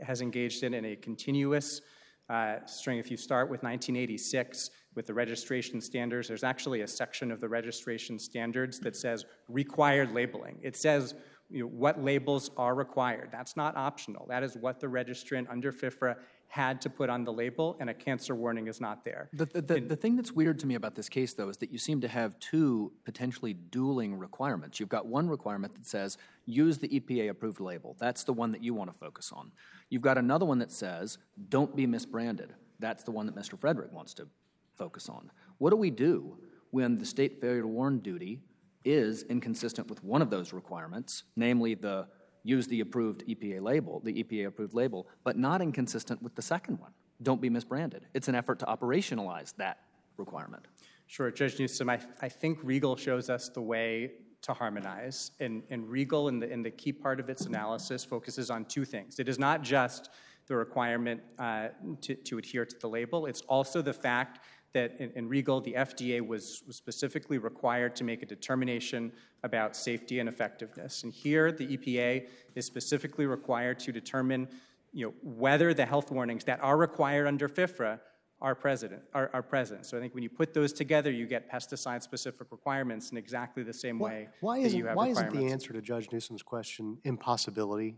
has 0.00 0.20
engaged 0.20 0.62
in 0.62 0.72
in 0.72 0.84
a 0.84 0.96
continuous 0.96 1.80
uh, 2.28 2.64
string. 2.66 2.98
If 2.98 3.10
you 3.10 3.16
start 3.16 3.50
with 3.50 3.64
1986 3.64 4.70
with 4.94 5.06
the 5.06 5.14
registration 5.14 5.80
standards, 5.80 6.28
there's 6.28 6.44
actually 6.44 6.82
a 6.82 6.88
section 6.88 7.32
of 7.32 7.40
the 7.40 7.48
registration 7.48 8.20
standards 8.20 8.78
that 8.80 8.94
says 8.94 9.24
required 9.48 10.12
labeling. 10.12 10.58
It 10.62 10.76
says 10.76 11.14
you 11.50 11.62
know, 11.62 11.66
what 11.66 12.02
labels 12.02 12.50
are 12.56 12.74
required. 12.76 13.30
That's 13.32 13.56
not 13.56 13.76
optional. 13.76 14.26
That 14.28 14.44
is 14.44 14.56
what 14.56 14.78
the 14.78 14.86
registrant 14.86 15.50
under 15.50 15.72
FIFRA 15.72 16.16
had 16.48 16.80
to 16.82 16.90
put 16.90 17.10
on 17.10 17.24
the 17.24 17.32
label, 17.32 17.76
and 17.80 17.90
a 17.90 17.94
cancer 17.94 18.34
warning 18.34 18.66
is 18.66 18.80
not 18.80 19.04
there. 19.04 19.28
The, 19.32 19.46
the, 19.46 19.62
the, 19.62 19.80
the, 19.80 19.96
thing 19.96 20.16
that's 20.16 20.32
weird 20.32 20.58
to 20.60 20.66
me 20.66 20.74
about 20.74 20.94
this 20.94 21.08
case, 21.08 21.34
though, 21.34 21.48
is 21.48 21.56
that 21.58 21.70
you 21.70 21.78
seem 21.78 22.00
to 22.00 22.08
have 22.08 22.38
two 22.38 22.92
potentially 23.04 23.52
dueling 23.52 24.16
requirements. 24.16 24.80
You've 24.80 24.88
got 24.88 25.06
one 25.06 25.28
requirement 25.28 25.74
that 25.74 25.86
says 25.86 26.16
use 26.46 26.78
the 26.78 26.88
EPA 26.88 27.30
approved 27.30 27.60
label. 27.60 27.96
That's 27.98 28.24
the 28.24 28.32
one 28.32 28.52
that 28.52 28.62
you 28.62 28.74
want 28.74 28.92
to 28.92 28.98
focus 28.98 29.32
on. 29.34 29.52
You've 29.90 30.02
got 30.02 30.18
another 30.18 30.46
one 30.46 30.58
that 30.60 30.72
says 30.72 31.18
don't 31.48 31.74
be 31.74 31.86
misbranded. 31.86 32.50
That's 32.78 33.04
the 33.04 33.10
one 33.10 33.26
that 33.26 33.34
Mr. 33.34 33.58
Frederick 33.58 33.92
wants 33.92 34.14
to 34.14 34.28
focus 34.76 35.08
on. 35.08 35.30
What 35.58 35.70
do 35.70 35.76
we 35.76 35.90
do 35.90 36.38
when 36.70 36.98
the 36.98 37.06
state 37.06 37.40
failure 37.40 37.62
to 37.62 37.68
warn 37.68 37.98
duty 37.98 38.40
is 38.84 39.24
inconsistent 39.24 39.88
with 39.88 40.02
one 40.04 40.22
of 40.22 40.30
those 40.30 40.52
requirements, 40.52 41.24
namely 41.34 41.74
the 41.74 42.06
use 42.46 42.66
the 42.66 42.80
approved 42.80 43.26
EPA 43.26 43.60
label, 43.60 44.00
the 44.04 44.22
EPA 44.22 44.46
approved 44.46 44.74
label, 44.74 45.06
but 45.24 45.36
not 45.36 45.60
inconsistent 45.60 46.22
with 46.22 46.34
the 46.34 46.42
second 46.42 46.78
one. 46.78 46.92
Don't 47.22 47.40
be 47.40 47.50
misbranded. 47.50 48.02
It's 48.14 48.28
an 48.28 48.34
effort 48.34 48.58
to 48.60 48.66
operationalize 48.66 49.54
that 49.56 49.80
requirement. 50.16 50.66
Sure, 51.06 51.30
Judge 51.30 51.58
Newsom, 51.58 51.90
I, 51.90 52.00
I 52.20 52.28
think 52.28 52.58
Riegel 52.62 52.96
shows 52.96 53.30
us 53.30 53.48
the 53.48 53.60
way 53.60 54.12
to 54.42 54.52
harmonize. 54.52 55.32
And, 55.40 55.62
and 55.70 55.88
Riegel, 55.88 56.28
in 56.28 56.38
the, 56.38 56.50
in 56.50 56.62
the 56.62 56.70
key 56.70 56.92
part 56.92 57.20
of 57.20 57.28
its 57.28 57.46
analysis, 57.46 58.04
focuses 58.04 58.50
on 58.50 58.64
two 58.66 58.84
things. 58.84 59.18
It 59.18 59.28
is 59.28 59.38
not 59.38 59.62
just 59.62 60.10
the 60.46 60.56
requirement 60.56 61.20
uh, 61.38 61.68
to, 62.02 62.14
to 62.14 62.38
adhere 62.38 62.64
to 62.64 62.76
the 62.78 62.88
label, 62.88 63.26
it's 63.26 63.40
also 63.42 63.82
the 63.82 63.92
fact 63.92 64.40
that 64.76 65.00
in, 65.00 65.26
Riegel, 65.26 65.62
the 65.62 65.72
FDA 65.72 66.20
was, 66.20 66.62
was 66.66 66.76
specifically 66.76 67.38
required 67.38 67.96
to 67.96 68.04
make 68.04 68.22
a 68.22 68.26
determination 68.26 69.10
about 69.42 69.74
safety 69.74 70.18
and 70.20 70.28
effectiveness. 70.28 71.02
And 71.02 71.14
here, 71.14 71.50
the 71.50 71.78
EPA 71.78 72.26
is 72.54 72.66
specifically 72.66 73.24
required 73.24 73.78
to 73.80 73.90
determine 73.90 74.48
you 74.92 75.06
know, 75.06 75.14
whether 75.22 75.72
the 75.72 75.86
health 75.86 76.10
warnings 76.10 76.44
that 76.44 76.60
are 76.62 76.76
required 76.76 77.26
under 77.26 77.48
FIFRA 77.48 78.00
are 78.42 78.54
present, 78.54 78.92
are, 79.14 79.30
are 79.32 79.42
present. 79.42 79.86
So 79.86 79.96
I 79.96 80.00
think 80.00 80.12
when 80.12 80.22
you 80.22 80.28
put 80.28 80.52
those 80.52 80.74
together, 80.74 81.10
you 81.10 81.26
get 81.26 81.50
pesticide-specific 81.50 82.48
requirements 82.50 83.10
in 83.10 83.16
exactly 83.16 83.62
the 83.62 83.72
same 83.72 83.98
why, 83.98 84.10
way 84.10 84.28
why 84.40 84.58
isn't, 84.58 84.94
Why 84.94 85.08
isn't 85.08 85.32
the 85.32 85.46
answer 85.46 85.72
to 85.72 85.80
Judge 85.80 86.12
Newsom's 86.12 86.42
question 86.42 86.98
impossibility? 87.02 87.96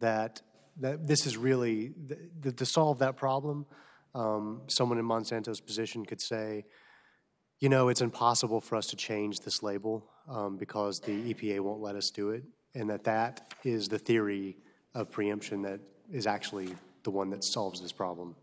That, 0.00 0.42
that 0.80 1.06
this 1.06 1.24
is 1.24 1.38
really, 1.38 1.92
to 2.42 2.66
solve 2.66 2.98
that 2.98 3.16
problem, 3.16 3.64
someone 4.14 4.98
in 4.98 5.04
Monsanto's 5.04 5.60
position 5.60 6.04
could 6.04 6.20
say, 6.20 6.64
you 7.58 7.68
know, 7.68 7.88
it's 7.88 8.00
impossible 8.00 8.60
for 8.60 8.76
us 8.76 8.86
to 8.88 8.96
change 8.96 9.40
this 9.40 9.62
label 9.62 10.06
um, 10.28 10.56
because 10.56 11.00
the 11.00 11.34
EPA 11.34 11.60
won't 11.60 11.80
let 11.80 11.94
us 11.94 12.10
do 12.10 12.30
it, 12.30 12.42
and 12.74 12.88
that 12.88 13.04
that 13.04 13.54
is 13.64 13.88
the 13.88 13.98
theory 13.98 14.56
of 14.94 15.10
preemption 15.10 15.62
that 15.62 15.80
is 16.10 16.26
actually 16.26 16.74
the 17.02 17.10
one 17.10 17.30
that 17.30 17.44
solves 17.44 17.80
this 17.80 17.92
problem. 17.92 18.34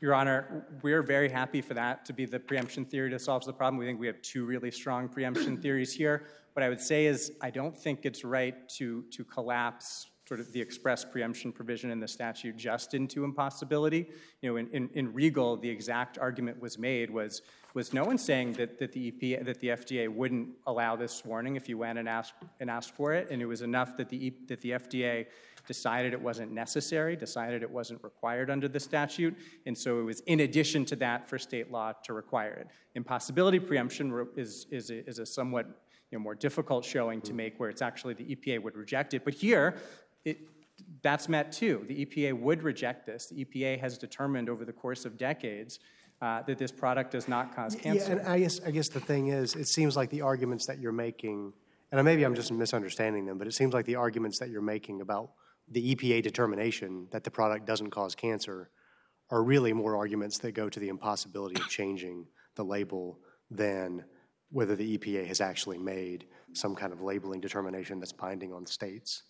Your 0.00 0.14
Honor, 0.14 0.66
we're 0.82 1.02
very 1.02 1.28
happy 1.28 1.60
for 1.60 1.74
that 1.74 2.04
to 2.04 2.12
be 2.12 2.24
the 2.24 2.38
preemption 2.38 2.84
theory 2.84 3.10
that 3.10 3.20
solves 3.20 3.46
the 3.46 3.52
problem. 3.52 3.78
We 3.78 3.86
think 3.86 3.98
we 3.98 4.06
have 4.06 4.22
two 4.22 4.44
really 4.44 4.70
strong 4.70 5.08
preemption 5.08 5.56
theories 5.60 5.92
here. 5.92 6.26
What 6.52 6.62
I 6.62 6.68
would 6.68 6.80
say 6.80 7.06
is 7.06 7.32
I 7.40 7.50
don't 7.50 7.76
think 7.76 8.00
it's 8.04 8.24
right 8.24 8.68
to, 8.76 9.04
to 9.10 9.24
collapse 9.24 10.06
sort 10.28 10.40
of 10.40 10.52
the 10.52 10.60
express 10.60 11.06
preemption 11.06 11.50
provision 11.50 11.90
in 11.90 12.00
the 12.00 12.06
statute 12.06 12.54
just 12.54 12.92
into 12.92 13.24
impossibility. 13.24 14.10
You 14.42 14.50
know, 14.50 14.56
in, 14.56 14.68
in, 14.72 14.90
in, 14.92 15.14
Riegel, 15.14 15.56
the 15.56 15.70
exact 15.70 16.18
argument 16.18 16.60
was 16.60 16.78
made 16.78 17.08
was, 17.08 17.40
was 17.72 17.94
no 17.94 18.04
one 18.04 18.18
saying 18.18 18.52
that, 18.54 18.78
that 18.78 18.92
the 18.92 19.10
EPA, 19.10 19.46
that 19.46 19.58
the 19.60 19.68
FDA 19.68 20.06
wouldn't 20.06 20.50
allow 20.66 20.96
this 20.96 21.24
warning 21.24 21.56
if 21.56 21.66
you 21.66 21.78
went 21.78 21.98
and 21.98 22.06
asked, 22.06 22.34
and 22.60 22.68
asked 22.68 22.94
for 22.94 23.14
it, 23.14 23.28
and 23.30 23.40
it 23.40 23.46
was 23.46 23.62
enough 23.62 23.96
that 23.96 24.10
the, 24.10 24.34
that 24.48 24.60
the 24.60 24.72
FDA 24.72 25.26
decided 25.66 26.12
it 26.12 26.20
wasn't 26.20 26.52
necessary, 26.52 27.16
decided 27.16 27.62
it 27.62 27.70
wasn't 27.70 28.02
required 28.04 28.50
under 28.50 28.68
the 28.68 28.80
statute, 28.80 29.34
and 29.64 29.76
so 29.76 29.98
it 29.98 30.02
was 30.02 30.20
in 30.20 30.40
addition 30.40 30.84
to 30.84 30.96
that 30.96 31.26
for 31.26 31.38
state 31.38 31.72
law 31.72 31.92
to 32.04 32.12
require 32.12 32.52
it. 32.52 32.68
Impossibility 32.94 33.58
preemption 33.58 34.26
is, 34.36 34.66
is, 34.70 34.90
a, 34.90 35.08
is 35.08 35.18
a 35.20 35.24
somewhat 35.24 35.66
you 36.10 36.18
know, 36.18 36.22
more 36.22 36.34
difficult 36.34 36.84
showing 36.84 37.20
to 37.20 37.34
make 37.34 37.58
where 37.60 37.68
it's 37.68 37.82
actually 37.82 38.14
the 38.14 38.34
EPA 38.34 38.62
would 38.62 38.76
reject 38.76 39.14
it. 39.14 39.24
But 39.24 39.34
here, 39.34 39.76
it, 40.24 40.38
that's 41.02 41.28
met 41.28 41.52
too. 41.52 41.84
The 41.88 42.04
EPA 42.04 42.38
would 42.40 42.62
reject 42.62 43.06
this. 43.06 43.26
The 43.26 43.44
EPA 43.44 43.80
has 43.80 43.98
determined 43.98 44.48
over 44.48 44.64
the 44.64 44.72
course 44.72 45.04
of 45.04 45.16
decades 45.16 45.78
uh, 46.20 46.42
that 46.42 46.58
this 46.58 46.72
product 46.72 47.12
does 47.12 47.28
not 47.28 47.54
cause 47.54 47.74
cancer. 47.74 48.06
Yeah, 48.06 48.18
and 48.18 48.28
I 48.28 48.40
guess, 48.40 48.60
I 48.64 48.70
guess 48.70 48.88
the 48.88 49.00
thing 49.00 49.28
is, 49.28 49.54
it 49.54 49.68
seems 49.68 49.96
like 49.96 50.10
the 50.10 50.22
arguments 50.22 50.66
that 50.66 50.78
you're 50.78 50.92
making, 50.92 51.52
and 51.92 52.04
maybe 52.04 52.24
I'm 52.24 52.34
just 52.34 52.50
misunderstanding 52.52 53.26
them, 53.26 53.38
but 53.38 53.46
it 53.46 53.54
seems 53.54 53.72
like 53.72 53.86
the 53.86 53.94
arguments 53.96 54.38
that 54.38 54.50
you're 54.50 54.62
making 54.62 55.00
about 55.00 55.30
the 55.70 55.94
EPA 55.94 56.22
determination 56.22 57.06
that 57.10 57.24
the 57.24 57.30
product 57.30 57.66
doesn't 57.66 57.90
cause 57.90 58.14
cancer 58.14 58.70
are 59.30 59.42
really 59.42 59.72
more 59.72 59.96
arguments 59.96 60.38
that 60.38 60.52
go 60.52 60.68
to 60.68 60.80
the 60.80 60.88
impossibility 60.88 61.60
of 61.60 61.68
changing 61.68 62.26
the 62.56 62.64
label 62.64 63.18
than 63.50 64.04
whether 64.50 64.74
the 64.74 64.96
EPA 64.96 65.26
has 65.26 65.40
actually 65.40 65.78
made 65.78 66.26
some 66.54 66.74
kind 66.74 66.92
of 66.92 67.02
labeling 67.02 67.40
determination 67.40 68.00
that's 68.00 68.12
binding 68.12 68.52
on 68.52 68.64
states. 68.64 69.24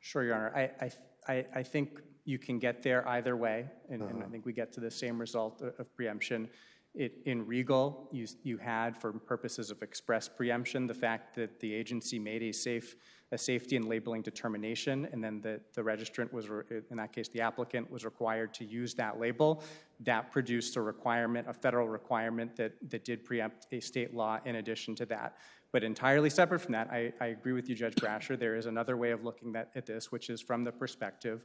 Sure, 0.00 0.24
Your 0.24 0.34
Honor. 0.34 0.70
I, 0.80 0.90
I, 1.28 1.46
I, 1.54 1.62
think 1.62 2.00
you 2.24 2.38
can 2.38 2.58
get 2.58 2.82
there 2.82 3.06
either 3.08 3.36
way, 3.36 3.66
and, 3.90 4.02
and 4.02 4.18
I 4.18 4.20
uh-huh. 4.20 4.30
think 4.30 4.46
we 4.46 4.52
get 4.52 4.72
to 4.74 4.80
the 4.80 4.90
same 4.90 5.18
result 5.18 5.60
of, 5.60 5.74
of 5.78 5.94
preemption. 5.94 6.48
It, 6.94 7.18
in 7.26 7.46
Riegel, 7.46 8.08
you, 8.10 8.26
you 8.42 8.58
had, 8.58 8.96
for 9.00 9.12
purposes 9.12 9.70
of 9.70 9.82
express 9.82 10.28
preemption, 10.28 10.86
the 10.86 10.94
fact 10.94 11.34
that 11.36 11.60
the 11.60 11.72
agency 11.72 12.18
made 12.18 12.42
a 12.42 12.52
safe, 12.52 12.96
a 13.30 13.38
safety 13.38 13.76
and 13.76 13.86
labeling 13.88 14.22
determination, 14.22 15.06
and 15.12 15.22
then 15.22 15.40
the, 15.40 15.60
the 15.74 15.82
registrant 15.82 16.32
was, 16.32 16.48
re- 16.48 16.64
in 16.90 16.96
that 16.96 17.12
case, 17.12 17.28
the 17.28 17.40
applicant 17.40 17.90
was 17.90 18.04
required 18.04 18.54
to 18.54 18.64
use 18.64 18.94
that 18.94 19.20
label. 19.20 19.62
That 20.00 20.32
produced 20.32 20.76
a 20.76 20.82
requirement, 20.82 21.46
a 21.48 21.52
federal 21.52 21.88
requirement 21.88 22.56
that, 22.56 22.72
that 22.90 23.04
did 23.04 23.24
preempt 23.24 23.66
a 23.70 23.80
state 23.80 24.14
law 24.14 24.40
in 24.44 24.56
addition 24.56 24.94
to 24.96 25.06
that. 25.06 25.36
But 25.72 25.84
entirely 25.84 26.30
separate 26.30 26.60
from 26.60 26.72
that, 26.72 26.88
I, 26.90 27.12
I 27.20 27.26
agree 27.26 27.52
with 27.52 27.68
you, 27.68 27.74
Judge 27.74 27.94
Brasher. 27.96 28.38
There 28.38 28.56
is 28.56 28.66
another 28.66 28.96
way 28.96 29.10
of 29.10 29.22
looking 29.22 29.54
at, 29.54 29.70
at 29.74 29.84
this, 29.84 30.10
which 30.10 30.30
is 30.30 30.40
from 30.40 30.64
the 30.64 30.72
perspective 30.72 31.44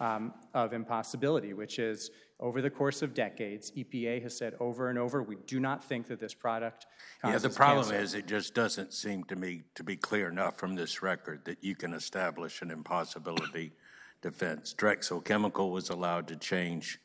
um, 0.00 0.34
of 0.52 0.72
impossibility, 0.72 1.54
which 1.54 1.78
is 1.78 2.10
over 2.40 2.60
the 2.60 2.70
course 2.70 3.02
of 3.02 3.14
decades, 3.14 3.70
EPA 3.70 4.20
has 4.22 4.36
said 4.36 4.54
over 4.58 4.90
and 4.90 4.98
over, 4.98 5.22
we 5.22 5.36
do 5.46 5.60
not 5.60 5.84
think 5.84 6.08
that 6.08 6.18
this 6.18 6.34
product 6.34 6.86
Yeah, 7.24 7.38
the 7.38 7.48
problem 7.48 7.86
cancer. 7.86 8.02
is, 8.02 8.14
it 8.14 8.26
just 8.26 8.52
doesn't 8.52 8.92
seem 8.92 9.22
to 9.24 9.36
me 9.36 9.62
to 9.76 9.84
be 9.84 9.96
clear 9.96 10.28
enough 10.28 10.58
from 10.58 10.74
this 10.74 11.02
record 11.02 11.44
that 11.44 11.62
you 11.62 11.76
can 11.76 11.94
establish 11.94 12.60
an 12.62 12.72
impossibility 12.72 13.72
defense. 14.22 14.72
Drexel 14.72 15.20
Chemical 15.20 15.70
was 15.70 15.88
allowed 15.88 16.26
to 16.28 16.36
change 16.36 16.98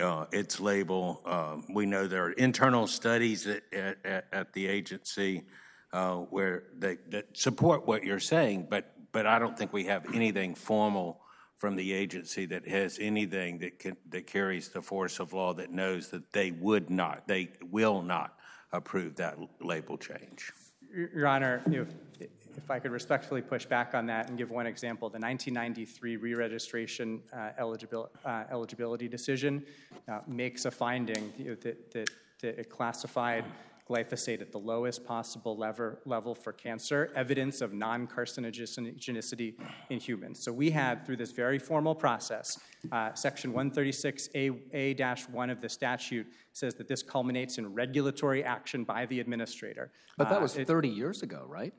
uh, 0.00 0.26
its 0.32 0.58
label. 0.58 1.22
Um, 1.24 1.66
We 1.72 1.86
know 1.86 2.08
there 2.08 2.24
are 2.24 2.32
internal 2.32 2.88
studies 2.88 3.46
at, 3.46 3.62
at, 3.72 4.26
at 4.32 4.52
the 4.54 4.66
agency 4.66 5.44
uh, 5.92 6.16
where 6.16 6.64
they, 6.78 6.98
that 7.08 7.36
support 7.36 7.86
what 7.86 8.04
you're 8.04 8.20
saying, 8.20 8.66
but, 8.68 8.92
but 9.12 9.26
I 9.26 9.38
don't 9.38 9.56
think 9.56 9.72
we 9.72 9.84
have 9.84 10.14
anything 10.14 10.54
formal 10.54 11.20
from 11.56 11.74
the 11.74 11.92
agency 11.92 12.46
that 12.46 12.66
has 12.68 12.98
anything 13.00 13.58
that 13.58 13.78
can, 13.78 13.96
that 14.10 14.26
carries 14.26 14.68
the 14.68 14.80
force 14.80 15.18
of 15.18 15.32
law 15.32 15.52
that 15.54 15.72
knows 15.72 16.08
that 16.10 16.32
they 16.32 16.52
would 16.52 16.88
not, 16.88 17.26
they 17.26 17.48
will 17.70 18.02
not 18.02 18.36
approve 18.72 19.16
that 19.16 19.36
label 19.60 19.96
change. 19.98 20.52
Your 20.94 21.26
Honor, 21.26 21.62
you 21.70 21.78
know, 21.78 21.86
if- 22.20 22.30
I 22.70 22.78
could 22.78 22.90
respectfully 22.90 23.40
push 23.40 23.66
back 23.66 23.94
on 23.94 24.06
that 24.06 24.28
and 24.28 24.36
give 24.36 24.50
one 24.50 24.66
example, 24.66 25.08
the 25.08 25.18
1993 25.18 26.16
re-registration 26.16 27.22
uh, 27.32 27.50
eligibil- 27.58 28.08
uh, 28.24 28.44
eligibility 28.50 29.08
decision 29.08 29.64
uh, 30.08 30.20
makes 30.26 30.64
a 30.64 30.70
finding 30.70 31.32
you 31.38 31.50
know, 31.50 31.54
that, 31.56 31.90
that, 31.92 32.10
that 32.40 32.58
it 32.58 32.68
classified 32.68 33.44
glyphosate 33.88 34.40
at 34.40 34.52
the 34.52 34.58
lowest 34.58 35.04
possible 35.04 35.56
lever, 35.56 36.00
level 36.04 36.34
for 36.34 36.52
cancer, 36.52 37.10
evidence 37.14 37.60
of 37.60 37.72
non-carcinogenicity 37.72 39.54
in 39.88 39.98
humans. 39.98 40.42
So 40.42 40.52
we 40.52 40.70
had, 40.70 41.06
through 41.06 41.16
this 41.16 41.32
very 41.32 41.58
formal 41.58 41.94
process, 41.94 42.60
uh, 42.92 43.14
Section 43.14 43.52
136A-1 43.52 45.50
of 45.50 45.60
the 45.60 45.68
statute 45.68 46.26
says 46.52 46.74
that 46.74 46.88
this 46.88 47.02
culminates 47.02 47.58
in 47.58 47.72
regulatory 47.72 48.44
action 48.44 48.84
by 48.84 49.06
the 49.06 49.20
administrator. 49.20 49.90
But 50.16 50.28
that 50.28 50.38
Uh, 50.38 50.42
was 50.42 50.56
it- 50.56 50.66
30 50.66 50.88
years 50.88 51.22
ago, 51.22 51.46
right? 51.48 51.72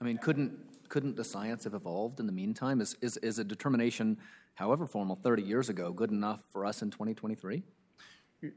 I 0.00 0.04
mean, 0.04 0.18
couldn't, 0.18 0.88
couldn't 0.88 1.16
the 1.16 1.24
science 1.24 1.64
have 1.64 1.74
evolved 1.74 2.20
in 2.20 2.26
the 2.26 2.32
meantime? 2.32 2.80
Is, 2.80 2.96
is, 3.00 3.16
is 3.18 3.38
a 3.38 3.44
determination, 3.44 4.18
however 4.54 4.86
formal, 4.86 5.16
30 5.16 5.42
years 5.42 5.68
ago, 5.68 5.92
good 5.92 6.10
enough 6.10 6.42
for 6.52 6.64
us 6.64 6.82
in 6.82 6.90
2023? 6.90 7.62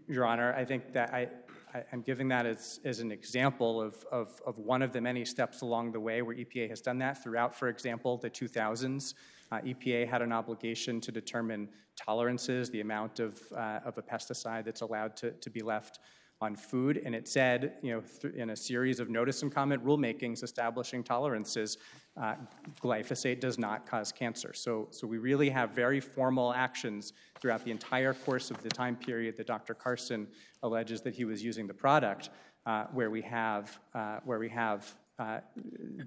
Your 0.08 0.26
Honor, 0.26 0.54
I 0.54 0.64
think 0.64 0.94
that 0.94 1.12
I, 1.12 1.28
I- 1.74 1.84
I'm 1.92 2.02
giving 2.02 2.28
that 2.30 2.46
as, 2.46 2.80
as 2.84 3.00
an 3.00 3.12
example 3.12 3.82
of, 3.82 4.06
of, 4.12 4.42
of 4.46 4.58
one 4.58 4.82
of 4.82 4.92
the 4.92 5.02
many 5.02 5.26
steps 5.26 5.62
along 5.62 5.92
the 5.92 6.00
way 6.00 6.22
where 6.22 6.36
EPA 6.36 6.70
has 6.70 6.82
done 6.82 6.98
that 7.00 7.24
throughout, 7.24 7.56
for 7.56 7.70
example, 7.70 8.18
the 8.18 8.30
2000s. 8.30 9.14
Uh, 9.52 9.60
EPA 9.60 10.08
had 10.08 10.22
an 10.22 10.32
obligation 10.32 11.02
to 11.02 11.12
determine 11.12 11.70
tolerances, 11.96 12.70
the 12.70 12.82
amount 12.82 13.20
of, 13.20 13.42
uh, 13.56 13.80
of 13.86 13.98
a 13.98 14.02
pesticide 14.02 14.66
that's 14.66 14.82
allowed 14.82 15.16
to, 15.18 15.32
to 15.32 15.50
be 15.50 15.62
left 15.62 16.00
on 16.42 16.56
food, 16.56 17.02
and 17.06 17.14
it 17.14 17.28
said, 17.28 17.74
you 17.84 17.94
know, 17.94 18.02
th- 18.22 18.34
in 18.34 18.50
a 18.50 18.56
series 18.56 19.00
of 19.00 19.10
notice 19.10 19.44
and 19.44 19.54
comment 19.54 19.84
rulemakings 19.86 20.44
establishing 20.44 21.04
tolerances, 21.04 21.78
uh, 22.22 22.34
glyphosate 22.82 23.40
does 23.40 23.60
not 23.60 23.86
cause 23.86 24.12
cancer. 24.12 24.52
So, 24.54 24.88
so 24.90 25.06
we 25.06 25.20
really 25.20 25.50
have 25.50 25.72
very 25.72 26.00
formal 26.00 26.52
actions 26.54 27.14
throughout 27.40 27.64
the 27.64 27.72
entire 27.72 28.14
course 28.14 28.50
of 28.50 28.62
the 28.64 28.70
time 28.70 28.96
period 28.96 29.38
that 29.38 29.48
Dr. 29.48 29.76
Carson 29.76 30.28
alleges 30.64 31.02
that 31.02 31.14
he 31.14 31.26
was 31.26 31.44
using 31.44 31.68
the 31.68 31.74
product, 31.74 32.32
uh, 32.66 32.86
where 32.92 33.12
we 33.12 33.22
have, 33.22 33.80
uh, 33.94 34.18
where 34.26 34.40
we 34.40 34.50
have 34.50 34.94
uh, 35.20 35.40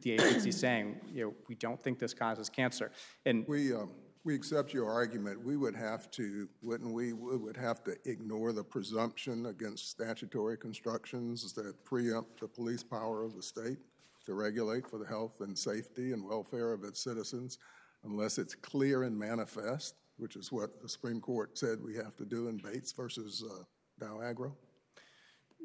the 0.01 0.13
agency 0.13 0.51
saying, 0.51 0.97
you 1.13 1.25
know, 1.25 1.35
we 1.49 1.55
don't 1.55 1.81
think 1.83 2.01
this 2.01 2.13
causes 2.13 2.49
cancer. 2.49 2.91
And 3.25 3.47
We, 3.47 3.73
um, 3.73 3.91
we 4.25 4.35
accept 4.35 4.73
your 4.73 4.91
argument. 4.91 5.45
We 5.45 5.57
would 5.59 5.77
have 5.77 6.11
to, 6.13 6.49
wouldn't 6.63 6.93
we, 6.93 7.13
we 7.13 7.37
would 7.37 7.59
have 7.59 7.85
to 7.85 7.95
ignore 8.07 8.53
the 8.53 8.65
presumption 8.65 9.47
against 9.47 9.91
statutory 9.91 10.57
constructions 10.57 11.53
that 11.53 11.85
preempt 11.85 12.41
the 12.41 12.49
police 12.49 12.83
power 12.83 13.23
of 13.23 13.37
the 13.37 13.43
state 13.43 13.79
to 14.25 14.33
regulate 14.33 14.89
for 14.89 14.99
the 14.99 15.07
health 15.07 15.41
and 15.41 15.57
safety 15.57 16.13
and 16.13 16.25
welfare 16.25 16.73
of 16.73 16.85
its 16.85 17.05
citizens 17.05 17.59
unless 18.05 18.39
it's 18.39 18.55
clear 18.55 19.03
and 19.03 19.19
manifest, 19.19 19.95
which 20.17 20.37
is 20.37 20.51
what 20.51 20.81
the 20.81 20.89
Supreme 20.89 21.21
Court 21.21 21.59
said 21.59 21.79
we 21.83 21.95
have 21.95 22.17
to 22.17 22.25
do 22.25 22.49
in 22.49 22.57
Bates 22.57 22.93
versus 22.93 23.45
uh, 23.47 23.63
Dow 24.01 24.23
Agro. 24.23 24.55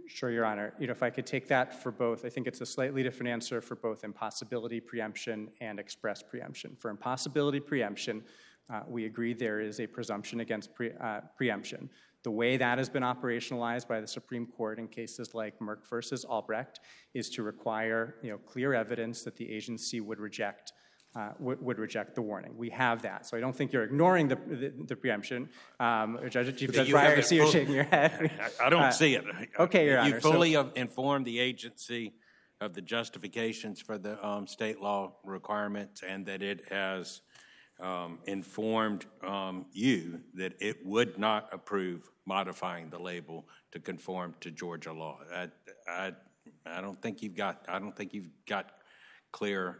Sure, 0.08 0.32
Your 0.32 0.46
Honor. 0.46 0.74
You 0.80 0.88
know, 0.88 0.92
if 0.92 1.04
I 1.04 1.10
could 1.10 1.26
take 1.26 1.48
that 1.50 1.84
for 1.84 1.92
both, 1.92 2.26
I 2.26 2.30
think 2.30 2.48
it's 2.48 2.62
a 2.62 2.66
slightly 2.66 3.04
different 3.04 3.30
answer 3.30 3.62
for 3.62 3.76
both 3.76 4.04
impossibility 4.04 4.80
preemption 4.80 5.50
and 5.62 5.80
express 5.80 6.24
preemption. 6.24 6.76
For 6.78 6.90
impossibility 6.90 7.60
preemption, 7.60 8.24
uh, 8.72 8.82
we 8.88 9.06
agree 9.06 9.34
there 9.34 9.60
is 9.60 9.80
a 9.80 9.88
presumption 9.88 10.40
against 10.42 10.74
pre, 10.74 10.92
uh, 11.02 11.22
preemption. 11.36 11.90
The 12.24 12.32
way 12.32 12.58
that 12.58 12.78
has 12.78 12.90
been 12.90 13.04
operationalized 13.04 13.88
by 13.88 14.02
the 14.02 14.08
Supreme 14.08 14.46
Court 14.46 14.78
in 14.78 14.88
cases 14.88 15.34
like 15.34 15.58
Merck 15.60 15.88
versus 15.90 16.26
Albrecht 16.26 16.80
is 17.14 17.30
to 17.32 17.44
require, 17.44 18.16
you 18.22 18.30
know, 18.30 18.38
clear 18.38 18.74
evidence 18.74 19.24
that 19.24 19.38
the 19.38 19.50
agency 19.50 20.02
would 20.02 20.20
reject 20.20 20.74
uh, 21.16 21.30
would, 21.40 21.60
would 21.62 21.80
reject 21.80 22.14
the 22.14 22.22
warning. 22.22 22.54
We 22.56 22.70
have 22.70 23.02
that, 23.02 23.26
so 23.26 23.36
I 23.36 23.40
don't 23.40 23.56
think 23.56 23.74
you're 23.74 23.84
ignoring 23.84 24.28
the, 24.28 24.36
the, 24.36 24.74
the 24.90 24.96
preemption. 24.96 25.50
Um, 25.80 26.20
Judge, 26.30 26.56
Chief 26.56 26.72
Judge 26.72 26.88
you 26.88 26.94
Pryor, 26.94 27.18
I 27.18 27.22
see 27.22 27.38
you're 27.38 27.48
shaking 27.48 27.74
your 27.74 27.86
head. 27.86 28.32
I 28.62 28.68
I 28.68 28.70
don't 28.70 28.84
Uh, 28.84 28.92
see 28.92 29.16
it. 29.16 29.24
okay, 29.60 29.88
Your 29.88 30.00
Honor, 30.00 30.16
You 30.16 30.22
fully 30.22 30.52
have 30.54 30.72
informed 30.76 31.26
the 31.26 31.40
agency 31.40 32.14
of 32.62 32.76
the 32.76 32.82
justifications 32.82 33.82
for 33.82 33.98
the 33.98 34.24
um, 34.24 34.46
state 34.46 34.82
law 34.82 35.16
requirements 35.24 36.04
and 36.08 36.26
that 36.28 36.44
it 36.44 36.66
has 36.70 37.22
um, 37.80 38.20
informed 38.26 39.06
um, 39.26 39.66
you 39.72 40.22
that 40.34 40.54
it 40.60 40.86
would 40.86 41.18
not 41.18 41.50
approve 41.52 42.10
modifying 42.26 42.90
the 42.90 43.00
label 43.00 43.46
to 43.72 43.80
conform 43.80 44.36
to 44.42 44.52
Georgia 44.52 44.94
law. 44.94 45.20
I, 45.34 45.50
I, 45.88 46.12
I 46.66 46.82
don't 46.82 47.02
think 47.02 47.22
you've 47.22 47.36
got, 47.36 47.66
I 47.68 47.80
don't 47.80 47.96
think 47.96 48.14
you've 48.14 48.30
got 48.48 48.72
clear 49.32 49.80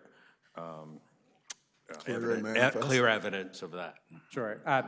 um, 0.56 1.00
uh, 1.92 1.96
Clear 1.96 2.18
evidence, 2.18 2.44
manifest. 2.44 2.80
clear 2.82 3.08
evidence 3.08 3.62
of 3.64 3.72
that. 3.72 3.96
Sure. 4.30 4.62
Uh, 4.64 4.84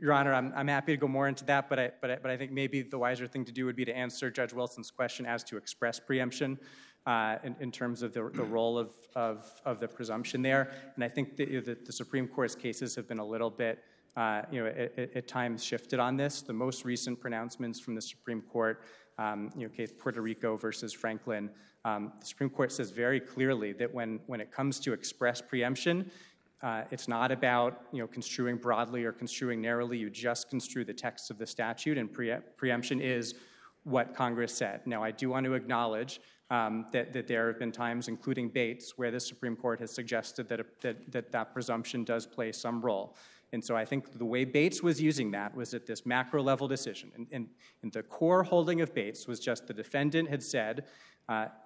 Your 0.00 0.14
Honor, 0.14 0.32
I'm, 0.32 0.52
I'm 0.56 0.68
happy 0.68 0.92
to 0.92 0.96
go 0.96 1.06
more 1.06 1.28
into 1.28 1.44
that, 1.44 1.68
but 1.68 1.78
I, 1.78 1.90
but, 2.00 2.10
I, 2.10 2.16
but 2.16 2.30
I 2.30 2.36
think 2.38 2.50
maybe 2.50 2.80
the 2.80 2.98
wiser 2.98 3.26
thing 3.26 3.44
to 3.44 3.52
do 3.52 3.66
would 3.66 3.76
be 3.76 3.84
to 3.84 3.94
answer 3.94 4.30
Judge 4.30 4.54
Wilson's 4.54 4.90
question 4.90 5.26
as 5.26 5.44
to 5.44 5.58
express 5.58 6.00
preemption 6.00 6.58
uh, 7.06 7.36
in, 7.44 7.56
in 7.60 7.72
terms 7.72 8.02
of 8.02 8.12
the, 8.12 8.30
the 8.34 8.42
role 8.42 8.78
of, 8.78 8.90
of, 9.14 9.50
of 9.64 9.80
the 9.80 9.88
presumption 9.88 10.42
there. 10.42 10.70
And 10.94 11.02
I 11.04 11.08
think 11.08 11.36
that, 11.36 11.48
the, 11.64 11.76
the 11.84 11.92
Supreme 11.92 12.28
Court's 12.28 12.54
cases 12.54 12.94
have 12.96 13.08
been 13.08 13.18
a 13.18 13.24
little 13.24 13.50
bit, 13.50 13.82
uh, 14.16 14.42
you 14.52 14.60
know, 14.60 14.66
at, 14.66 14.98
at- 14.98 15.16
at 15.16 15.28
times 15.28 15.64
shifted 15.64 15.98
on 15.98 16.16
this. 16.16 16.42
The 16.42 16.52
most 16.52 16.84
recent 16.84 17.20
pronouncements 17.20 17.80
from 17.80 17.94
the 17.94 18.02
Supreme 18.02 18.42
Court, 18.42 18.82
um, 19.18 19.50
you 19.56 19.62
know, 19.62 19.68
case 19.68 19.92
Puerto 19.98 20.20
Rico 20.20 20.56
versus 20.56 20.92
Franklin, 20.92 21.50
um, 21.84 22.12
the 22.20 22.26
Supreme 22.26 22.50
Court 22.50 22.70
says 22.72 22.90
very 22.90 23.20
clearly 23.20 23.72
that 23.72 23.92
when, 23.94 24.20
when 24.26 24.40
it 24.40 24.52
comes 24.52 24.78
to 24.80 24.92
express 24.92 25.40
preemption, 25.40 26.10
uh, 26.62 26.82
It's 26.90 27.08
not 27.08 27.32
about, 27.32 27.84
you 27.90 28.00
know, 28.00 28.06
construing 28.06 28.56
broadly 28.58 29.04
or 29.04 29.12
construing 29.12 29.62
narrowly. 29.62 29.96
You 29.96 30.10
just 30.10 30.50
construe 30.50 30.84
the 30.84 30.92
text 30.92 31.30
of 31.30 31.38
the 31.38 31.46
statute, 31.46 31.96
and 31.96 32.12
pre- 32.12 32.36
preemption 32.56 33.00
is 33.00 33.34
what 33.84 34.14
Congress 34.14 34.52
said. 34.52 34.86
Now, 34.86 35.02
I 35.02 35.10
do 35.10 35.30
want 35.30 35.46
to 35.46 35.54
acknowledge 35.54 36.20
um, 36.50 36.86
that, 36.92 37.12
that 37.12 37.26
there 37.26 37.46
have 37.46 37.58
been 37.58 37.72
times, 37.72 38.08
including 38.08 38.48
Bates, 38.48 38.94
where 38.96 39.10
the 39.10 39.20
Supreme 39.20 39.56
Court 39.56 39.80
has 39.80 39.92
suggested 39.92 40.48
that, 40.48 40.60
a, 40.60 40.66
that, 40.80 41.12
that 41.12 41.32
that 41.32 41.54
presumption 41.54 42.04
does 42.04 42.26
play 42.26 42.52
some 42.52 42.80
role. 42.80 43.16
And 43.52 43.64
so 43.64 43.76
I 43.76 43.84
think 43.84 44.16
the 44.16 44.24
way 44.24 44.44
Bates 44.44 44.82
was 44.82 45.00
using 45.00 45.32
that 45.32 45.54
was 45.54 45.74
at 45.74 45.86
this 45.86 46.06
macro 46.06 46.42
level 46.42 46.68
decision. 46.68 47.10
And, 47.16 47.26
and, 47.32 47.48
and 47.82 47.92
the 47.92 48.02
core 48.02 48.44
holding 48.44 48.80
of 48.80 48.94
Bates 48.94 49.26
was 49.26 49.40
just 49.40 49.66
the 49.66 49.74
defendant 49.74 50.28
had 50.28 50.42
said, 50.42 50.84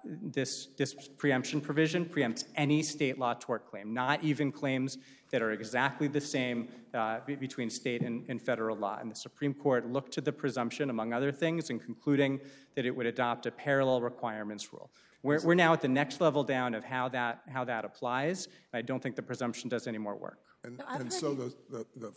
this, 0.03 0.67
this 0.77 0.93
preemption 1.17 1.59
provision 1.59 2.05
preempts 2.05 2.45
any 2.55 2.83
state 2.83 3.17
law 3.17 3.33
tort 3.33 3.65
claim, 3.69 3.93
not 3.93 4.23
even 4.23 4.51
claims 4.51 4.97
that 5.31 5.41
are 5.41 5.51
exactly 5.51 6.07
the 6.07 6.21
same 6.21 6.67
uh, 6.93 7.19
between 7.25 7.69
state 7.69 8.01
and, 8.01 8.23
and 8.29 8.41
federal 8.41 8.77
law. 8.77 8.97
And 8.99 9.09
the 9.09 9.15
Supreme 9.15 9.53
Court 9.53 9.91
looked 9.91 10.11
to 10.13 10.21
the 10.21 10.31
presumption, 10.31 10.89
among 10.89 11.13
other 11.13 11.31
things, 11.31 11.69
in 11.69 11.79
concluding 11.79 12.39
that 12.75 12.85
it 12.85 12.95
would 12.95 13.07
adopt 13.07 13.45
a 13.47 13.51
parallel 13.51 14.01
requirements 14.01 14.71
rule. 14.71 14.91
We're, 15.23 15.41
we're 15.41 15.55
now 15.55 15.73
at 15.73 15.81
the 15.81 15.87
next 15.87 16.21
level 16.21 16.43
down 16.43 16.75
of 16.75 16.83
how 16.83 17.09
that, 17.09 17.41
how 17.51 17.63
that 17.65 17.83
applies. 17.83 18.47
I 18.71 18.83
don't 18.83 19.01
think 19.01 19.15
the 19.15 19.23
presumption 19.23 19.67
does 19.69 19.87
any 19.87 19.97
more 19.97 20.15
work. 20.15 20.39
And, 20.63 20.81
and 20.87 21.11
so 21.11 21.33
the, 21.33 21.53
the, 21.69 21.85
the, 21.95 22.11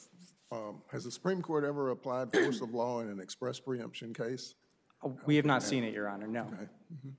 um, 0.52 0.82
has 0.92 1.04
the 1.04 1.10
Supreme 1.10 1.40
Court 1.40 1.64
ever 1.64 1.90
applied 1.90 2.30
force 2.32 2.60
of 2.60 2.74
law 2.74 3.00
in 3.00 3.08
an 3.08 3.20
express 3.20 3.58
preemption 3.58 4.12
case? 4.12 4.54
We 5.26 5.36
have 5.36 5.44
not 5.44 5.62
seen 5.62 5.84
it, 5.84 5.94
Your 5.94 6.08
Honor, 6.08 6.26
no. 6.26 6.40
I 6.40 6.66
was 7.04 7.14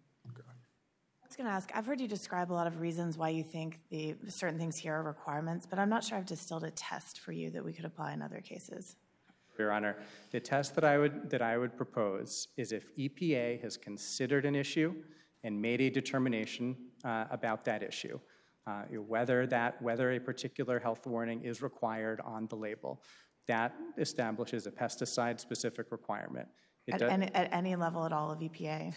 going 1.40 1.50
to 1.50 1.56
ask, 1.56 1.72
I've 1.74 1.86
heard 1.86 2.02
you 2.02 2.08
describe 2.08 2.52
a 2.52 2.54
lot 2.54 2.68
of 2.68 2.82
reasons 2.82 3.18
why 3.18 3.30
you 3.30 3.44
think 3.44 3.80
the 3.90 4.14
certain 4.28 4.60
things 4.60 4.76
here 4.76 4.94
are 4.96 5.04
requirements, 5.04 5.66
but 5.66 5.80
I'm 5.80 5.88
not 5.88 6.04
sure 6.04 6.18
I've 6.18 6.26
distilled 6.26 6.66
a 6.66 6.72
test 6.72 7.22
for 7.22 7.32
you 7.32 7.50
that 7.52 7.64
we 7.64 7.72
could 7.72 7.86
apply 7.86 8.12
in 8.12 8.22
other 8.22 8.42
cases. 8.42 8.98
Your 9.58 9.72
Honor, 9.72 9.96
the 10.32 10.42
test 10.42 10.76
that 10.76 10.84
I 10.84 10.98
would, 10.98 11.30
that 11.30 11.42
I 11.42 11.58
would 11.58 11.78
propose 11.78 12.50
is 12.58 12.74
if 12.74 12.94
EPA 12.98 13.62
has 13.62 13.78
considered 13.78 14.46
an 14.46 14.54
issue 14.54 14.94
and 15.46 15.62
made 15.62 15.80
a 15.80 15.90
determination 15.90 16.76
uh, 17.06 17.26
about 17.32 17.64
that 17.64 17.84
issue, 17.84 18.20
uh, 18.68 18.82
whether 19.08 19.48
that, 19.48 19.82
whether 19.82 20.12
a 20.12 20.20
particular 20.20 20.78
health 20.78 21.08
warning 21.08 21.42
is 21.42 21.62
required 21.62 22.20
on 22.26 22.48
the 22.48 22.56
label, 22.56 23.02
that 23.48 23.74
establishes 23.98 24.68
a 24.68 24.72
pesticide-specific 24.72 25.90
requirement. 25.90 26.50
At 26.92 27.02
any, 27.02 27.28
at 27.34 27.54
any 27.54 27.78
level 27.78 28.06
at 28.06 28.12
all 28.12 28.30
of 28.30 28.40
EPA. 28.40 28.94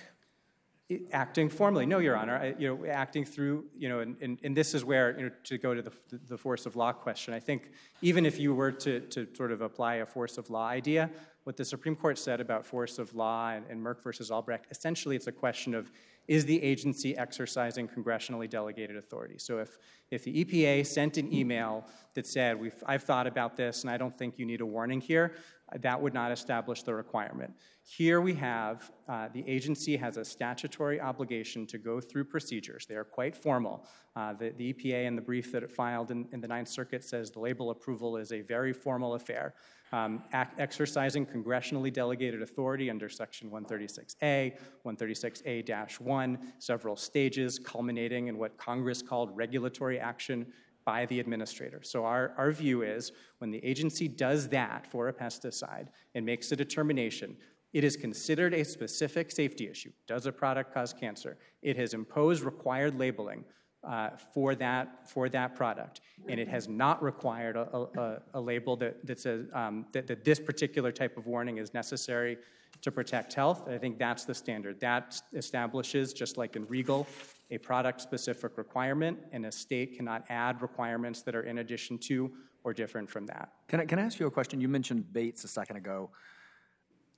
Acting 1.12 1.48
formally, 1.48 1.86
no, 1.86 1.98
Your 1.98 2.16
Honor. 2.16 2.36
I- 2.36 2.54
You 2.58 2.68
know, 2.68 2.86
acting 2.86 3.24
through, 3.24 3.64
you 3.76 3.88
know, 3.88 4.00
and, 4.00 4.16
and, 4.20 4.38
and 4.42 4.56
this 4.56 4.74
is 4.74 4.84
where, 4.84 5.16
you 5.18 5.26
know, 5.26 5.32
to 5.44 5.58
go 5.58 5.74
to 5.74 5.82
the, 5.82 5.92
the 6.28 6.38
force 6.38 6.66
of 6.66 6.76
law 6.76 6.92
question, 6.92 7.34
I 7.34 7.40
think 7.40 7.70
even 8.00 8.26
if 8.26 8.38
you 8.38 8.54
were 8.54 8.72
to, 8.72 9.00
to 9.00 9.26
sort 9.34 9.52
of 9.52 9.60
apply 9.62 9.96
a 9.96 10.06
force 10.06 10.38
of 10.38 10.50
law 10.50 10.66
idea, 10.66 11.10
what 11.44 11.56
the 11.56 11.64
Supreme 11.64 11.96
Court 11.96 12.18
said 12.18 12.40
about 12.40 12.64
force 12.64 12.98
of 12.98 13.14
law 13.14 13.50
and, 13.50 13.64
and 13.68 13.84
Merck 13.84 14.02
versus 14.02 14.30
Albrecht, 14.30 14.66
essentially 14.70 15.16
it's 15.16 15.26
a 15.26 15.32
question 15.32 15.74
of 15.74 15.90
is 16.28 16.44
the 16.44 16.62
agency 16.62 17.16
exercising 17.16 17.88
congressionally 17.88 18.48
delegated 18.48 18.96
authority? 18.96 19.38
So 19.38 19.58
if, 19.58 19.76
if 20.10 20.22
the 20.22 20.44
EPA 20.44 20.86
sent 20.86 21.16
an 21.16 21.32
email 21.32 21.84
that 22.14 22.26
said, 22.26 22.60
We've, 22.60 22.80
I've 22.86 23.02
thought 23.02 23.26
about 23.26 23.56
this 23.56 23.82
and 23.82 23.90
I 23.90 23.96
don't 23.96 24.16
think 24.16 24.38
you 24.38 24.46
need 24.46 24.60
a 24.60 24.66
warning 24.66 25.00
here, 25.00 25.34
that 25.80 26.00
would 26.00 26.14
not 26.14 26.30
establish 26.32 26.82
the 26.82 26.94
requirement. 26.94 27.52
Here 27.84 28.20
we 28.20 28.34
have 28.34 28.90
uh, 29.08 29.28
the 29.32 29.44
agency 29.48 29.96
has 29.96 30.16
a 30.16 30.24
statutory 30.24 31.00
obligation 31.00 31.66
to 31.68 31.78
go 31.78 32.00
through 32.00 32.24
procedures. 32.24 32.86
They 32.86 32.94
are 32.94 33.04
quite 33.04 33.36
formal. 33.36 33.86
Uh, 34.14 34.34
the, 34.34 34.50
the 34.50 34.72
EPA 34.72 35.06
in 35.06 35.16
the 35.16 35.22
brief 35.22 35.50
that 35.52 35.62
it 35.62 35.70
filed 35.70 36.10
in, 36.10 36.28
in 36.32 36.40
the 36.40 36.48
Ninth 36.48 36.68
Circuit 36.68 37.02
says 37.02 37.30
the 37.30 37.40
label 37.40 37.70
approval 37.70 38.16
is 38.16 38.32
a 38.32 38.42
very 38.42 38.72
formal 38.72 39.14
affair. 39.14 39.54
Um, 39.92 40.22
ac- 40.32 40.50
exercising 40.58 41.26
congressionally 41.26 41.92
delegated 41.92 42.40
authority 42.40 42.88
under 42.88 43.08
Section 43.08 43.50
136A, 43.50 44.56
136A 44.86 46.00
1, 46.00 46.52
several 46.58 46.96
stages 46.96 47.58
culminating 47.58 48.28
in 48.28 48.38
what 48.38 48.56
Congress 48.56 49.02
called 49.02 49.36
regulatory 49.36 49.98
action 49.98 50.46
by 50.84 51.06
the 51.06 51.20
administrator. 51.20 51.80
So, 51.82 52.04
our, 52.04 52.32
our 52.36 52.52
view 52.52 52.82
is 52.82 53.12
when 53.38 53.50
the 53.50 53.64
agency 53.64 54.08
does 54.08 54.48
that 54.48 54.86
for 54.90 55.08
a 55.08 55.12
pesticide 55.12 55.88
and 56.14 56.24
makes 56.24 56.52
a 56.52 56.56
determination, 56.56 57.36
it 57.72 57.84
is 57.84 57.96
considered 57.96 58.52
a 58.54 58.64
specific 58.64 59.30
safety 59.30 59.68
issue. 59.68 59.92
Does 60.06 60.26
a 60.26 60.32
product 60.32 60.74
cause 60.74 60.92
cancer? 60.92 61.38
It 61.62 61.76
has 61.76 61.94
imposed 61.94 62.42
required 62.42 62.98
labeling 62.98 63.44
uh, 63.84 64.10
for, 64.32 64.54
that, 64.54 65.08
for 65.10 65.28
that 65.28 65.56
product, 65.56 66.02
and 66.28 66.38
it 66.38 66.46
has 66.48 66.68
not 66.68 67.02
required 67.02 67.56
a, 67.56 67.88
a, 67.98 68.22
a 68.34 68.40
label 68.40 68.76
that, 68.76 69.04
that 69.04 69.18
says 69.18 69.46
um, 69.54 69.86
that, 69.92 70.06
that 70.06 70.24
this 70.24 70.38
particular 70.38 70.92
type 70.92 71.16
of 71.16 71.26
warning 71.26 71.58
is 71.58 71.74
necessary 71.74 72.36
to 72.80 72.90
protect 72.90 73.32
health. 73.34 73.68
I 73.68 73.78
think 73.78 73.98
that's 73.98 74.24
the 74.24 74.34
standard. 74.34 74.80
That 74.80 75.20
establishes, 75.34 76.12
just 76.12 76.36
like 76.36 76.56
in 76.56 76.66
Riegel, 76.66 77.06
a 77.52 77.58
product 77.58 78.00
specific 78.00 78.56
requirement, 78.56 79.18
and 79.30 79.44
a 79.44 79.52
state 79.52 79.96
cannot 79.96 80.24
add 80.30 80.62
requirements 80.62 81.20
that 81.22 81.34
are 81.34 81.42
in 81.42 81.58
addition 81.58 81.98
to 81.98 82.32
or 82.64 82.72
different 82.72 83.10
from 83.10 83.26
that. 83.26 83.52
Can 83.68 83.80
I, 83.80 83.84
can 83.84 83.98
I 83.98 84.02
ask 84.02 84.18
you 84.18 84.26
a 84.26 84.30
question? 84.30 84.60
You 84.60 84.68
mentioned 84.68 85.12
Bates 85.12 85.44
a 85.44 85.48
second 85.48 85.76
ago. 85.76 86.10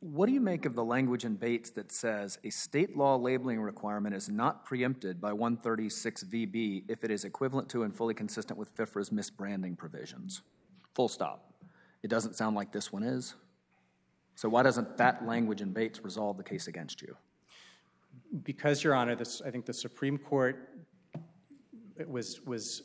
What 0.00 0.26
do 0.26 0.32
you 0.32 0.40
make 0.40 0.66
of 0.66 0.74
the 0.74 0.84
language 0.84 1.24
in 1.24 1.36
Bates 1.36 1.70
that 1.70 1.92
says 1.92 2.38
a 2.42 2.50
state 2.50 2.96
law 2.96 3.16
labeling 3.16 3.60
requirement 3.60 4.14
is 4.14 4.28
not 4.28 4.64
preempted 4.64 5.20
by 5.20 5.32
136 5.32 6.24
VB 6.24 6.84
if 6.88 7.04
it 7.04 7.10
is 7.10 7.24
equivalent 7.24 7.68
to 7.70 7.84
and 7.84 7.96
fully 7.96 8.12
consistent 8.12 8.58
with 8.58 8.76
FIFRA's 8.76 9.10
misbranding 9.10 9.78
provisions? 9.78 10.42
Full 10.94 11.08
stop. 11.08 11.54
It 12.02 12.08
doesn't 12.08 12.34
sound 12.34 12.56
like 12.56 12.72
this 12.72 12.92
one 12.92 13.04
is. 13.04 13.34
So 14.34 14.48
why 14.48 14.64
doesn't 14.64 14.96
that 14.96 15.24
language 15.26 15.62
in 15.62 15.72
Bates 15.72 16.02
resolve 16.04 16.36
the 16.36 16.42
case 16.42 16.66
against 16.66 17.00
you? 17.00 17.16
Because, 18.42 18.82
Your 18.82 18.94
Honor, 18.94 19.14
this, 19.14 19.40
I 19.40 19.50
think 19.50 19.66
the 19.66 19.72
Supreme 19.72 20.18
Court 20.18 20.68
was, 22.06 22.40
was 22.44 22.82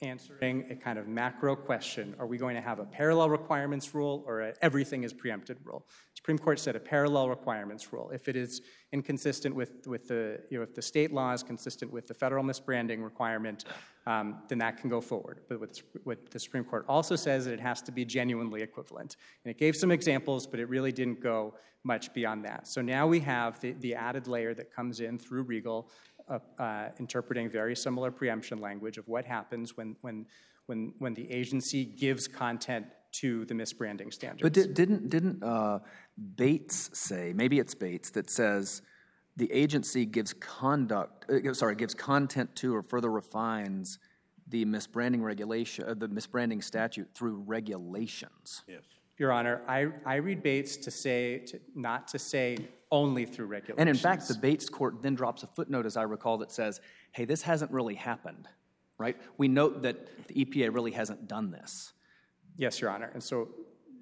answering 0.00 0.64
a 0.70 0.76
kind 0.76 0.98
of 0.98 1.08
macro 1.08 1.56
question. 1.56 2.14
Are 2.18 2.26
we 2.26 2.38
going 2.38 2.54
to 2.54 2.60
have 2.60 2.78
a 2.78 2.84
parallel 2.84 3.30
requirements 3.30 3.94
rule 3.94 4.24
or 4.26 4.52
everything 4.62 5.02
is 5.02 5.12
preempted 5.12 5.58
rule? 5.64 5.86
Supreme 6.14 6.38
Court 6.38 6.60
said 6.60 6.76
a 6.76 6.80
parallel 6.80 7.28
requirements 7.28 7.92
rule. 7.92 8.10
If 8.10 8.28
it 8.28 8.36
is 8.36 8.62
inconsistent 8.92 9.54
with, 9.54 9.86
with 9.86 10.08
the, 10.08 10.40
you 10.50 10.58
know, 10.58 10.62
if 10.62 10.74
the 10.74 10.82
state 10.82 11.12
law 11.12 11.32
is 11.32 11.42
consistent 11.42 11.92
with 11.92 12.06
the 12.06 12.14
federal 12.14 12.44
misbranding 12.44 13.02
requirement, 13.02 13.64
um, 14.06 14.42
then 14.48 14.58
that 14.58 14.78
can 14.78 14.88
go 14.88 15.00
forward. 15.00 15.40
But 15.48 15.60
what, 15.60 15.82
what 16.04 16.30
the 16.30 16.38
Supreme 16.38 16.64
Court 16.64 16.84
also 16.88 17.16
says 17.16 17.44
that 17.46 17.52
it 17.52 17.60
has 17.60 17.82
to 17.82 17.92
be 17.92 18.04
genuinely 18.04 18.62
equivalent. 18.62 19.16
And 19.44 19.50
it 19.50 19.58
gave 19.58 19.74
some 19.74 19.90
examples, 19.90 20.46
but 20.46 20.60
it 20.60 20.68
really 20.68 20.92
didn't 20.92 21.20
go 21.20 21.54
much 21.84 22.12
beyond 22.12 22.44
that. 22.44 22.66
So 22.68 22.82
now 22.82 23.06
we 23.06 23.20
have 23.20 23.60
the, 23.60 23.72
the 23.72 23.94
added 23.94 24.26
layer 24.26 24.54
that 24.54 24.74
comes 24.74 25.00
in 25.00 25.18
through 25.18 25.42
Riegel 25.42 25.88
uh, 26.30 26.62
uh, 26.62 26.88
interpreting 26.98 27.48
very 27.50 27.76
similar 27.76 28.10
preemption 28.10 28.58
language 28.58 28.98
of 28.98 29.08
what 29.08 29.24
happens 29.24 29.76
when, 29.76 29.96
when, 30.00 30.26
when, 30.66 30.92
when 30.98 31.14
the 31.14 31.30
agency 31.30 31.84
gives 31.84 32.28
content 32.28 32.86
to 33.10 33.44
the 33.46 33.54
misbranding 33.54 34.12
standards. 34.12 34.42
But 34.42 34.52
di- 34.52 34.72
didn't 34.72 35.08
didn't 35.08 35.42
uh, 35.42 35.78
Bates 36.36 36.90
say? 36.92 37.32
Maybe 37.34 37.58
it's 37.58 37.74
Bates 37.74 38.10
that 38.10 38.30
says 38.30 38.82
the 39.36 39.50
agency 39.52 40.04
gives 40.04 40.34
conduct. 40.34 41.24
Uh, 41.30 41.54
sorry, 41.54 41.74
gives 41.74 41.94
content 41.94 42.54
to 42.56 42.74
or 42.74 42.82
further 42.82 43.10
refines 43.10 43.98
the 44.46 44.64
misbranding 44.64 45.22
regulation, 45.22 45.84
uh, 45.88 45.94
the 45.94 46.08
misbranding 46.08 46.62
statute 46.62 47.08
through 47.14 47.42
regulations. 47.46 48.62
Yes. 48.66 48.82
Your 49.18 49.32
Honor, 49.32 49.62
I, 49.66 49.88
I 50.06 50.16
read 50.16 50.42
Bates 50.42 50.76
to 50.78 50.90
say, 50.90 51.38
to, 51.38 51.60
not 51.74 52.08
to 52.08 52.18
say 52.18 52.58
only 52.90 53.26
through 53.26 53.46
regulations. 53.46 53.80
And 53.80 53.88
in 53.88 53.96
fact, 53.96 54.28
the 54.28 54.34
Bates 54.34 54.68
court 54.68 55.02
then 55.02 55.14
drops 55.14 55.42
a 55.42 55.46
footnote, 55.48 55.86
as 55.86 55.96
I 55.96 56.02
recall, 56.02 56.38
that 56.38 56.52
says, 56.52 56.80
"Hey, 57.12 57.24
this 57.24 57.42
hasn't 57.42 57.70
really 57.70 57.96
happened." 57.96 58.48
Right? 58.96 59.16
We 59.36 59.48
note 59.48 59.82
that 59.82 60.26
the 60.28 60.44
EPA 60.44 60.74
really 60.74 60.90
hasn't 60.92 61.28
done 61.28 61.50
this. 61.50 61.92
Yes, 62.56 62.80
Your 62.80 62.90
Honor. 62.90 63.10
And 63.14 63.22
so, 63.22 63.48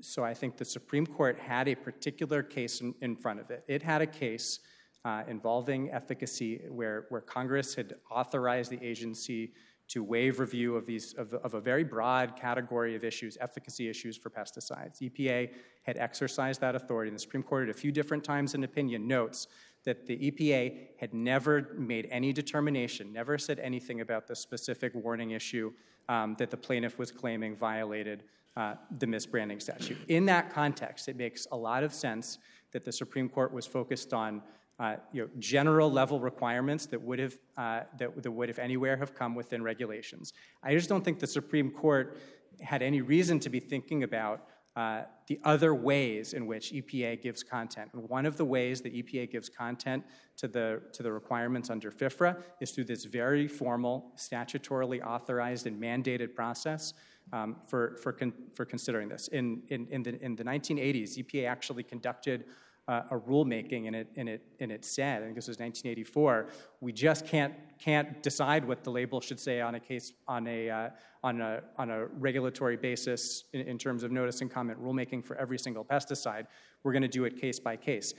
so 0.00 0.24
I 0.24 0.32
think 0.32 0.56
the 0.56 0.64
Supreme 0.64 1.06
Court 1.06 1.38
had 1.38 1.68
a 1.68 1.74
particular 1.74 2.42
case 2.42 2.80
in, 2.80 2.94
in 3.02 3.14
front 3.14 3.40
of 3.40 3.50
it. 3.50 3.62
It 3.68 3.82
had 3.82 4.00
a 4.00 4.06
case 4.06 4.60
uh, 5.04 5.22
involving 5.28 5.90
efficacy 5.92 6.62
where, 6.70 7.04
where 7.10 7.20
Congress 7.20 7.74
had 7.74 7.94
authorized 8.10 8.70
the 8.70 8.82
agency 8.82 9.52
to 9.88 10.02
waive 10.02 10.40
review 10.40 10.76
of 10.76 10.86
these 10.86 11.14
of, 11.14 11.32
of 11.34 11.54
a 11.54 11.60
very 11.60 11.84
broad 11.84 12.36
category 12.36 12.94
of 12.94 13.04
issues, 13.04 13.38
efficacy 13.40 13.88
issues 13.88 14.16
for 14.16 14.30
pesticides. 14.30 15.00
EPA 15.00 15.50
had 15.82 15.96
exercised 15.96 16.60
that 16.60 16.74
authority, 16.74 17.08
and 17.08 17.16
the 17.16 17.20
Supreme 17.20 17.42
Court, 17.42 17.68
at 17.68 17.74
a 17.74 17.78
few 17.78 17.92
different 17.92 18.24
times 18.24 18.54
in 18.54 18.64
opinion, 18.64 19.06
notes 19.06 19.46
that 19.84 20.06
the 20.06 20.30
EPA 20.30 20.88
had 20.98 21.14
never 21.14 21.74
made 21.78 22.08
any 22.10 22.32
determination, 22.32 23.12
never 23.12 23.38
said 23.38 23.60
anything 23.60 24.00
about 24.00 24.26
the 24.26 24.34
specific 24.34 24.92
warning 24.94 25.30
issue 25.30 25.72
um, 26.08 26.34
that 26.38 26.50
the 26.50 26.56
plaintiff 26.56 26.98
was 26.98 27.12
claiming 27.12 27.56
violated 27.56 28.24
uh, 28.56 28.74
the 28.98 29.06
misbranding 29.06 29.62
statute. 29.62 29.98
In 30.08 30.26
that 30.26 30.50
context, 30.50 31.08
it 31.08 31.16
makes 31.16 31.46
a 31.52 31.56
lot 31.56 31.84
of 31.84 31.92
sense 31.92 32.38
that 32.72 32.84
the 32.84 32.92
Supreme 32.92 33.28
Court 33.28 33.52
was 33.52 33.66
focused 33.66 34.12
on 34.12 34.42
uh, 34.78 34.96
you 35.12 35.22
know, 35.22 35.28
general 35.38 35.90
level 35.90 36.20
requirements 36.20 36.86
that 36.86 37.00
would 37.00 37.18
have 37.18 37.38
uh, 37.56 37.80
that, 37.98 38.22
that 38.22 38.30
would, 38.30 38.50
if 38.50 38.58
anywhere, 38.58 38.96
have 38.96 39.14
come 39.14 39.34
within 39.34 39.62
regulations. 39.62 40.32
I 40.62 40.74
just 40.74 40.88
don't 40.88 41.04
think 41.04 41.18
the 41.18 41.26
Supreme 41.26 41.70
Court 41.70 42.18
had 42.60 42.82
any 42.82 43.00
reason 43.00 43.40
to 43.40 43.48
be 43.48 43.60
thinking 43.60 44.02
about 44.02 44.46
uh, 44.76 45.02
the 45.26 45.40
other 45.42 45.74
ways 45.74 46.34
in 46.34 46.46
which 46.46 46.70
EPA 46.70 47.22
gives 47.22 47.42
content. 47.42 47.90
And 47.94 48.06
one 48.10 48.26
of 48.26 48.36
the 48.36 48.44
ways 48.44 48.82
that 48.82 48.94
EPA 48.94 49.30
gives 49.30 49.48
content 49.48 50.04
to 50.36 50.46
the, 50.46 50.82
to 50.92 51.02
the 51.02 51.10
requirements 51.10 51.70
under 51.70 51.90
FIFRA 51.90 52.36
is 52.60 52.72
through 52.72 52.84
this 52.84 53.06
very 53.06 53.48
formal, 53.48 54.12
statutorily 54.16 55.02
authorized 55.02 55.66
and 55.66 55.80
mandated 55.80 56.34
process 56.34 56.92
um, 57.32 57.56
for, 57.66 57.96
for, 58.02 58.12
con- 58.12 58.34
for 58.54 58.66
considering 58.66 59.08
this. 59.08 59.28
In, 59.28 59.62
in, 59.68 59.86
in, 59.90 60.02
the, 60.02 60.22
in 60.22 60.36
the 60.36 60.44
1980s, 60.44 61.16
EPA 61.24 61.48
actually 61.48 61.82
conducted 61.82 62.44
uh, 62.88 63.02
a 63.10 63.18
rulemaking, 63.18 63.86
and 63.86 63.96
it, 63.96 64.08
and, 64.16 64.28
it, 64.28 64.42
and 64.60 64.70
it 64.70 64.84
said, 64.84 65.22
I 65.22 65.24
think 65.24 65.34
this 65.34 65.48
was 65.48 65.58
1984, 65.58 66.48
we 66.80 66.92
just 66.92 67.26
can't, 67.26 67.54
can't 67.80 68.22
decide 68.22 68.64
what 68.64 68.84
the 68.84 68.90
label 68.90 69.20
should 69.20 69.40
say 69.40 69.60
on 69.60 69.74
a 69.74 69.80
case, 69.80 70.12
on 70.28 70.46
a, 70.46 70.70
uh, 70.70 70.90
on 71.24 71.40
a, 71.40 71.62
on 71.76 71.90
a 71.90 72.06
regulatory 72.06 72.76
basis 72.76 73.44
in, 73.52 73.62
in 73.62 73.78
terms 73.78 74.04
of 74.04 74.12
notice 74.12 74.40
and 74.40 74.50
comment 74.50 74.80
rulemaking 74.80 75.24
for 75.24 75.36
every 75.36 75.58
single 75.58 75.84
pesticide. 75.84 76.46
We're 76.84 76.92
going 76.92 77.02
to 77.02 77.08
do 77.08 77.24
it 77.24 77.40
case 77.40 77.58
by 77.58 77.76
case. 77.76 78.14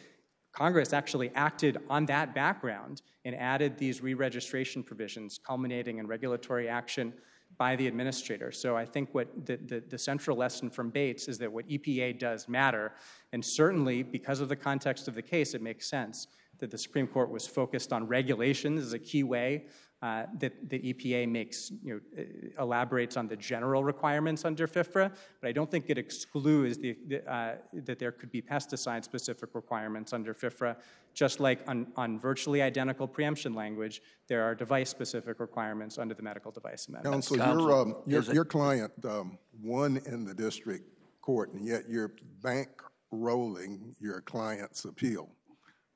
Congress 0.52 0.92
actually 0.92 1.32
acted 1.36 1.78
on 1.90 2.06
that 2.08 2.34
background 2.34 3.02
and 3.24 3.36
added 3.36 3.78
these 3.78 4.02
re 4.02 4.16
registration 4.16 4.84
provisions, 4.84 5.40
culminating 5.46 6.00
in 6.00 6.08
regulatory 6.08 6.68
action 6.68 7.14
by 7.58 7.76
the 7.76 7.88
administrator. 7.88 8.52
So 8.52 8.78
I 8.78 8.86
think 8.86 9.10
what 9.14 9.46
the, 9.46 9.58
the, 9.58 9.84
the, 9.88 9.98
central 9.98 10.38
lesson 10.38 10.70
from 10.70 10.90
Bates 10.90 11.28
is 11.28 11.38
that 11.40 11.52
what 11.52 11.68
EPA 11.68 12.20
does 12.20 12.48
matter. 12.48 12.94
And 13.34 13.44
certainly, 13.44 14.04
because 14.04 14.42
of 14.42 14.50
the 14.50 14.56
context 14.56 15.08
of 15.08 15.16
the 15.16 15.22
case, 15.22 15.54
it 15.56 15.62
makes 15.62 15.90
sense 15.90 16.28
that 16.60 16.72
the 16.72 16.78
Supreme 16.78 17.08
Court 17.08 17.32
was 17.32 17.48
focused 17.48 17.94
on 17.94 18.08
regulations 18.08 18.82
as 18.82 18.94
a 18.94 19.00
key 19.00 19.24
way 19.24 19.66
uh, 20.02 20.24
that 20.38 20.70
the 20.70 20.94
EPA 20.94 21.28
makes, 21.28 21.72
you 21.84 21.96
know, 21.96 22.22
uh, 22.22 22.62
elaborates 22.64 23.18
on 23.18 23.28
the 23.28 23.36
general 23.36 23.84
requirements 23.84 24.46
under 24.46 24.68
FIFRA, 24.68 25.12
but 25.42 25.48
I 25.48 25.52
don't 25.52 25.72
think 25.72 25.86
it 25.88 25.98
excludes 25.98 26.78
the, 26.78 26.96
the, 27.08 27.32
uh, 27.32 27.56
that 27.74 27.98
there 27.98 28.12
could 28.12 28.32
be 28.32 28.40
pesticide-specific 28.40 29.56
requirements 29.56 30.14
under 30.14 30.36
FIFRA, 30.36 30.76
just 31.16 31.40
like 31.40 31.62
on, 31.68 31.88
on 31.96 32.20
virtually 32.20 32.62
identical 32.62 33.08
preemption 33.08 33.56
language, 33.56 34.04
there 34.28 34.44
are 34.44 34.54
device-specific 34.54 35.40
requirements 35.40 35.98
under 35.98 36.14
the 36.14 36.22
Medical 36.22 36.52
Device 36.52 36.88
Amendment. 36.88 37.14
Counsel, 37.14 37.38
your, 37.38 37.72
um, 37.72 37.96
your, 38.06 38.22
your, 38.22 38.46
client 38.46 38.92
um, 39.04 39.40
won 39.64 40.00
in 40.06 40.26
the 40.26 40.34
district 40.36 40.86
court, 41.22 41.54
and 41.54 41.66
yet 41.66 41.90
you're 41.90 42.14
bankrolling 42.44 43.96
your 44.00 44.22
client's 44.22 44.86
appeal. 44.86 45.30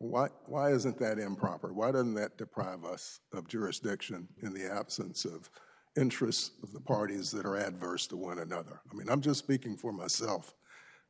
Why, 0.02 0.30
why 0.48 0.72
isn't 0.72 0.98
that 0.98 1.20
improper? 1.20 1.72
Why 1.74 1.92
doesn't 1.92 2.16
that 2.16 2.36
deprive 2.36 2.84
us 2.86 3.20
of 3.34 3.48
jurisdiction 3.48 4.28
in 4.42 4.52
the 4.52 4.66
absence 4.66 5.26
of 5.26 5.48
interests 5.96 6.52
of 6.64 6.74
the 6.74 6.80
parties 6.80 7.30
that 7.32 7.46
are 7.46 7.56
adverse 7.56 8.08
to 8.08 8.18
one 8.18 8.40
another? 8.40 8.82
I 8.92 8.96
mean, 8.96 9.08
I'm 9.10 9.22
just 9.22 9.38
speaking 9.38 9.78
for 9.78 9.94
myself, 9.94 10.56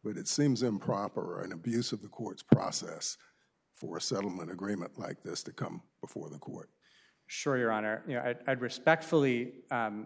but 0.03 0.17
it 0.17 0.27
seems 0.27 0.61
improper 0.61 1.21
or 1.21 1.41
an 1.41 1.53
abuse 1.53 1.93
of 1.93 2.01
the 2.01 2.09
court's 2.09 2.43
process 2.43 3.17
for 3.73 3.95
a 3.95 4.01
settlement 4.01 4.51
agreement 4.51 4.99
like 4.99 5.23
this 5.23 5.41
to 5.43 5.53
come 5.53 5.81
before 6.01 6.29
the 6.29 6.39
court. 6.39 6.69
Sure, 7.33 7.57
Your 7.57 7.71
Honor. 7.71 8.03
You 8.09 8.15
know, 8.15 8.23
I'd, 8.25 8.39
I'd 8.45 8.61
respectfully 8.61 9.53
um, 9.71 10.05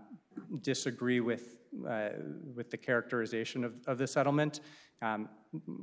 disagree 0.62 1.22
with, 1.22 1.58
uh, 1.90 2.10
with 2.54 2.70
the 2.70 2.78
characterization 2.78 3.64
of, 3.64 3.74
of 3.88 3.98
the 3.98 4.06
settlement. 4.06 4.60
Um, 5.02 5.30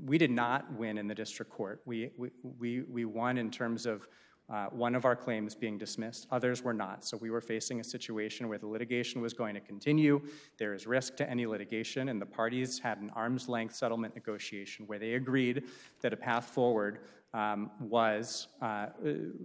we 0.04 0.18
did 0.18 0.30
not 0.30 0.72
win 0.74 0.98
in 0.98 1.08
the 1.08 1.16
district 1.16 1.50
court. 1.50 1.82
We, 1.84 2.10
we, 2.16 2.30
we, 2.60 2.82
we 2.82 3.04
won 3.06 3.38
in 3.38 3.50
terms 3.50 3.86
of 3.86 4.06
uh, 4.52 4.66
one 4.66 4.94
of 4.94 5.04
our 5.04 5.16
claims 5.16 5.56
being 5.56 5.78
dismissed, 5.78 6.28
others 6.30 6.62
were 6.62 6.74
not. 6.74 7.04
So 7.04 7.16
we 7.16 7.30
were 7.30 7.40
facing 7.40 7.80
a 7.80 7.84
situation 7.84 8.48
where 8.48 8.58
the 8.58 8.68
litigation 8.68 9.20
was 9.20 9.32
going 9.32 9.54
to 9.54 9.60
continue. 9.60 10.20
There 10.58 10.74
is 10.74 10.86
risk 10.86 11.16
to 11.16 11.28
any 11.28 11.46
litigation, 11.46 12.08
and 12.08 12.22
the 12.22 12.26
parties 12.26 12.78
had 12.78 12.98
an 12.98 13.10
arm's 13.16 13.48
length 13.48 13.74
settlement 13.74 14.14
negotiation 14.14 14.86
where 14.86 14.98
they 14.98 15.14
agreed 15.14 15.64
that 16.02 16.12
a 16.12 16.16
path 16.16 16.44
forward 16.44 17.00
um, 17.34 17.70
was, 17.80 18.48
uh, 18.60 18.86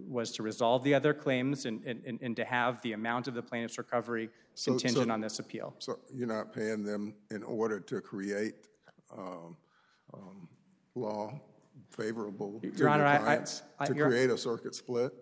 was 0.06 0.30
to 0.32 0.42
resolve 0.42 0.84
the 0.84 0.94
other 0.94 1.14
claims 1.14 1.64
and, 1.64 1.82
and, 1.84 2.18
and, 2.20 2.36
to 2.36 2.44
have 2.44 2.82
the 2.82 2.92
amount 2.92 3.28
of 3.28 3.34
the 3.34 3.42
plaintiff's 3.42 3.78
recovery 3.78 4.28
contingent 4.62 5.06
so, 5.06 5.12
on 5.12 5.20
this 5.20 5.38
appeal. 5.38 5.74
So 5.78 5.98
you're 6.14 6.26
not 6.26 6.52
paying 6.52 6.84
them 6.84 7.14
in 7.30 7.42
order 7.42 7.80
to 7.80 8.00
create 8.00 8.54
um, 9.16 9.56
um, 10.12 10.48
law 10.94 11.32
favorable 11.90 12.60
to 12.60 12.68
Your 12.76 12.90
Honor, 12.90 13.18
clients 13.18 13.62
I, 13.78 13.84
I, 13.84 13.86
to 13.86 13.94
create 13.94 14.30
a 14.30 14.38
circuit 14.38 14.74
split? 14.74 15.12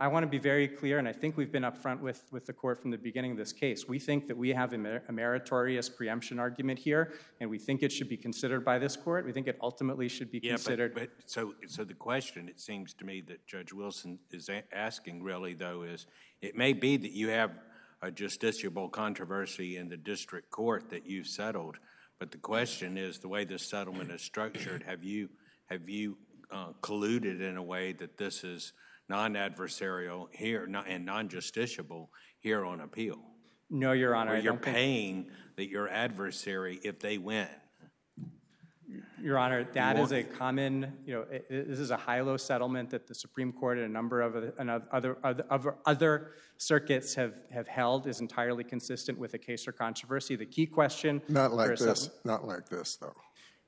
I 0.00 0.08
want 0.08 0.22
to 0.22 0.28
be 0.28 0.38
very 0.38 0.68
clear, 0.68 0.98
and 0.98 1.08
I 1.08 1.12
think 1.12 1.36
we've 1.36 1.50
been 1.50 1.62
upfront 1.62 2.00
with, 2.00 2.24
with 2.30 2.46
the 2.46 2.52
court 2.52 2.80
from 2.80 2.90
the 2.90 2.98
beginning 2.98 3.32
of 3.32 3.36
this 3.36 3.52
case. 3.52 3.88
We 3.88 3.98
think 3.98 4.28
that 4.28 4.36
we 4.36 4.50
have 4.50 4.72
a, 4.72 4.78
mer- 4.78 5.02
a, 5.08 5.12
meritorious 5.12 5.88
preemption 5.88 6.38
argument 6.38 6.78
here, 6.78 7.12
and 7.40 7.50
we 7.50 7.58
think 7.58 7.82
it 7.82 7.90
should 7.90 8.08
be 8.08 8.16
considered 8.16 8.64
by 8.64 8.78
this 8.78 8.96
court. 8.96 9.24
We 9.24 9.32
think 9.32 9.48
it 9.48 9.58
ultimately 9.60 10.08
should 10.08 10.30
be 10.30 10.40
yeah, 10.42 10.52
considered. 10.52 10.94
But, 10.94 11.10
but 11.16 11.30
so, 11.30 11.54
so 11.66 11.84
the 11.84 11.94
question, 11.94 12.48
it 12.48 12.60
seems 12.60 12.94
to 12.94 13.04
me, 13.04 13.20
that 13.22 13.46
Judge 13.46 13.72
Wilson 13.72 14.18
is 14.30 14.48
a- 14.48 14.64
asking 14.72 15.22
really, 15.22 15.54
though, 15.54 15.82
is 15.82 16.06
it 16.40 16.56
may 16.56 16.72
be 16.72 16.96
that 16.96 17.12
you 17.12 17.28
have 17.28 17.52
a 18.00 18.10
justiciable 18.10 18.90
controversy 18.90 19.76
in 19.76 19.88
the 19.88 19.96
district 19.96 20.50
court 20.50 20.90
that 20.90 21.06
you've 21.06 21.26
settled, 21.26 21.76
but 22.18 22.30
the 22.30 22.38
question 22.38 22.96
is, 22.96 23.18
the 23.18 23.28
way 23.28 23.44
this 23.44 23.62
settlement 23.62 24.10
is 24.10 24.22
structured, 24.22 24.82
have 24.84 25.02
you 25.02 25.28
have 25.66 25.88
you 25.88 26.16
uh, 26.50 26.68
colluded 26.80 27.40
in 27.40 27.56
a 27.56 27.62
way 27.62 27.92
that 27.92 28.16
this 28.16 28.42
is 28.42 28.72
non-adversarial 29.08 30.28
here 30.32 30.68
and 30.86 31.04
non-justiciable 31.04 32.08
here 32.38 32.64
on 32.64 32.80
appeal? 32.80 33.18
No, 33.70 33.92
Your 33.92 34.14
Honor. 34.14 34.32
Where 34.32 34.40
you're 34.40 34.56
paying 34.56 35.30
that 35.56 35.68
your 35.68 35.88
adversary 35.88 36.80
if 36.82 37.00
they 37.00 37.18
win. 37.18 37.48
Your 39.20 39.36
Honor, 39.36 39.64
that 39.74 39.98
is 39.98 40.12
a 40.12 40.22
common, 40.22 40.94
you 41.04 41.12
know, 41.12 41.22
it, 41.30 41.46
this 41.50 41.78
is 41.78 41.90
a 41.90 41.96
high-low 41.96 42.38
settlement 42.38 42.88
that 42.90 43.06
the 43.06 43.14
Supreme 43.14 43.52
Court 43.52 43.76
and 43.76 43.86
a 43.86 43.90
number 43.90 44.22
of 44.22 44.34
other, 44.34 44.54
other, 44.92 45.18
other, 45.22 45.74
other 45.84 46.30
circuits 46.56 47.14
have, 47.14 47.34
have 47.50 47.68
held 47.68 48.06
is 48.06 48.20
entirely 48.20 48.64
consistent 48.64 49.18
with 49.18 49.34
a 49.34 49.38
case 49.38 49.68
or 49.68 49.72
controversy. 49.72 50.36
The 50.36 50.46
key 50.46 50.66
question... 50.66 51.20
Not 51.28 51.52
like 51.52 51.76
this, 51.76 52.08
not 52.24 52.46
like 52.46 52.68
this, 52.68 52.96
though. 52.96 53.12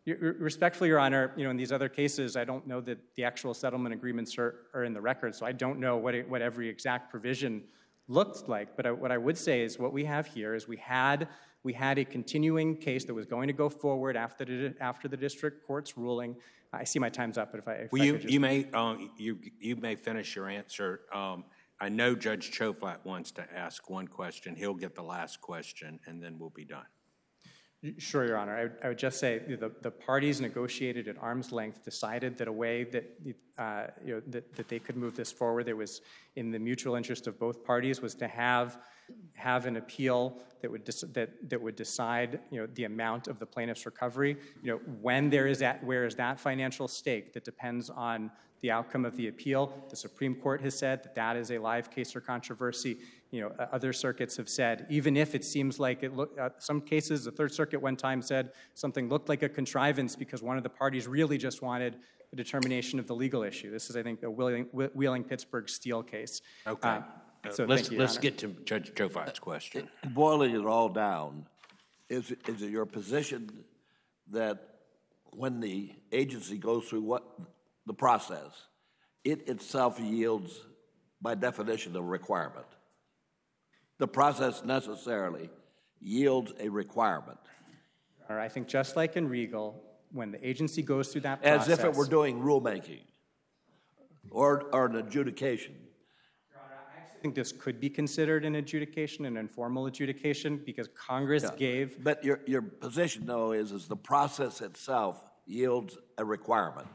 Respectfully, 0.06 0.88
Your 0.88 0.98
Honor, 0.98 1.32
you 1.36 1.44
know, 1.44 1.50
in 1.50 1.56
these 1.56 1.72
other 1.72 1.88
cases, 1.88 2.36
I 2.36 2.44
don't 2.44 2.66
know 2.66 2.80
that 2.80 2.98
the 3.16 3.24
actual 3.24 3.52
settlement 3.52 3.94
agreements 3.94 4.38
are, 4.38 4.66
are 4.74 4.84
in 4.84 4.94
the 4.94 5.00
record, 5.00 5.34
so 5.34 5.44
I 5.44 5.52
don't 5.52 5.78
know 5.78 5.98
what, 5.98 6.14
it, 6.14 6.28
what 6.28 6.40
every 6.40 6.68
exact 6.68 7.10
provision 7.10 7.64
looked 8.08 8.48
like. 8.48 8.76
But 8.76 8.86
I, 8.86 8.92
what 8.92 9.12
I 9.12 9.18
would 9.18 9.36
say 9.36 9.62
is 9.62 9.78
what 9.78 9.92
we 9.92 10.04
have 10.06 10.26
here 10.26 10.54
is 10.54 10.66
we 10.66 10.78
had 10.78 11.28
we 11.62 11.74
had 11.74 11.98
a 11.98 12.04
continuing 12.06 12.76
case 12.76 13.04
that 13.04 13.12
was 13.12 13.26
going 13.26 13.46
to 13.48 13.52
go 13.52 13.68
forward 13.68 14.16
after 14.16 14.46
the, 14.46 14.74
after 14.80 15.08
the 15.08 15.16
district 15.16 15.66
court's 15.66 15.98
ruling. 15.98 16.36
I 16.72 16.84
see 16.84 16.98
my 16.98 17.10
time's 17.10 17.36
up, 17.36 17.52
but 17.52 17.58
if 17.58 17.68
I, 17.68 17.72
if 17.72 17.92
well, 17.92 18.00
I 18.00 18.04
you, 18.06 18.16
just... 18.16 18.32
you 18.32 18.40
may 18.40 18.70
um, 18.72 19.10
you 19.18 19.38
you 19.58 19.76
may 19.76 19.96
finish 19.96 20.34
your 20.34 20.48
answer. 20.48 21.00
Um, 21.12 21.44
I 21.80 21.88
know 21.88 22.14
Judge 22.14 22.50
Tjoflat 22.50 23.04
wants 23.04 23.32
to 23.32 23.44
ask 23.54 23.90
one 23.90 24.06
question. 24.06 24.54
He'll 24.54 24.74
get 24.74 24.94
the 24.94 25.02
last 25.02 25.40
question, 25.40 25.98
and 26.06 26.22
then 26.22 26.38
we'll 26.38 26.50
be 26.50 26.64
done. 26.64 26.86
Sure, 27.96 28.26
Your 28.26 28.36
Honor. 28.36 28.56
I 28.56 28.62
would, 28.64 28.72
I 28.84 28.88
would 28.88 28.98
just 28.98 29.18
say 29.18 29.38
the, 29.38 29.72
the 29.80 29.90
parties 29.90 30.38
negotiated 30.38 31.08
at 31.08 31.16
arm's 31.18 31.50
length, 31.50 31.82
decided 31.82 32.36
that 32.36 32.46
a 32.46 32.52
way 32.52 32.84
that, 32.84 33.18
uh, 33.56 33.86
you 34.04 34.16
know, 34.16 34.22
that, 34.26 34.54
that 34.54 34.68
they 34.68 34.78
could 34.78 34.98
move 34.98 35.16
this 35.16 35.32
forward 35.32 35.64
that 35.64 35.76
was 35.76 36.02
in 36.36 36.50
the 36.50 36.58
mutual 36.58 36.94
interest 36.94 37.26
of 37.26 37.38
both 37.38 37.64
parties 37.64 38.02
was 38.02 38.14
to 38.16 38.28
have 38.28 38.78
have 39.34 39.66
an 39.66 39.76
appeal 39.76 40.38
that 40.60 40.70
would 40.70 40.86
that 40.86 41.50
that 41.50 41.60
would 41.60 41.74
decide 41.74 42.38
you 42.50 42.60
know 42.60 42.68
the 42.74 42.84
amount 42.84 43.26
of 43.26 43.38
the 43.38 43.46
plaintiff's 43.46 43.86
recovery. 43.86 44.36
You 44.62 44.72
know 44.72 44.80
when 45.00 45.30
there 45.30 45.46
is 45.46 45.58
that 45.60 45.82
where 45.82 46.04
is 46.04 46.14
that 46.16 46.38
financial 46.38 46.86
stake 46.86 47.32
that 47.32 47.44
depends 47.44 47.90
on 47.90 48.30
the 48.62 48.70
outcome 48.70 49.04
of 49.04 49.16
the 49.16 49.28
appeal. 49.28 49.86
The 49.88 49.96
Supreme 49.96 50.34
Court 50.34 50.60
has 50.62 50.78
said 50.78 51.02
that 51.02 51.14
that 51.14 51.36
is 51.36 51.50
a 51.50 51.58
live 51.58 51.90
case 51.90 52.14
or 52.14 52.20
controversy. 52.20 52.98
You 53.30 53.42
know, 53.42 53.52
other 53.72 53.92
circuits 53.92 54.36
have 54.36 54.48
said, 54.48 54.86
even 54.90 55.16
if 55.16 55.34
it 55.34 55.44
seems 55.44 55.78
like 55.78 56.02
it 56.02 56.14
look, 56.14 56.36
uh, 56.38 56.50
some 56.58 56.80
cases, 56.80 57.24
the 57.24 57.30
Third 57.30 57.52
Circuit 57.52 57.80
one 57.80 57.96
time 57.96 58.22
said 58.22 58.52
something 58.74 59.08
looked 59.08 59.28
like 59.28 59.42
a 59.42 59.48
contrivance 59.48 60.16
because 60.16 60.42
one 60.42 60.56
of 60.56 60.62
the 60.62 60.68
parties 60.68 61.06
really 61.06 61.38
just 61.38 61.62
wanted 61.62 61.96
a 62.32 62.36
determination 62.36 62.98
of 62.98 63.06
the 63.06 63.14
legal 63.14 63.42
issue. 63.42 63.70
This 63.70 63.88
is, 63.88 63.96
I 63.96 64.02
think, 64.02 64.20
the 64.20 64.30
Wheeling, 64.30 64.64
Wheeling 64.72 65.24
Pittsburgh 65.24 65.68
Steel 65.68 66.02
case. 66.02 66.42
Okay. 66.66 66.88
Uh, 66.88 67.02
so 67.50 67.64
let's 67.64 67.90
you, 67.90 67.98
let's 67.98 68.18
get 68.18 68.36
to 68.38 68.48
Judge 68.64 68.92
Tjoflat's 68.94 69.38
question. 69.38 69.88
Boiling 70.10 70.54
it 70.54 70.66
all 70.66 70.88
down, 70.90 71.46
is 72.08 72.32
is 72.46 72.62
it 72.62 72.70
your 72.70 72.84
position 72.84 73.64
that 74.30 74.80
when 75.32 75.60
the 75.60 75.92
agency 76.12 76.58
goes 76.58 76.86
through 76.86 77.02
what 77.02 77.24
the 77.90 77.94
process, 77.94 78.68
it 79.24 79.48
itself 79.48 79.98
yields, 79.98 80.60
by 81.20 81.34
definition, 81.34 81.96
a 81.96 82.00
requirement. 82.00 82.68
The 83.98 84.06
process 84.06 84.62
necessarily 84.64 85.50
yields 85.98 86.52
a 86.60 86.68
requirement. 86.68 87.40
I 88.28 88.48
think 88.48 88.68
just 88.68 88.94
like 88.94 89.16
in 89.16 89.28
Riegel, 89.28 89.82
when 90.12 90.30
the 90.30 90.48
agency 90.48 90.82
goes 90.82 91.08
through 91.08 91.22
that 91.22 91.42
process. 91.42 91.68
As 91.68 91.78
if 91.80 91.84
it 91.84 91.92
were 91.92 92.06
doing 92.06 92.38
rulemaking 92.38 93.00
or, 94.30 94.66
or 94.72 94.86
an 94.86 94.94
adjudication. 94.94 95.74
I 96.56 97.20
think 97.20 97.34
this 97.34 97.50
could 97.50 97.80
be 97.80 97.90
considered 97.90 98.44
an 98.44 98.54
adjudication, 98.54 99.24
an 99.24 99.36
informal 99.36 99.86
adjudication, 99.86 100.62
because 100.64 100.88
Congress 100.94 101.42
yeah. 101.42 101.56
gave. 101.56 102.04
But 102.04 102.22
your, 102.22 102.38
your 102.46 102.62
position, 102.62 103.26
though, 103.26 103.50
is, 103.50 103.72
is 103.72 103.88
the 103.88 103.96
process 103.96 104.60
itself 104.60 105.28
yields 105.44 105.98
a 106.18 106.24
requirement. 106.24 106.86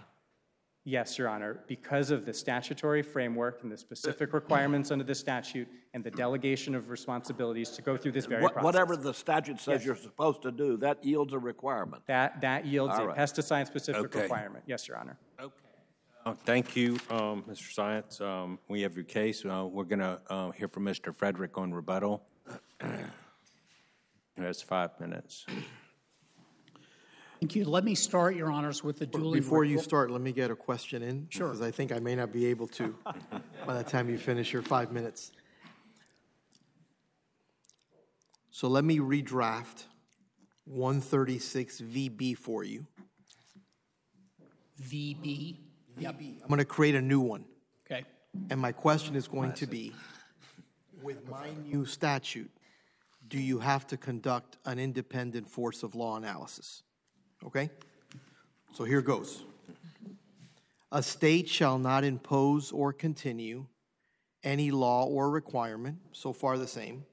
Yes, 0.88 1.18
Your 1.18 1.30
Honor, 1.30 1.62
because 1.66 2.12
of 2.12 2.28
the 2.28 2.34
statutory 2.34 3.02
framework 3.02 3.64
and 3.64 3.72
the 3.72 3.78
specific 3.78 4.34
requirements 4.34 4.92
under 4.92 5.04
the 5.04 5.16
statute 5.16 5.68
and 5.96 6.04
the 6.04 6.12
delegation 6.12 6.76
of 6.76 6.92
responsibilities 6.92 7.72
to 7.72 7.82
go 7.82 7.98
through 7.98 8.12
this 8.12 8.28
very 8.28 8.42
process. 8.42 8.64
Whatever 8.64 8.96
the 8.96 9.12
statute 9.12 9.60
says 9.60 9.80
yes. 9.80 9.86
you're 9.86 9.96
supposed 9.96 10.44
to 10.44 10.52
do, 10.52 10.78
that 10.78 11.04
yields 11.04 11.34
a 11.34 11.40
requirement. 11.40 12.04
That, 12.06 12.40
that 12.42 12.68
yields 12.68 12.94
All 12.94 13.02
a 13.02 13.08
right. 13.08 13.18
pesticide-specific 13.18 14.06
okay. 14.06 14.22
requirement. 14.22 14.64
Yes, 14.68 14.88
Your 14.88 14.98
Honor. 14.98 15.18
Okay. 15.42 15.54
Uh, 16.24 16.34
Thank 16.34 16.76
you, 16.76 17.00
um, 17.10 17.44
Mr. 17.50 17.74
Science. 17.74 18.22
Um, 18.22 18.60
We 18.68 18.84
have 18.84 18.96
your 18.96 19.06
case. 19.06 19.44
Uh, 19.44 19.66
We're 19.66 19.86
going 19.86 20.00
to 20.00 20.52
hear 20.56 20.68
from 20.68 20.86
Mr. 20.86 21.16
Frederick 21.16 21.58
on 21.58 21.74
rebuttal. 21.74 22.22
That's 24.38 24.62
five 24.62 24.92
minutes. 25.00 25.48
Thank 27.40 27.56
you. 27.56 27.66
Let 27.66 27.84
me 27.84 27.96
start, 27.96 28.36
Your 28.36 28.50
Honors, 28.52 28.84
with 28.84 29.00
the 29.00 29.06
duly. 29.06 29.40
Before 29.40 29.64
you 29.64 29.80
start, 29.80 30.10
let 30.10 30.22
me 30.22 30.32
get 30.32 30.52
a 30.52 30.56
question 30.56 31.02
in. 31.04 31.28
Sure. 31.30 31.48
Because 31.48 31.62
I 31.62 31.72
think 31.72 31.92
I 31.92 32.00
may 32.00 32.16
not 32.16 32.32
be 32.32 32.46
able 32.48 32.68
to 32.68 32.96
by 33.66 33.78
the 33.78 33.84
time 33.84 34.10
you 34.10 34.18
finish 34.18 34.54
your 34.54 34.62
five 34.62 34.92
minutes. 34.92 35.32
So 38.52 38.70
let 38.70 38.86
me 38.86 39.00
redraft 39.00 39.84
136 40.66 41.82
VB 41.82 42.38
for 42.38 42.64
you. 42.64 42.88
VB. 44.82 45.58
Yep. 45.98 46.16
I'm 46.20 46.48
going 46.48 46.60
to 46.60 46.66
create 46.66 46.96
a 46.96 47.02
new 47.02 47.20
one. 47.20 47.46
Okay. 47.86 48.06
And 48.50 48.60
my 48.60 48.72
question 48.72 49.16
is 49.16 49.28
going 49.28 49.54
to 49.54 49.68
be, 49.68 49.94
with 51.02 51.30
my 51.30 51.50
new 51.66 51.86
statute, 51.86 52.50
do 53.28 53.40
you 53.40 53.60
have 53.60 53.86
to 53.88 53.98
conduct 53.98 54.58
an 54.66 54.80
independent 54.80 55.50
force 55.50 55.84
of 55.84 55.96
law 55.96 56.18
analysis? 56.18 56.84
Okay? 57.46 57.70
So 58.74 58.84
here 58.84 59.02
goes. 59.02 59.44
A 60.92 61.04
state 61.04 61.50
shall 61.50 61.78
not 61.78 62.04
impose 62.04 62.72
or 62.72 62.94
continue 62.94 63.66
any 64.44 64.72
law 64.72 65.06
or 65.06 65.30
requirement, 65.30 65.98
so 66.12 66.32
far 66.32 66.58
the 66.58 66.68
same, 66.68 67.06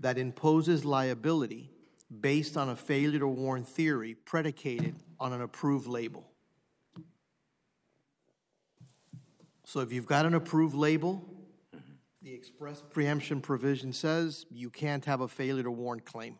that 0.00 0.18
imposes 0.18 0.84
liability 0.84 1.70
based 2.20 2.56
on 2.56 2.68
a 2.68 2.76
failure 2.76 3.18
to 3.18 3.26
warn 3.26 3.64
theory 3.64 4.14
predicated 4.14 4.94
on 5.18 5.32
an 5.32 5.40
approved 5.40 5.86
label. 5.86 6.24
So 9.64 9.80
if 9.80 9.92
you've 9.92 10.06
got 10.06 10.26
an 10.26 10.34
approved 10.34 10.74
label, 10.74 11.24
the 12.20 12.34
express 12.34 12.82
preemption 12.82 13.40
provision 13.40 13.92
says 13.92 14.44
you 14.50 14.68
can't 14.68 15.04
have 15.06 15.22
a 15.22 15.28
failure 15.28 15.62
to 15.62 15.70
warn 15.70 16.00
claim. 16.00 16.38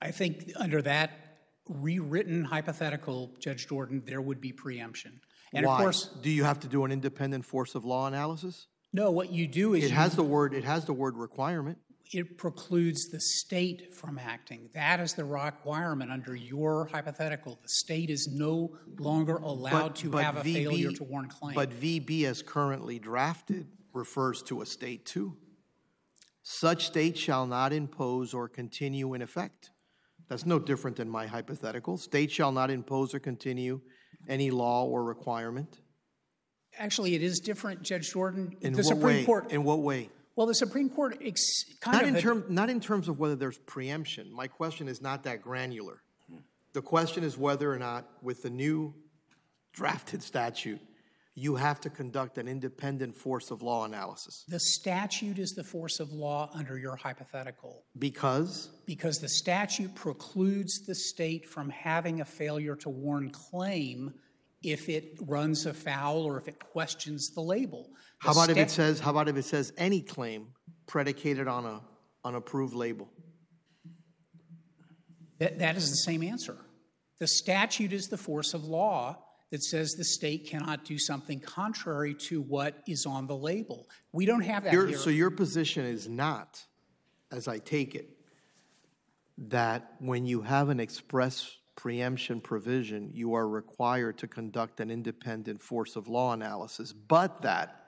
I 0.00 0.10
think 0.10 0.50
under 0.56 0.80
that 0.82 1.29
rewritten 1.70 2.44
hypothetical, 2.44 3.34
Judge 3.38 3.68
Jordan, 3.68 4.02
there 4.04 4.20
would 4.20 4.40
be 4.40 4.52
preemption. 4.52 5.20
And 5.52 5.64
Why? 5.66 5.74
of 5.76 5.80
course, 5.80 6.10
do 6.22 6.30
you 6.30 6.44
have 6.44 6.60
to 6.60 6.68
do 6.68 6.84
an 6.84 6.92
independent 6.92 7.44
force 7.46 7.74
of 7.74 7.84
law 7.84 8.06
analysis? 8.06 8.66
no, 8.92 9.10
what 9.12 9.30
you 9.30 9.46
do 9.46 9.74
is 9.74 9.84
It 9.84 9.90
you- 9.90 9.94
has 9.94 10.16
the 10.16 10.24
word. 10.24 10.52
It 10.52 10.64
has 10.64 10.84
the 10.84 10.92
word 10.92 11.16
requirement. 11.16 11.78
it 12.12 12.36
precludes 12.36 13.08
the 13.10 13.20
state 13.20 13.94
from 13.94 14.18
acting. 14.18 14.68
That 14.74 14.98
is 14.98 15.14
the 15.14 15.24
requirement 15.24 16.10
under 16.10 16.34
your 16.34 16.86
hypothetical. 16.86 17.60
The 17.62 17.68
state 17.68 18.10
is 18.10 18.26
no 18.26 18.76
longer 18.98 19.36
allowed 19.36 19.94
to 19.96 20.10
have 20.16 20.38
a 20.38 20.42
failure 20.42 20.90
to 20.90 21.04
warn 21.04 21.28
claim. 21.28 21.54
But 21.54 21.70
VB, 21.70 22.24
as 22.26 22.42
currently 22.42 22.98
drafted, 22.98 23.68
refers 23.92 24.42
to 24.44 24.60
a 24.60 24.66
state 24.66 25.06
too. 25.06 25.36
Such 26.42 26.86
state 26.86 27.16
shall 27.16 27.46
not 27.46 27.72
impose 27.72 28.34
or 28.34 28.48
continue 28.48 29.14
in 29.14 29.22
effect. 29.22 29.70
That's 30.30 30.46
no 30.46 30.60
different 30.60 30.96
than 30.96 31.10
my 31.10 31.26
hypothetical. 31.26 31.98
State 31.98 32.30
shall 32.30 32.52
not 32.52 32.70
impose 32.70 33.12
or 33.12 33.18
continue 33.18 33.80
any 34.28 34.52
law 34.52 34.86
or 34.86 35.02
requirement. 35.02 35.80
Actually, 36.78 37.16
it 37.16 37.22
is 37.22 37.40
different, 37.40 37.82
Judge 37.82 38.12
Jordan. 38.12 38.56
In 38.60 38.72
the 38.72 38.78
what 38.78 38.86
Supreme 38.86 39.02
way? 39.02 39.24
Court. 39.24 39.50
In 39.50 39.64
what 39.64 39.80
way? 39.80 40.08
Well, 40.36 40.46
the 40.46 40.54
Supreme 40.54 40.88
Court 40.88 41.18
ex- 41.20 41.64
kind 41.80 42.14
Not 42.14 42.24
of 42.24 42.46
in, 42.48 42.54
not 42.54 42.70
in 42.70 42.80
terms 42.80 43.08
of 43.08 43.18
whether 43.18 43.34
there's 43.34 43.58
preemption. 43.58 44.32
My 44.32 44.46
question 44.46 44.86
is 44.86 45.02
not 45.02 45.24
that 45.24 45.42
granular. 45.42 46.00
The 46.74 46.82
question 46.82 47.24
is 47.24 47.36
whether 47.36 47.70
or 47.70 47.78
not, 47.78 48.08
with 48.22 48.42
the 48.42 48.50
new 48.50 48.94
drafted 49.72 50.22
statute, 50.22 50.80
you 51.34 51.54
have 51.56 51.80
to 51.80 51.90
conduct 51.90 52.38
an 52.38 52.48
independent 52.48 53.14
force 53.14 53.50
of 53.50 53.62
law 53.62 53.84
analysis. 53.84 54.44
the 54.48 54.60
statute 54.60 55.38
is 55.38 55.52
the 55.52 55.64
force 55.64 56.00
of 56.00 56.12
law 56.12 56.50
under 56.54 56.78
your 56.78 56.96
hypothetical 56.96 57.84
Because 57.98 58.70
because 58.86 59.18
the 59.18 59.28
statute 59.28 59.94
precludes 59.94 60.84
the 60.86 60.94
state 60.94 61.46
from 61.46 61.70
having 61.70 62.20
a 62.20 62.24
failure 62.24 62.76
to 62.76 62.88
warn 62.90 63.30
claim 63.30 64.14
if 64.62 64.88
it 64.88 65.18
runs 65.22 65.66
afoul 65.66 66.24
or 66.24 66.38
if 66.38 66.46
it 66.46 66.58
questions 66.58 67.30
the 67.30 67.40
label. 67.40 67.88
The 68.22 68.26
how 68.26 68.32
about 68.32 68.50
if 68.50 68.56
it 68.58 68.70
says 68.70 69.00
how 69.00 69.10
about 69.10 69.28
if 69.28 69.36
it 69.36 69.44
says 69.44 69.72
any 69.78 70.02
claim 70.02 70.48
predicated 70.86 71.48
on 71.48 71.64
a 71.64 71.80
on 72.24 72.34
approved 72.34 72.74
label? 72.74 73.10
That, 75.38 75.58
that 75.60 75.76
is 75.76 75.88
the 75.90 75.96
same 75.96 76.22
answer. 76.22 76.58
The 77.18 77.26
statute 77.26 77.94
is 77.94 78.08
the 78.08 78.18
force 78.18 78.52
of 78.52 78.64
law 78.64 79.16
that 79.50 79.62
says 79.62 79.92
the 79.92 80.04
state 80.04 80.46
cannot 80.46 80.84
do 80.84 80.98
something 80.98 81.40
contrary 81.40 82.14
to 82.14 82.40
what 82.40 82.82
is 82.86 83.04
on 83.04 83.26
the 83.26 83.36
label. 83.36 83.88
We 84.12 84.24
don't 84.26 84.42
have 84.42 84.64
that 84.64 84.72
Your, 84.72 84.86
here. 84.86 84.98
so 84.98 85.10
your 85.10 85.30
position 85.30 85.84
is 85.84 86.08
not, 86.08 86.64
as 87.32 87.48
I 87.48 87.58
take 87.58 87.94
it, 87.94 88.10
that 89.38 89.94
when 89.98 90.26
you 90.26 90.42
have 90.42 90.68
an 90.68 90.78
express 90.78 91.56
preemption 91.74 92.40
provision, 92.40 93.10
you 93.12 93.34
are 93.34 93.48
required 93.48 94.18
to 94.18 94.28
conduct 94.28 94.80
an 94.80 94.90
independent 94.90 95.62
force 95.62 95.96
of 95.96 96.08
law 96.08 96.32
analysis, 96.32 96.92
but 96.92 97.42
that 97.42 97.86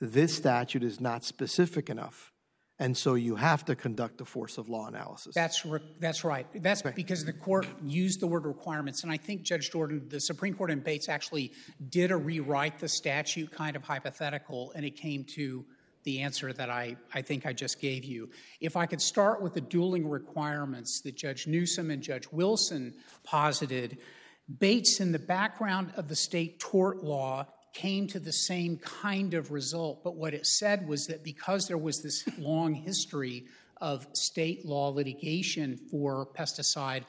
this 0.00 0.34
statute 0.34 0.82
is 0.82 1.00
not 1.00 1.24
specific 1.24 1.90
enough, 1.90 2.32
and 2.78 2.96
so 2.96 3.14
you 3.14 3.36
have 3.36 3.64
to 3.66 3.76
conduct 3.76 4.20
a 4.20 4.24
force 4.24 4.58
of 4.58 4.68
law 4.68 4.88
analysis. 4.88 5.34
That's, 5.34 5.64
re- 5.64 5.80
that's 6.00 6.24
right. 6.24 6.46
That's 6.54 6.82
because 6.82 7.24
the 7.24 7.32
court 7.32 7.66
used 7.84 8.20
the 8.20 8.26
word 8.26 8.46
requirements. 8.46 9.04
And 9.04 9.12
I 9.12 9.16
think, 9.16 9.42
Judge 9.42 9.70
Jordan, 9.70 10.06
the 10.08 10.20
Supreme 10.20 10.54
Court 10.54 10.70
in 10.72 10.80
Bates 10.80 11.08
actually 11.08 11.52
did 11.88 12.10
a 12.10 12.16
rewrite 12.16 12.80
the 12.80 12.88
statute 12.88 13.52
kind 13.52 13.76
of 13.76 13.84
hypothetical, 13.84 14.72
and 14.74 14.84
it 14.84 14.96
came 14.96 15.24
to 15.34 15.64
the 16.02 16.20
answer 16.20 16.52
that 16.52 16.68
I, 16.68 16.96
I 17.14 17.22
think 17.22 17.46
I 17.46 17.52
just 17.52 17.80
gave 17.80 18.04
you. 18.04 18.28
If 18.60 18.76
I 18.76 18.86
could 18.86 19.00
start 19.00 19.40
with 19.40 19.54
the 19.54 19.60
dueling 19.60 20.08
requirements 20.08 21.00
that 21.02 21.16
Judge 21.16 21.46
Newsom 21.46 21.90
and 21.90 22.02
Judge 22.02 22.28
Wilson 22.30 22.94
posited, 23.22 23.98
Bates, 24.58 25.00
in 25.00 25.12
the 25.12 25.18
background 25.18 25.92
of 25.96 26.08
the 26.08 26.16
state 26.16 26.58
tort 26.58 27.02
law, 27.02 27.46
came 27.74 28.06
to 28.06 28.20
the 28.20 28.32
same 28.32 28.78
kind 28.78 29.34
of 29.34 29.50
result. 29.50 30.02
But 30.02 30.14
what 30.16 30.32
it 30.32 30.46
said 30.46 30.88
was 30.88 31.06
that 31.08 31.22
because 31.22 31.68
there 31.68 31.78
was 31.78 32.02
this 32.02 32.26
long 32.38 32.74
history 32.74 33.44
of 33.80 34.06
state 34.12 34.64
law 34.64 34.88
litigation 34.88 35.76
for 35.90 36.26
pesticide 36.26 37.02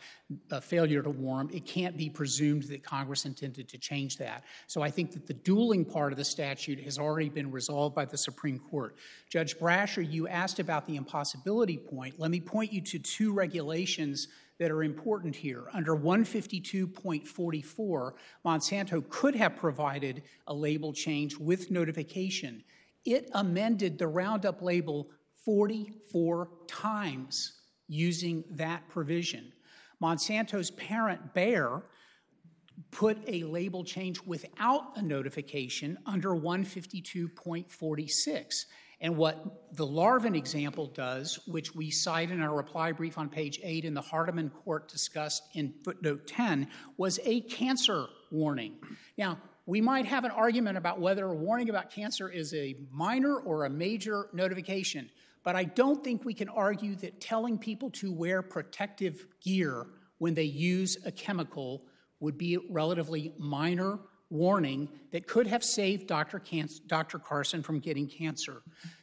uh, 0.51 0.59
failure 0.59 1.01
to 1.03 1.09
warm, 1.09 1.49
it 1.53 1.65
can't 1.65 1.95
be 1.95 2.09
presumed 2.09 2.63
that 2.63 2.83
Congress 2.83 3.25
intended 3.25 3.69
to 3.69 3.77
change 3.77 4.17
that. 4.17 4.43
So 4.67 4.81
I 4.81 4.89
think 4.89 5.11
that 5.11 5.27
the 5.27 5.33
dueling 5.33 5.85
part 5.85 6.11
of 6.11 6.17
the 6.17 6.25
statute 6.25 6.81
has 6.81 6.97
already 6.97 7.29
been 7.29 7.51
resolved 7.51 7.95
by 7.95 8.05
the 8.05 8.17
Supreme 8.17 8.59
Court. 8.59 8.95
Judge 9.29 9.57
Brasher, 9.57 10.01
you 10.01 10.27
asked 10.27 10.59
about 10.59 10.87
the 10.87 10.95
impossibility 10.95 11.77
point. 11.77 12.19
Let 12.19 12.31
me 12.31 12.41
point 12.41 12.73
you 12.73 12.81
to 12.81 12.99
two 12.99 13.31
regulations 13.31 14.27
that 14.59 14.71
are 14.71 14.83
important 14.83 15.35
here. 15.35 15.65
Under 15.73 15.95
152.44, 15.95 18.11
Monsanto 18.45 19.09
could 19.09 19.35
have 19.35 19.55
provided 19.55 20.23
a 20.47 20.53
label 20.53 20.91
change 20.93 21.37
with 21.37 21.71
notification. 21.71 22.63
It 23.03 23.31
amended 23.33 23.97
the 23.97 24.07
Roundup 24.07 24.61
label 24.61 25.09
44 25.43 26.49
times 26.67 27.53
using 27.87 28.43
that 28.51 28.87
provision. 28.89 29.51
Monsanto's 30.01 30.71
parent, 30.71 31.33
Bayer, 31.33 31.83
put 32.91 33.17
a 33.27 33.43
label 33.43 33.83
change 33.83 34.21
without 34.21 34.97
a 34.97 35.01
notification 35.01 35.97
under 36.05 36.29
152.46. 36.29 38.65
And 39.01 39.17
what 39.17 39.75
the 39.75 39.85
Larvin 39.85 40.35
example 40.35 40.87
does, 40.87 41.39
which 41.47 41.75
we 41.75 41.91
cite 41.91 42.31
in 42.31 42.41
our 42.41 42.55
reply 42.55 42.91
brief 42.91 43.17
on 43.17 43.29
page 43.29 43.59
8 43.63 43.85
and 43.85 43.95
the 43.95 44.01
Hardeman 44.01 44.51
court 44.51 44.87
discussed 44.87 45.43
in 45.53 45.73
footnote 45.83 46.27
10, 46.27 46.67
was 46.97 47.19
a 47.23 47.41
cancer 47.41 48.07
warning. 48.31 48.75
Now, 49.17 49.37
we 49.65 49.81
might 49.81 50.05
have 50.05 50.23
an 50.23 50.31
argument 50.31 50.77
about 50.77 50.99
whether 50.99 51.25
a 51.25 51.33
warning 51.33 51.69
about 51.69 51.89
cancer 51.89 52.29
is 52.29 52.53
a 52.53 52.75
minor 52.91 53.37
or 53.37 53.65
a 53.65 53.69
major 53.69 54.27
notification, 54.31 55.09
but 55.43 55.55
I 55.55 55.63
don't 55.63 56.03
think 56.03 56.23
we 56.23 56.33
can 56.33 56.49
argue 56.49 56.95
that 56.97 57.19
telling 57.19 57.57
people 57.57 57.89
to 57.91 58.11
wear 58.11 58.41
protective 58.41 59.25
gear 59.43 59.87
when 60.19 60.33
they 60.33 60.43
use 60.43 60.97
a 61.05 61.11
chemical 61.11 61.83
would 62.19 62.37
be 62.37 62.57
relatively 62.69 63.33
minor 63.37 63.99
warning 64.35 64.89
that 65.11 65.27
could 65.27 65.47
have 65.47 65.63
saved 65.63 66.07
Dr. 66.07 66.39
Can- 66.39 66.69
Dr. 66.87 67.19
Carson 67.19 67.63
from 67.63 67.79
getting 67.79 68.07
cancer. 68.07 68.61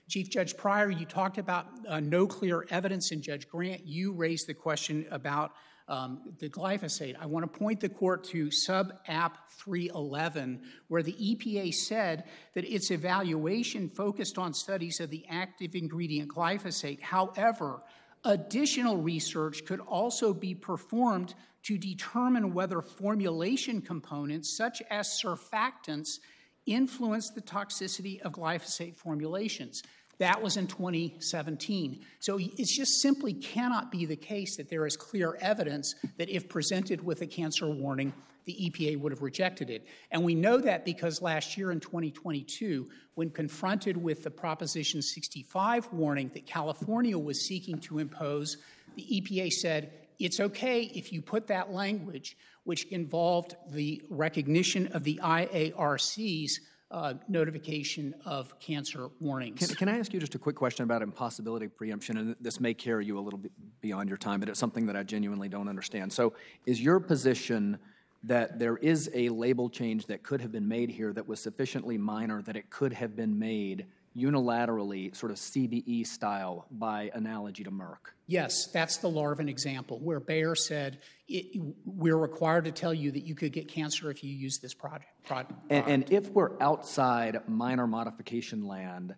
Chief 0.08 0.28
Judge 0.28 0.56
Pryor, 0.56 0.90
you 0.90 1.06
talked 1.06 1.38
about 1.38 1.66
uh, 1.88 2.00
no 2.00 2.26
clear 2.26 2.66
evidence, 2.70 3.12
and 3.12 3.22
Judge 3.22 3.48
Grant, 3.48 3.86
you 3.86 4.12
raised 4.12 4.46
the 4.46 4.54
question 4.54 5.06
about 5.10 5.52
um, 5.88 6.34
the 6.38 6.48
glyphosate. 6.48 7.16
I 7.20 7.26
want 7.26 7.50
to 7.50 7.58
point 7.58 7.80
the 7.80 7.88
court 7.88 8.24
to 8.24 8.50
sub 8.50 8.92
app 9.08 9.50
311, 9.50 10.62
where 10.88 11.02
the 11.02 11.12
EPA 11.12 11.74
said 11.74 12.24
that 12.54 12.64
its 12.64 12.90
evaluation 12.90 13.88
focused 13.88 14.38
on 14.38 14.54
studies 14.54 15.00
of 15.00 15.10
the 15.10 15.24
active 15.28 15.74
ingredient 15.74 16.28
glyphosate. 16.28 17.00
However, 17.00 17.82
Additional 18.24 18.96
research 18.96 19.64
could 19.64 19.80
also 19.80 20.32
be 20.32 20.54
performed 20.54 21.34
to 21.64 21.78
determine 21.78 22.54
whether 22.54 22.80
formulation 22.80 23.80
components 23.80 24.56
such 24.56 24.82
as 24.90 25.20
surfactants 25.22 26.18
influence 26.66 27.30
the 27.30 27.40
toxicity 27.40 28.20
of 28.22 28.32
glyphosate 28.32 28.96
formulations. 28.96 29.82
That 30.18 30.40
was 30.40 30.56
in 30.56 30.68
2017. 30.68 32.00
So 32.20 32.38
it 32.38 32.68
just 32.68 33.00
simply 33.00 33.34
cannot 33.34 33.90
be 33.90 34.06
the 34.06 34.16
case 34.16 34.56
that 34.56 34.70
there 34.70 34.86
is 34.86 34.96
clear 34.96 35.36
evidence 35.40 35.96
that 36.18 36.28
if 36.28 36.48
presented 36.48 37.04
with 37.04 37.22
a 37.22 37.26
cancer 37.26 37.68
warning, 37.68 38.12
the 38.44 38.52
EPA 38.52 38.98
would 38.98 39.12
have 39.12 39.22
rejected 39.22 39.70
it. 39.70 39.86
And 40.10 40.22
we 40.24 40.34
know 40.34 40.58
that 40.58 40.84
because 40.84 41.22
last 41.22 41.56
year 41.56 41.70
in 41.70 41.80
2022, 41.80 42.88
when 43.14 43.30
confronted 43.30 43.96
with 43.96 44.24
the 44.24 44.30
Proposition 44.30 45.02
65 45.02 45.92
warning 45.92 46.30
that 46.34 46.46
California 46.46 47.18
was 47.18 47.40
seeking 47.40 47.78
to 47.80 47.98
impose, 47.98 48.58
the 48.96 49.02
EPA 49.02 49.52
said, 49.52 49.92
it's 50.18 50.40
okay 50.40 50.84
if 50.94 51.12
you 51.12 51.20
put 51.22 51.46
that 51.48 51.72
language, 51.72 52.36
which 52.64 52.84
involved 52.86 53.56
the 53.70 54.02
recognition 54.08 54.88
of 54.88 55.04
the 55.04 55.20
IARC's 55.22 56.60
uh, 56.92 57.14
notification 57.26 58.14
of 58.26 58.58
cancer 58.60 59.08
warnings. 59.18 59.66
Can, 59.66 59.74
can 59.74 59.88
I 59.88 59.98
ask 59.98 60.12
you 60.12 60.20
just 60.20 60.34
a 60.34 60.38
quick 60.38 60.56
question 60.56 60.84
about 60.84 61.00
impossibility 61.00 61.66
preemption? 61.66 62.18
And 62.18 62.36
this 62.38 62.60
may 62.60 62.74
carry 62.74 63.06
you 63.06 63.18
a 63.18 63.20
little 63.20 63.38
bit 63.38 63.52
beyond 63.80 64.10
your 64.10 64.18
time, 64.18 64.40
but 64.40 64.48
it's 64.50 64.60
something 64.60 64.86
that 64.86 64.96
I 64.96 65.02
genuinely 65.02 65.48
don't 65.48 65.68
understand. 65.68 66.12
So, 66.12 66.34
is 66.66 66.80
your 66.80 67.00
position 67.00 67.78
that 68.24 68.58
there 68.58 68.76
is 68.76 69.10
a 69.14 69.28
label 69.30 69.68
change 69.68 70.06
that 70.06 70.22
could 70.22 70.40
have 70.40 70.52
been 70.52 70.68
made 70.68 70.90
here 70.90 71.12
that 71.12 71.26
was 71.26 71.40
sufficiently 71.40 71.98
minor 71.98 72.42
that 72.42 72.56
it 72.56 72.70
could 72.70 72.92
have 72.92 73.16
been 73.16 73.38
made 73.38 73.86
unilaterally, 74.16 75.14
sort 75.16 75.32
of 75.32 75.38
CBE 75.38 76.06
style, 76.06 76.66
by 76.70 77.10
analogy 77.14 77.64
to 77.64 77.70
Merck? 77.70 78.12
Yes, 78.26 78.66
that's 78.66 78.98
the 78.98 79.08
Larvin 79.08 79.48
example, 79.48 79.98
where 80.00 80.20
Bayer 80.20 80.54
said, 80.54 80.98
it, 81.28 81.60
We're 81.84 82.16
required 82.16 82.64
to 82.66 82.72
tell 82.72 82.94
you 82.94 83.10
that 83.10 83.24
you 83.24 83.34
could 83.34 83.52
get 83.52 83.68
cancer 83.68 84.10
if 84.10 84.22
you 84.22 84.32
use 84.32 84.58
this 84.58 84.74
product. 84.74 85.06
product. 85.24 85.52
And, 85.70 85.86
and 85.88 86.12
if 86.12 86.30
we're 86.30 86.60
outside 86.60 87.40
minor 87.48 87.86
modification 87.86 88.66
land, 88.66 89.14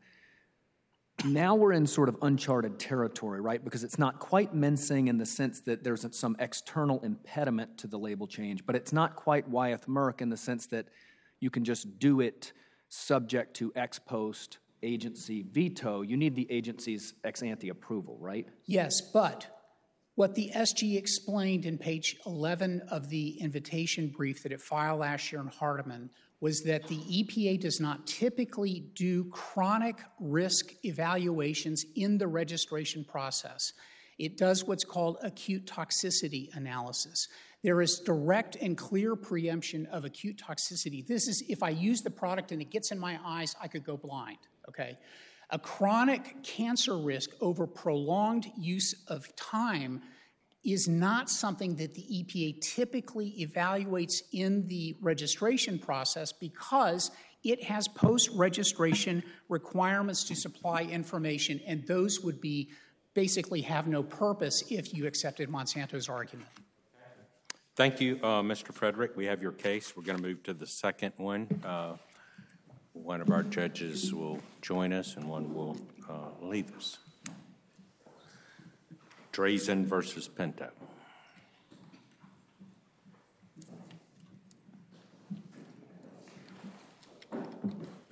now 1.24 1.54
we're 1.54 1.72
in 1.72 1.86
sort 1.86 2.08
of 2.08 2.16
uncharted 2.22 2.78
territory, 2.78 3.40
right? 3.40 3.62
Because 3.62 3.84
it's 3.84 3.98
not 3.98 4.18
quite 4.18 4.54
mensing 4.54 5.08
in 5.08 5.18
the 5.18 5.26
sense 5.26 5.60
that 5.62 5.84
there's 5.84 6.06
some 6.16 6.36
external 6.38 7.00
impediment 7.00 7.78
to 7.78 7.86
the 7.86 7.98
label 7.98 8.26
change, 8.26 8.66
but 8.66 8.74
it's 8.74 8.92
not 8.92 9.16
quite 9.16 9.48
Wyeth 9.48 9.86
Merck 9.86 10.20
in 10.20 10.28
the 10.28 10.36
sense 10.36 10.66
that 10.66 10.86
you 11.40 11.50
can 11.50 11.64
just 11.64 11.98
do 11.98 12.20
it 12.20 12.52
subject 12.88 13.56
to 13.56 13.72
ex 13.76 13.98
post 13.98 14.58
agency 14.82 15.44
veto. 15.50 16.02
You 16.02 16.16
need 16.16 16.34
the 16.34 16.50
agency's 16.50 17.14
ex 17.24 17.42
ante 17.42 17.68
approval, 17.68 18.18
right? 18.20 18.46
Yes, 18.66 19.00
but 19.00 19.46
what 20.16 20.34
the 20.34 20.52
SG 20.54 20.96
explained 20.96 21.66
in 21.66 21.78
page 21.78 22.16
11 22.24 22.82
of 22.90 23.08
the 23.08 23.40
invitation 23.40 24.12
brief 24.16 24.42
that 24.42 24.52
it 24.52 24.60
filed 24.60 25.00
last 25.00 25.32
year 25.32 25.40
in 25.40 25.48
Hardeman 25.48 26.10
was 26.40 26.62
that 26.62 26.86
the 26.88 26.96
EPA 26.98 27.60
does 27.60 27.80
not 27.80 28.06
typically 28.06 28.84
do 28.94 29.24
chronic 29.30 29.96
risk 30.20 30.72
evaluations 30.84 31.84
in 31.96 32.18
the 32.18 32.26
registration 32.26 33.04
process. 33.04 33.72
It 34.18 34.36
does 34.36 34.64
what's 34.64 34.84
called 34.84 35.18
acute 35.22 35.66
toxicity 35.66 36.54
analysis. 36.54 37.28
There 37.62 37.80
is 37.80 37.98
direct 37.98 38.56
and 38.56 38.76
clear 38.76 39.16
preemption 39.16 39.86
of 39.86 40.04
acute 40.04 40.36
toxicity. 40.46 41.06
This 41.06 41.28
is 41.28 41.42
if 41.48 41.62
I 41.62 41.70
use 41.70 42.02
the 42.02 42.10
product 42.10 42.52
and 42.52 42.60
it 42.60 42.70
gets 42.70 42.92
in 42.92 42.98
my 42.98 43.18
eyes, 43.24 43.56
I 43.60 43.68
could 43.68 43.84
go 43.84 43.96
blind, 43.96 44.38
okay? 44.68 44.98
A 45.50 45.58
chronic 45.58 46.42
cancer 46.42 46.96
risk 46.98 47.30
over 47.40 47.66
prolonged 47.66 48.50
use 48.58 48.94
of 49.08 49.34
time 49.36 50.02
is 50.64 50.88
not 50.88 51.28
something 51.28 51.76
that 51.76 51.94
the 51.94 52.02
EPA 52.02 52.60
typically 52.60 53.34
evaluates 53.38 54.22
in 54.32 54.66
the 54.66 54.96
registration 55.00 55.78
process 55.78 56.32
because 56.32 57.10
it 57.44 57.62
has 57.64 57.86
post 57.88 58.30
registration 58.34 59.22
requirements 59.48 60.24
to 60.24 60.34
supply 60.34 60.82
information, 60.82 61.60
and 61.66 61.86
those 61.86 62.20
would 62.20 62.40
be 62.40 62.70
basically 63.12 63.60
have 63.60 63.86
no 63.86 64.02
purpose 64.02 64.64
if 64.70 64.94
you 64.94 65.06
accepted 65.06 65.48
Monsanto's 65.48 66.08
argument. 66.08 66.48
Thank 67.76 68.00
you, 68.00 68.18
uh, 68.22 68.40
Mr. 68.40 68.72
Frederick. 68.72 69.16
We 69.16 69.26
have 69.26 69.42
your 69.42 69.52
case. 69.52 69.96
We're 69.96 70.04
going 70.04 70.16
to 70.16 70.22
move 70.22 70.42
to 70.44 70.54
the 70.54 70.66
second 70.66 71.12
one. 71.16 71.48
Uh, 71.64 71.96
one 72.92 73.20
of 73.20 73.30
our 73.30 73.42
judges 73.42 74.14
will 74.14 74.38
join 74.62 74.92
us, 74.92 75.16
and 75.16 75.28
one 75.28 75.52
will 75.52 75.76
uh, 76.08 76.28
leave 76.40 76.74
us. 76.76 76.98
Drazen 79.34 79.84
versus 79.84 80.28
Pinto. 80.28 80.70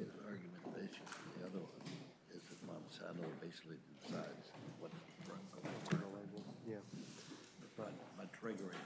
Basically, 0.02 0.98
the 1.38 1.46
other 1.46 1.62
one 1.62 1.86
is 2.34 2.42
that 2.50 2.58
Monsanto 2.66 3.26
basically 3.40 3.76
decides 4.02 4.50
what's 4.80 4.94
Yeah. 6.66 6.76
by, 7.78 7.84
by 8.18 8.24
triggering 8.34 8.81